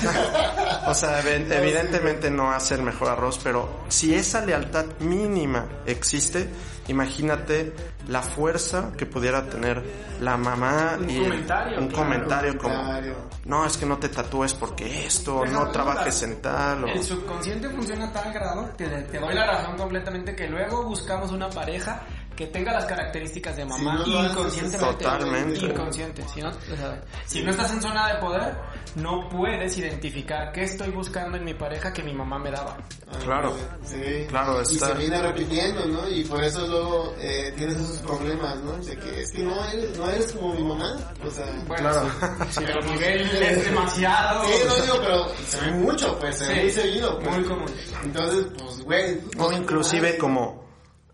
O 0.88 0.94
sea, 0.94 1.22
ev- 1.22 1.52
evidentemente 1.52 2.30
no 2.30 2.50
hace 2.52 2.74
el 2.74 2.82
mejor 2.82 3.08
arroz, 3.08 3.38
pero 3.42 3.80
si 3.88 4.14
esa 4.14 4.44
lealtad 4.44 4.86
mínima 5.00 5.66
existe, 5.86 6.48
imagínate 6.90 7.72
la 8.08 8.22
fuerza 8.22 8.92
que 8.96 9.06
pudiera 9.06 9.44
tener 9.48 9.82
la 10.20 10.36
mamá 10.36 10.96
Un 10.98 11.08
y 11.10 11.16
el- 11.16 11.22
comentario, 11.22 11.78
un 11.78 11.88
claro. 11.88 12.02
comentario 12.04 12.58
como, 12.58 12.74
comentario. 12.74 13.14
no, 13.46 13.64
es 13.64 13.76
que 13.76 13.86
no 13.86 13.98
te 13.98 14.08
tatúes 14.08 14.52
porque 14.54 15.06
esto, 15.06 15.40
Deja 15.42 15.52
no 15.52 15.60
duda. 15.60 15.72
trabajes 15.72 16.22
en 16.22 16.42
tal, 16.42 16.84
o... 16.84 16.86
El 16.88 17.02
subconsciente 17.02 17.68
funciona 17.70 18.06
a 18.08 18.12
tal 18.12 18.32
grado 18.32 18.70
que 18.76 18.86
te 18.86 19.18
doy 19.18 19.34
la 19.34 19.46
razón 19.46 19.76
completamente 19.76 20.34
que 20.36 20.48
luego 20.48 20.84
buscamos 20.84 21.30
una 21.32 21.48
pareja 21.48 22.02
que 22.40 22.46
tenga 22.46 22.72
las 22.72 22.86
características 22.86 23.54
de 23.54 23.66
mamá 23.66 24.02
Si 24.02 24.10
no 24.14 24.24
inconscientemente. 24.30 25.04
Totalmente. 25.04 25.60
Inconsciente. 25.66 26.24
Si 26.32 26.40
no, 26.40 26.48
o 26.48 26.52
sea, 26.76 27.02
si 27.26 27.42
no 27.42 27.50
estás 27.50 27.70
en 27.72 27.82
zona 27.82 28.14
de 28.14 28.18
poder, 28.18 28.54
no 28.94 29.28
puedes 29.28 29.76
identificar 29.76 30.50
qué 30.50 30.62
estoy 30.62 30.88
buscando 30.88 31.36
en 31.36 31.44
mi 31.44 31.52
pareja 31.52 31.92
que 31.92 32.02
mi 32.02 32.14
mamá 32.14 32.38
me 32.38 32.50
daba. 32.50 32.78
Claro. 33.24 33.54
Sí. 33.84 34.24
Claro, 34.30 34.60
Y 34.60 34.74
está- 34.74 34.86
se 34.86 34.94
viene 34.94 35.20
repitiendo, 35.20 35.84
¿no? 35.84 36.08
Y 36.08 36.24
por 36.24 36.42
eso 36.42 36.66
luego 36.66 37.14
eh, 37.18 37.52
tienes 37.58 37.76
esos 37.76 37.98
problemas, 37.98 38.56
¿no? 38.60 38.72
De 38.78 38.96
que 38.96 39.20
es 39.20 39.30
que 39.32 39.42
no 39.42 39.62
eres, 39.66 39.98
no 39.98 40.08
eres 40.08 40.32
como 40.32 40.54
mi 40.54 40.62
mamá. 40.64 40.96
O 41.22 41.30
sea, 41.30 41.44
Bueno, 41.66 41.90
Claro. 41.90 42.08
si 42.48 42.64
el 42.64 42.86
nivel 42.86 43.20
es 43.42 43.64
demasiado. 43.66 44.44
Sí, 44.46 44.54
no 44.66 44.74
digo, 44.76 44.94
pero 45.02 45.28
se 45.46 45.60
ve 45.60 45.70
mucho, 45.72 46.18
pues, 46.18 46.38
se 46.38 46.46
ve 46.48 46.54
Sí, 46.54 46.60
muy 46.62 46.70
seguido. 46.70 47.18
Pues. 47.18 47.36
muy 47.36 47.44
común. 47.44 47.70
Entonces, 48.02 48.46
pues, 48.58 48.80
güey. 48.82 49.20
O 49.38 49.52
inclusive 49.52 50.16
como, 50.16 50.69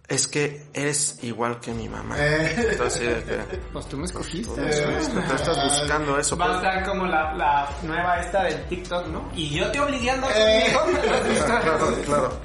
es 0.09 0.29
que 0.29 0.67
eres 0.73 1.19
igual 1.23 1.59
que 1.59 1.73
mi 1.73 1.89
mamá. 1.89 2.15
Eh, 2.19 2.69
Entonces, 2.73 3.25
que, 3.25 3.39
Pues 3.73 3.89
tú 3.89 3.97
me 3.97 4.05
escogiste. 4.07 4.53
Eh, 4.57 4.99
tú 5.13 5.35
estás 5.35 5.65
buscando 5.65 6.17
eso. 6.19 6.37
Va 6.37 6.45
a 6.45 6.49
pues, 6.49 6.59
estar 6.59 6.87
como 6.87 7.07
la, 7.07 7.35
la 7.35 7.69
nueva 7.83 8.21
esta 8.21 8.45
del 8.45 8.65
TikTok, 8.69 9.07
¿no? 9.09 9.29
Y 9.35 9.51
yo 9.51 9.71
te 9.73 9.81
obligué 9.81 10.11
a 10.11 10.15
andar 10.15 10.31
Eh. 10.37 10.73
conmigo. 10.73 11.01
Claro, 11.47 11.97
claro. 12.05 12.41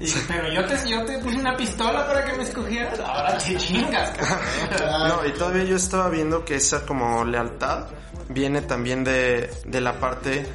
Y- 0.00 0.10
pero 0.26 0.52
yo 0.52 0.64
te, 0.66 0.88
yo 0.88 1.04
te 1.04 1.18
puse 1.18 1.36
una 1.36 1.54
pistola 1.56 2.06
para 2.06 2.24
que 2.24 2.32
me 2.32 2.42
escogieras. 2.44 2.98
Ahora 3.00 3.36
te 3.38 3.56
chingas, 3.56 4.10
cabrón. 4.16 5.08
No, 5.08 5.26
y 5.26 5.32
todavía 5.32 5.64
yo 5.64 5.76
estaba 5.76 6.08
viendo 6.08 6.44
que 6.44 6.56
esa 6.56 6.86
como 6.86 7.24
lealtad 7.24 7.88
viene 8.28 8.62
también 8.62 9.04
de, 9.04 9.50
de 9.66 9.80
la 9.82 10.00
parte 10.00 10.46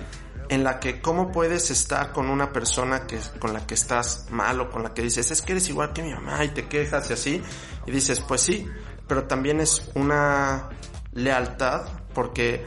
en 0.50 0.64
la 0.64 0.80
que 0.80 1.02
cómo 1.02 1.32
puedes 1.32 1.72
estar 1.72 2.12
con 2.14 2.30
una 2.30 2.52
persona 2.54 3.06
que 3.08 3.20
con 3.40 3.54
la 3.54 3.66
que 3.68 3.74
estás 3.74 4.26
mal 4.30 4.60
o 4.62 4.70
con 4.70 4.84
la 4.84 4.94
que 4.94 5.02
dices 5.02 5.30
es 5.32 5.42
que 5.42 5.52
eres 5.54 5.68
igual 5.70 5.94
que 5.94 6.04
mi 6.04 6.14
mamá 6.14 6.44
y 6.46 6.50
te 6.50 6.68
quejas 6.68 7.10
y 7.10 7.14
así 7.14 7.42
y 7.86 7.92
dices 7.92 8.22
pues 8.22 8.42
sí 8.42 8.68
pero 9.08 9.24
también 9.26 9.60
es 9.60 9.90
una 9.96 10.70
lealtad 11.14 11.86
porque 12.14 12.66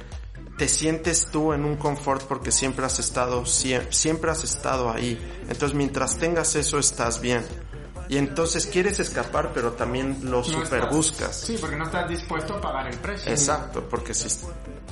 te 0.59 0.69
sientes 0.69 1.29
tú 1.31 1.53
en 1.55 1.65
un 1.65 1.77
confort 1.77 2.23
porque 2.25 2.53
siempre 2.53 2.85
has 2.85 2.99
estado 2.99 3.45
sie- 3.47 3.91
siempre 3.91 4.31
has 4.31 4.45
estado 4.45 4.91
ahí. 4.91 5.19
Entonces 5.49 5.75
mientras 5.75 6.19
tengas 6.19 6.55
eso 6.55 6.79
estás 6.79 7.21
bien 7.21 7.43
y 8.11 8.19
entonces 8.19 8.67
quieres 8.67 8.99
escapar 9.01 9.53
pero 9.55 9.73
también 9.73 10.19
lo 10.25 10.39
No 10.39 10.45
super 10.45 10.81
estás- 10.81 10.91
buscas 10.95 11.41
Sí, 11.41 11.57
porque 11.61 11.77
no 11.77 11.85
estás 11.85 12.09
dispuesto 12.09 12.55
a 12.57 12.61
pagar 12.61 12.89
el 12.89 12.99
precio. 12.99 13.31
Exacto, 13.31 13.87
porque 13.89 14.13
si 14.13 14.29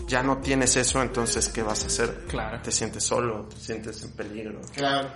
ya 0.06 0.22
no 0.22 0.38
tienes 0.38 0.74
eso, 0.76 1.02
entonces 1.02 1.48
¿qué 1.50 1.62
vas 1.62 1.82
a 1.84 1.88
hacer? 1.88 2.24
Claro. 2.28 2.60
Te 2.62 2.70
sientes 2.72 3.04
solo, 3.04 3.44
te 3.50 3.56
sientes 3.56 4.02
en 4.04 4.12
peligro. 4.12 4.60
claro. 4.74 5.10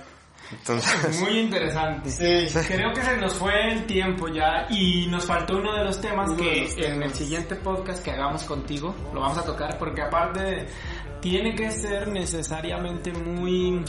Entonces, 0.51 1.19
Muy 1.21 1.39
interesante. 1.39 2.11
Sí. 2.11 2.59
Creo 2.67 2.93
que 2.93 3.01
se 3.03 3.17
nos 3.17 3.33
fue 3.35 3.73
el 3.73 3.87
tiempo 3.87 4.29
ya 4.29 4.67
y 4.69 5.07
nos 5.07 5.25
faltó 5.25 5.57
uno 5.57 5.75
de 5.75 5.85
los 5.85 5.99
temas 5.99 6.29
Uno 6.29 6.37
que 6.37 6.63
los 6.65 6.77
en 6.77 7.03
el 7.03 7.15
siguiente 7.15 7.57
podcast 7.57 8.05
que 8.05 8.11
hagamos 8.11 8.43
contigo 8.43 8.95
lo 9.15 9.21
vamos 9.21 9.39
a 9.39 9.45
tocar 9.45 9.79
porque 9.79 10.03
aparte 10.03 10.67
tiene 11.23 11.55
que 11.55 11.71
ser 11.71 12.09
necesariamente 12.09 13.13
muy, 13.13 13.83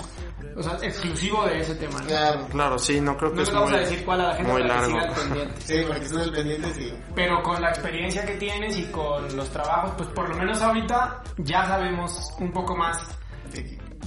o 0.55 0.63
sea, 0.63 0.77
exclusivo 0.81 1.45
de 1.45 1.59
ese 1.61 1.75
tema. 1.75 1.99
¿no? 1.99 2.05
Claro. 2.07 2.47
claro, 2.49 2.79
sí, 2.79 3.01
no 3.01 3.17
creo 3.17 3.29
No 3.29 3.35
que 3.35 3.39
les 3.41 3.49
es 3.49 3.53
vamos 3.55 3.69
muy, 3.71 3.79
a 3.79 3.81
decir 3.81 4.05
cuál 4.05 4.21
a 4.21 4.27
la 4.29 4.35
gente 4.35 4.51
muy 4.51 4.61
para 4.63 4.73
que 4.73 4.79
largo. 4.81 4.99
siga 4.99 5.03
al 5.03 5.13
pendiente. 5.29 5.61
Sí, 5.61 5.83
porque 5.87 6.05
están 6.05 6.21
al 6.21 6.31
pendiente, 6.31 6.73
sí. 6.73 6.93
Pero 7.15 7.43
con 7.43 7.61
la 7.61 7.69
experiencia 7.69 8.25
que 8.25 8.33
tienes 8.35 8.77
y 8.77 8.83
con 8.85 9.35
los 9.35 9.49
trabajos, 9.49 9.91
pues 9.97 10.09
por 10.09 10.29
lo 10.29 10.35
menos 10.35 10.61
ahorita 10.61 11.23
ya 11.37 11.65
sabemos 11.65 12.33
un 12.39 12.51
poco 12.51 12.75
más 12.75 12.97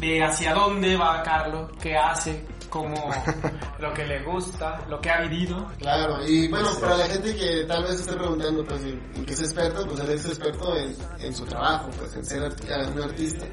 de 0.01 0.23
hacia 0.23 0.53
dónde 0.55 0.97
va 0.97 1.23
Carlos, 1.23 1.71
qué 1.81 1.97
hace, 1.97 2.45
cómo, 2.69 2.95
lo 3.79 3.95
que 3.95 4.05
le 4.05 4.23
gusta, 4.25 4.85
lo 4.89 5.01
que 5.01 5.11
ha 5.11 5.21
vivido. 5.23 5.67
Claro, 5.79 6.19
y 6.27 6.49
bueno, 6.49 6.69
para 6.81 6.99
la 6.99 7.07
gente 7.07 7.35
que 7.35 7.65
tal 7.67 7.83
vez 7.85 8.01
esté 8.01 8.13
preguntando, 8.15 8.63
pues, 8.65 8.83
en, 8.83 9.25
qué 9.25 9.33
es 9.33 9.41
experto, 9.41 9.87
pues 9.87 10.01
él 10.01 10.11
es 10.11 10.27
experto 10.27 10.77
en, 10.77 10.95
en 11.19 11.35
su 11.35 11.47
trabajo, 11.47 11.89
pues, 11.99 12.15
en 12.15 12.25
ser 12.27 12.43
arti- 12.43 12.93
un 12.95 13.03
artista. 13.03 13.47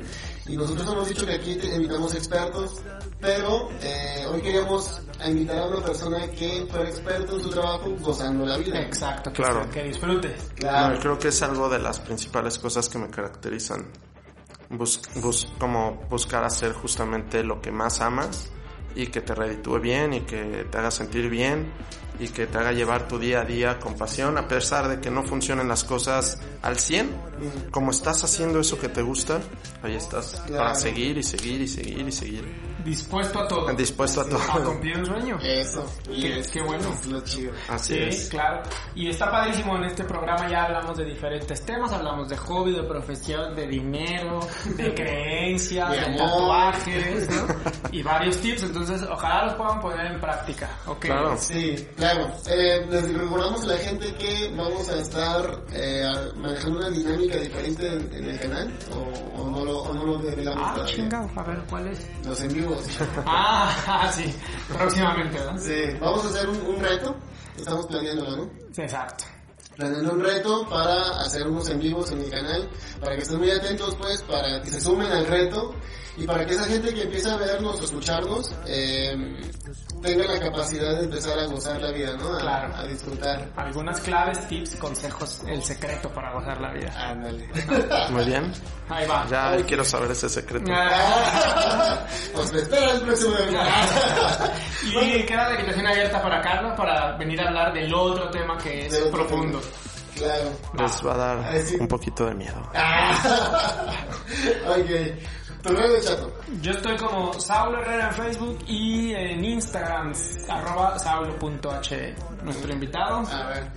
Y 0.48 0.58
nosotros 0.58 0.86
hemos 0.92 1.08
dicho 1.08 1.26
que 1.26 1.34
aquí 1.36 1.56
te 1.56 1.74
invitamos 1.76 2.14
expertos, 2.16 2.82
pero 3.22 3.70
eh, 3.82 4.26
hoy 4.30 4.42
queríamos 4.42 5.02
invitar 5.26 5.60
a 5.60 5.66
una 5.68 5.86
persona 5.86 6.28
que 6.32 6.68
fuera 6.70 6.90
experto 6.90 7.38
en 7.38 7.44
su 7.44 7.50
trabajo 7.50 7.96
gozando 8.02 8.46
la 8.46 8.58
vida. 8.58 8.82
Exacto, 8.82 9.32
que, 9.32 9.42
Claro. 9.42 9.70
que 9.72 9.84
disfrutes. 9.84 10.52
Claro. 10.56 10.96
No, 10.96 11.00
creo 11.02 11.18
que 11.20 11.30
es 11.30 11.42
algo 11.44 11.70
de 11.70 11.80
las 11.80 12.00
principales 12.02 12.58
cosas 12.60 12.90
que 12.90 12.98
me 12.98 13.10
caracterizan. 13.10 13.86
Bus, 14.70 15.00
bus- 15.16 15.48
como 15.60 16.02
buscar 16.10 16.44
hacer 16.44 16.74
justamente 16.74 17.44
lo 17.44 17.62
que 17.62 17.72
más 17.72 18.02
amas 18.02 18.50
y 18.96 19.08
que 19.08 19.22
te 19.22 19.34
reditúe 19.36 19.80
bien 19.80 20.14
y 20.14 20.22
que 20.22 20.66
te 20.70 20.78
haga 20.78 20.92
sentir 20.92 21.30
bien 21.30 21.72
y 22.20 22.28
que 22.28 22.46
te 22.46 22.58
haga 22.60 22.72
llevar 22.72 23.08
tu 23.08 23.18
día 23.18 23.42
a 23.42 23.46
día 23.46 23.80
con 23.80 23.96
pasión 23.96 24.38
a 24.38 24.48
pesar 24.48 24.88
de 24.88 25.02
que 25.02 25.10
no 25.10 25.24
funcionen 25.24 25.68
las 25.68 25.84
cosas 25.84 26.38
al 26.62 26.78
100 26.78 27.10
como 27.72 27.90
estás 27.92 28.24
haciendo 28.24 28.60
eso 28.60 28.80
que 28.80 28.88
te 28.90 29.02
gusta 29.02 29.42
ahí 29.82 29.96
estás 29.96 30.42
Claro. 30.46 30.64
para 30.66 30.76
seguir 30.76 31.18
y 31.18 31.24
seguir 31.24 31.62
y 31.62 31.68
seguir 31.68 32.08
y 32.08 32.12
seguir 32.12 32.44
Dispuesto 32.84 33.40
a 33.40 33.48
todo. 33.48 33.74
dispuesto 33.74 34.22
a 34.22 34.24
A 34.24 34.28
todo 34.30 34.64
cumplir 34.72 34.98
un 34.98 35.06
sueño. 35.06 35.38
Eso. 35.42 35.86
Y 36.10 36.22
Qué- 36.22 36.40
es, 36.40 36.48
qué 36.50 36.62
bueno. 36.62 36.90
es 36.94 37.06
lo 37.08 37.22
chido. 37.22 37.52
así 37.70 37.94
Sí, 37.94 38.00
es 38.00 38.30
claro. 38.30 38.62
Y 38.96 39.10
está 39.10 39.30
padrísimo 39.32 39.76
en 39.78 39.86
este 39.86 40.04
programa, 40.04 40.48
ya 40.50 40.64
hablamos 40.66 40.98
de 40.98 41.06
diferentes 41.06 41.66
temas, 41.66 41.92
hablamos 41.94 42.30
de 42.30 42.38
hobby, 42.38 42.72
de 42.74 42.84
profesión, 42.84 43.56
de 43.56 43.68
dinero, 43.68 44.40
de 44.76 44.94
creencias, 44.96 45.90
De 45.92 45.98
de, 46.12 46.18
tatuajes, 46.18 47.30
¿no? 47.30 47.48
Y 47.92 48.02
varios 48.02 48.38
tips, 48.38 48.64
entonces 48.64 49.04
ojalá 49.10 49.46
los 49.46 49.54
puedan 49.54 49.80
poner 49.80 50.06
en 50.08 50.20
práctica. 50.20 50.70
¿ok? 50.88 51.00
Claro. 51.00 51.38
Sí, 51.38 51.88
claro. 51.96 52.28
Eh, 52.48 52.86
les 52.90 53.14
recordamos 53.14 53.64
a 53.64 53.68
la 53.68 53.78
gente 53.78 54.14
que 54.16 54.52
vamos 54.58 54.90
a 54.90 54.96
estar 55.00 55.62
eh, 55.74 56.04
manejando 56.36 56.80
una 56.80 56.90
dinámica 56.90 57.38
diferente 57.38 57.88
en, 57.88 58.14
en 58.16 58.30
el 58.32 58.40
canal, 58.40 58.74
o, 58.92 59.42
o 59.42 59.50
no 59.52 59.64
lo, 59.66 59.80
o 59.84 59.94
no 59.94 60.06
lo 60.06 60.18
revelamos 60.22 60.64
Ah, 60.66 60.74
todavía. 60.74 60.96
chingado, 60.96 61.30
a 61.36 61.44
ver, 61.44 61.64
¿cuál 61.70 61.88
es? 61.90 62.10
Los 62.26 62.42
en 62.42 62.54
Ah, 63.26 64.12
sí, 64.16 64.34
próximamente. 64.68 65.38
Sí, 65.60 65.98
vamos 66.00 66.26
a 66.26 66.30
hacer 66.30 66.50
un, 66.50 66.62
un 66.62 66.80
reto. 66.80 67.16
Estamos 67.58 67.86
planeándolo, 67.88 68.38
¿no? 68.38 68.50
Sí, 68.72 68.82
exacto. 68.82 69.26
Planeando 69.76 70.14
un 70.14 70.24
reto 70.24 70.68
para 70.70 71.20
hacer 71.22 71.48
unos 71.48 71.68
en 71.70 71.80
vivos 71.80 72.12
en 72.12 72.22
el 72.22 72.30
canal, 72.30 72.70
para 73.00 73.16
que 73.16 73.24
estén 73.24 73.40
muy 73.40 73.50
atentos, 73.50 73.96
pues, 73.96 74.22
para 74.24 74.62
que 74.62 74.70
se 74.70 74.80
sumen 74.82 75.12
al 75.12 75.26
reto 75.26 75.74
y 76.18 76.26
para 76.28 76.46
que 76.46 76.54
esa 76.54 76.66
gente 76.66 76.94
que 76.94 77.04
empieza 77.04 77.34
a 77.34 77.38
vernos 77.38 77.82
o 77.82 77.84
escucharnos 77.86 78.52
eh, 78.68 79.36
tenga 80.02 80.26
la 80.28 80.40
capacidad 80.40 80.96
de 80.98 81.06
empezar 81.06 81.40
a 81.40 81.46
gozar 81.46 81.82
la 81.82 81.92
vida, 81.92 82.16
¿no? 82.18 82.34
A, 82.36 82.40
Claro. 82.40 82.76
a 82.76 82.84
disfrutar. 82.88 83.50
Algunas 83.56 84.00
claves, 84.02 84.48
tips, 84.48 84.76
consejos, 84.76 85.42
el 85.48 85.64
secreto 85.64 86.10
para 86.14 86.34
gozar 86.34 86.60
la 86.62 86.72
vida. 86.74 86.92
Ándale. 87.10 87.48
muy 88.12 88.26
bien 88.26 88.52
Ahí 88.90 89.08
va. 89.08 89.26
ya 89.30 89.54
Ok. 89.58 89.66
quiero 89.66 89.84
saber 89.86 90.12
ese 90.12 90.30
secreto 90.30 90.72
Ah, 90.72 92.06
Pues 92.36 92.52
me 92.54 92.60
espera 92.60 92.92
el 92.92 93.02
próximo 93.02 93.34
Y 95.02 95.24
queda 95.26 95.46
la 95.50 95.52
invitación 95.56 95.88
abierta 95.88 96.22
para 96.22 96.42
Carlos 96.42 96.74
para 96.78 97.18
venir 97.18 97.42
a 97.42 97.48
hablar 97.48 97.74
del 97.74 97.94
otro 97.94 98.30
tema 98.30 98.58
que 98.58 98.86
es 98.88 98.96
profundo. 99.12 99.62
Claro. 100.16 100.52
les 100.78 101.04
va 101.08 101.14
a 101.16 101.18
dar 101.18 101.66
sí. 101.66 101.76
un 101.80 101.88
poquito 101.88 102.28
de 102.28 102.36
miedo 102.36 102.62
ok. 104.68 105.43
Chato. 105.64 106.30
Yo 106.62 106.72
estoy 106.72 106.98
como 106.98 107.40
Saulo 107.40 107.80
Herrera 107.80 108.10
en 108.10 108.14
Facebook 108.14 108.60
y 108.68 109.14
en 109.14 109.46
Instagram, 109.46 110.14
arroba 110.50 111.00
saulo.h. 111.00 112.16
Nuestro 112.44 112.74
invitado. 112.74 113.26
A 113.32 113.48
ver. 113.48 113.68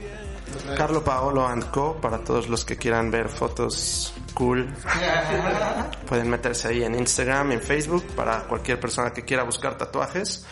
Carlo 0.77 1.05
Paolo 1.05 1.47
and 1.47 1.71
Co. 1.71 1.97
Para 2.01 2.19
todos 2.19 2.49
los 2.49 2.65
que 2.65 2.77
quieran 2.77 3.13
ver 3.13 3.29
fotos 3.29 4.13
cool, 4.35 4.69
pueden 6.09 6.29
meterse 6.29 6.69
ahí 6.69 6.83
en 6.83 6.97
Instagram, 6.97 7.53
en 7.53 7.61
Facebook. 7.61 8.05
Para 8.17 8.41
cualquier 8.49 8.81
persona 8.81 9.13
que 9.13 9.25
quiera 9.25 9.45
buscar 9.45 9.79
tatuajes, 9.79 10.45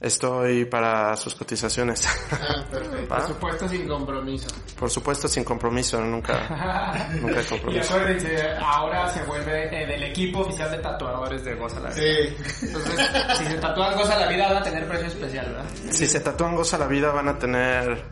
estoy 0.00 0.64
para 0.66 1.16
sus 1.16 1.34
cotizaciones. 1.34 2.06
Ah, 2.32 2.64
perfecto. 2.70 3.08
Por 3.08 3.26
supuesto, 3.26 3.68
sin 3.68 3.88
compromiso. 3.88 4.48
Por 4.78 4.90
supuesto, 4.90 5.28
sin 5.28 5.44
compromiso, 5.44 6.00
nunca, 6.00 7.08
nunca 7.20 7.38
hay 7.40 7.44
Y 7.44 7.48
compromiso. 7.48 7.94
acuérdense, 7.94 8.48
ahora 8.60 9.08
se 9.08 9.22
vuelve 9.24 9.82
eh, 9.82 9.86
del 9.86 10.02
equipo 10.04 10.40
oficial 10.40 10.70
de 10.70 10.78
tatuadores 10.78 11.44
de 11.44 11.54
Goza 11.54 11.80
la 11.80 11.90
Vida. 11.90 12.02
Sí. 12.02 12.66
Entonces, 12.66 13.00
si 13.36 13.44
se 13.46 13.54
tatúan 13.54 13.96
Goza 13.96 14.18
la 14.18 14.26
Vida, 14.28 14.48
van 14.48 14.56
a 14.58 14.62
tener 14.62 14.86
precio 14.86 15.06
especial, 15.08 15.46
¿verdad? 15.46 15.64
Si 15.90 16.06
se 16.06 16.20
tatúan 16.20 16.54
Goza 16.54 16.78
la 16.78 16.86
Vida, 16.86 17.10
van 17.10 17.28
a 17.28 17.38
tener. 17.38 18.04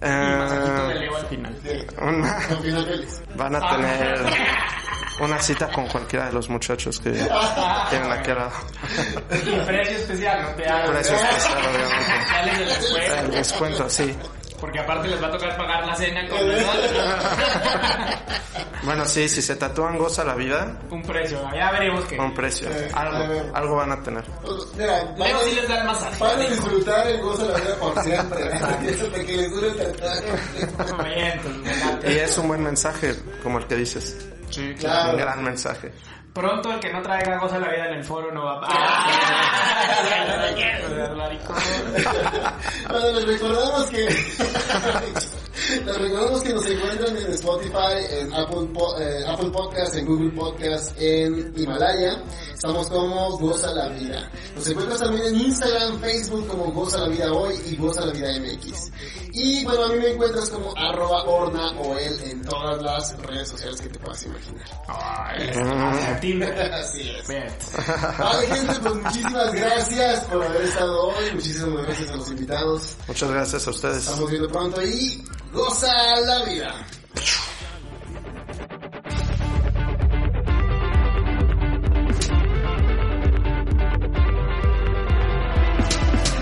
Y 0.00 0.06
masajito 0.06 0.86
de 0.88 0.94
eh, 0.94 0.98
Leo 1.00 1.16
al 1.16 1.26
final. 1.26 1.56
Sí. 1.64 1.86
una- 2.00 2.38
van 3.36 3.56
a 3.56 3.70
tener 3.76 4.18
una 5.20 5.40
cita 5.40 5.68
con 5.68 5.86
cualquiera 5.88 6.26
de 6.26 6.32
los 6.32 6.48
muchachos 6.48 7.00
que 7.00 7.10
tienen 7.10 8.12
aquí 8.12 8.30
al 8.30 8.38
lado. 8.38 8.52
Y 9.30 9.60
precio 9.66 9.96
especial, 9.98 10.42
no 10.42 10.48
te 10.50 10.66
hagas. 10.68 10.90
Precio 10.90 11.14
especial, 11.16 11.58
obviamente. 11.58 12.26
Sales 12.28 12.58
de 12.58 12.66
la 12.66 12.72
escuela. 12.74 13.20
El 13.20 13.30
descuento, 13.30 13.90
sí. 13.90 14.16
Porque 14.60 14.80
aparte 14.80 15.06
les 15.06 15.22
va 15.22 15.28
a 15.28 15.30
tocar 15.30 15.56
pagar 15.56 15.86
la 15.86 15.94
cena 15.94 16.28
con 16.28 16.38
Bueno, 18.82 19.04
sí, 19.04 19.28
si 19.28 19.40
se 19.42 19.54
tatúan 19.56 19.98
goza 19.98 20.24
la 20.24 20.34
vida, 20.34 20.78
un 20.90 21.02
precio. 21.02 21.38
Ya 21.54 21.70
veremos 21.72 22.04
qué. 22.06 22.18
un 22.18 22.32
precio. 22.34 22.68
Eh, 22.70 22.90
Algo, 22.94 23.54
algo 23.54 23.76
van 23.76 23.92
a 23.92 24.02
tener. 24.02 24.24
Pues, 24.42 24.54
Mira, 24.76 25.04
van 25.04 25.18
Leo 25.28 25.36
a- 25.36 25.40
sí 25.44 25.54
les 25.54 25.68
da 25.68 25.78
el 25.80 25.84
masaje. 25.86 26.16
Van 26.24 26.40
a 26.40 26.48
disfrutar 26.48 27.06
el 27.06 27.20
gozo 27.20 27.46
de 27.46 27.52
la 27.52 27.58
vida 27.58 27.74
por 27.76 28.02
siempre. 28.02 28.52
Hasta 28.52 28.78
que 29.26 29.36
les 29.36 29.50
dure 29.50 29.68
el 29.68 29.76
tatuaje. 29.76 30.24
Y 32.06 32.12
es 32.18 32.38
un 32.38 32.48
buen 32.48 32.62
mensaje, 32.62 33.14
como 33.42 33.58
el 33.58 33.66
que 33.66 33.76
dices. 33.76 34.16
Sí, 34.50 34.74
Claro. 34.78 35.12
Un 35.12 35.18
gran 35.18 35.42
mensaje. 35.44 35.92
Pronto 36.32 36.70
el 36.72 36.78
que 36.78 36.92
no 36.92 37.02
traiga 37.02 37.38
goza 37.38 37.58
la 37.58 37.68
vida 37.68 37.86
en 37.88 37.94
el 37.94 38.04
foro 38.04 38.30
no 38.32 38.44
va 38.44 38.60
a... 38.62 38.68
Bueno, 42.88 43.12
les 43.12 43.26
recordamos 43.26 43.86
que 43.90 44.04
les 45.84 45.98
recordamos 45.98 46.42
que 46.42 46.52
nos 46.54 46.66
encuentran 46.66 47.16
en 47.16 47.32
Spotify, 47.32 47.96
en 48.10 48.32
Apple, 48.32 48.68
Po- 48.72 48.98
eh, 49.00 49.24
Apple 49.26 49.50
Podcast, 49.50 49.96
en 49.96 50.06
Google 50.06 50.30
Podcast, 50.30 50.92
en 50.98 51.52
Himalaya. 51.56 52.22
Estamos 52.54 52.88
como 52.88 53.36
Goza 53.38 53.70
la 53.72 53.88
Vida. 53.88 54.30
Nos 54.54 54.68
encuentras 54.68 55.00
también 55.00 55.26
en 55.26 55.36
Instagram, 55.36 56.00
Facebook 56.00 56.46
como 56.48 56.64
Goza 56.72 56.98
la 56.98 57.08
Vida 57.08 57.32
Hoy 57.32 57.54
y 57.66 57.76
Goza 57.76 58.06
la 58.06 58.12
Vida 58.12 58.28
MX. 58.40 58.90
Y 59.40 59.64
bueno, 59.64 59.84
a 59.84 59.88
mí 59.88 59.98
me 59.98 60.10
encuentras 60.10 60.48
como 60.50 60.76
arroba 60.76 61.22
orna 61.22 61.70
o 61.78 61.96
él 61.96 62.20
en 62.24 62.42
todas 62.42 62.82
las 62.82 63.16
redes 63.22 63.48
sociales 63.48 63.80
que 63.80 63.88
te 63.88 63.98
puedas 64.00 64.20
imaginar. 64.24 64.66
Ay, 64.88 66.18
Tinder. 66.20 66.72
Así 66.74 67.08
es. 67.08 67.28
Bien. 67.28 67.46
Vale, 68.18 68.46
gente, 68.48 68.74
pues 68.82 68.94
muchísimas 68.96 69.52
gracias 69.52 70.24
por 70.24 70.42
haber 70.42 70.62
estado 70.62 71.08
hoy. 71.08 71.34
Muchísimas 71.34 71.86
gracias 71.86 72.10
a 72.10 72.16
los 72.16 72.30
invitados. 72.30 72.96
Muchas 73.06 73.30
gracias 73.30 73.66
a 73.66 73.70
ustedes. 73.70 73.98
Estamos 73.98 74.30
viendo 74.30 74.48
pronto 74.48 74.82
y 74.82 75.24
goza 75.52 75.86
la 76.26 76.44
vida. 76.44 76.86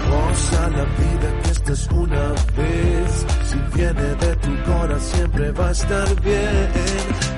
Goza 0.08 0.70
la 0.70 0.84
vida 0.84 1.42
que 1.42 1.50
esta 1.50 1.72
es 1.72 1.86
una. 1.88 2.34
Si 3.56 3.78
viene 3.78 4.14
de 4.16 4.36
tu 4.36 4.54
cora 4.64 4.98
siempre 4.98 5.50
va 5.52 5.68
a 5.68 5.70
estar 5.70 6.20
bien. 6.20 6.68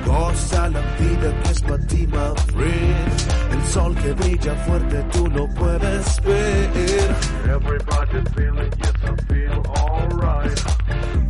Cosa 0.04 0.68
la 0.68 0.80
vida 0.98 1.42
que 1.42 1.50
es 1.50 1.62
para 1.62 1.86
ti, 1.86 2.06
my 2.08 2.34
friend. 2.52 3.52
El 3.52 3.62
sol 3.66 3.94
que 3.94 4.12
brilla 4.14 4.54
fuerte 4.66 5.04
tú 5.12 5.28
lo 5.28 5.46
puedes 5.54 6.20
ver. 6.22 6.70
Everybody 7.44 8.20
feeling 8.34 8.72
yes, 8.78 8.92
I 9.04 9.16
feel 9.28 9.62
alright. 9.76 11.27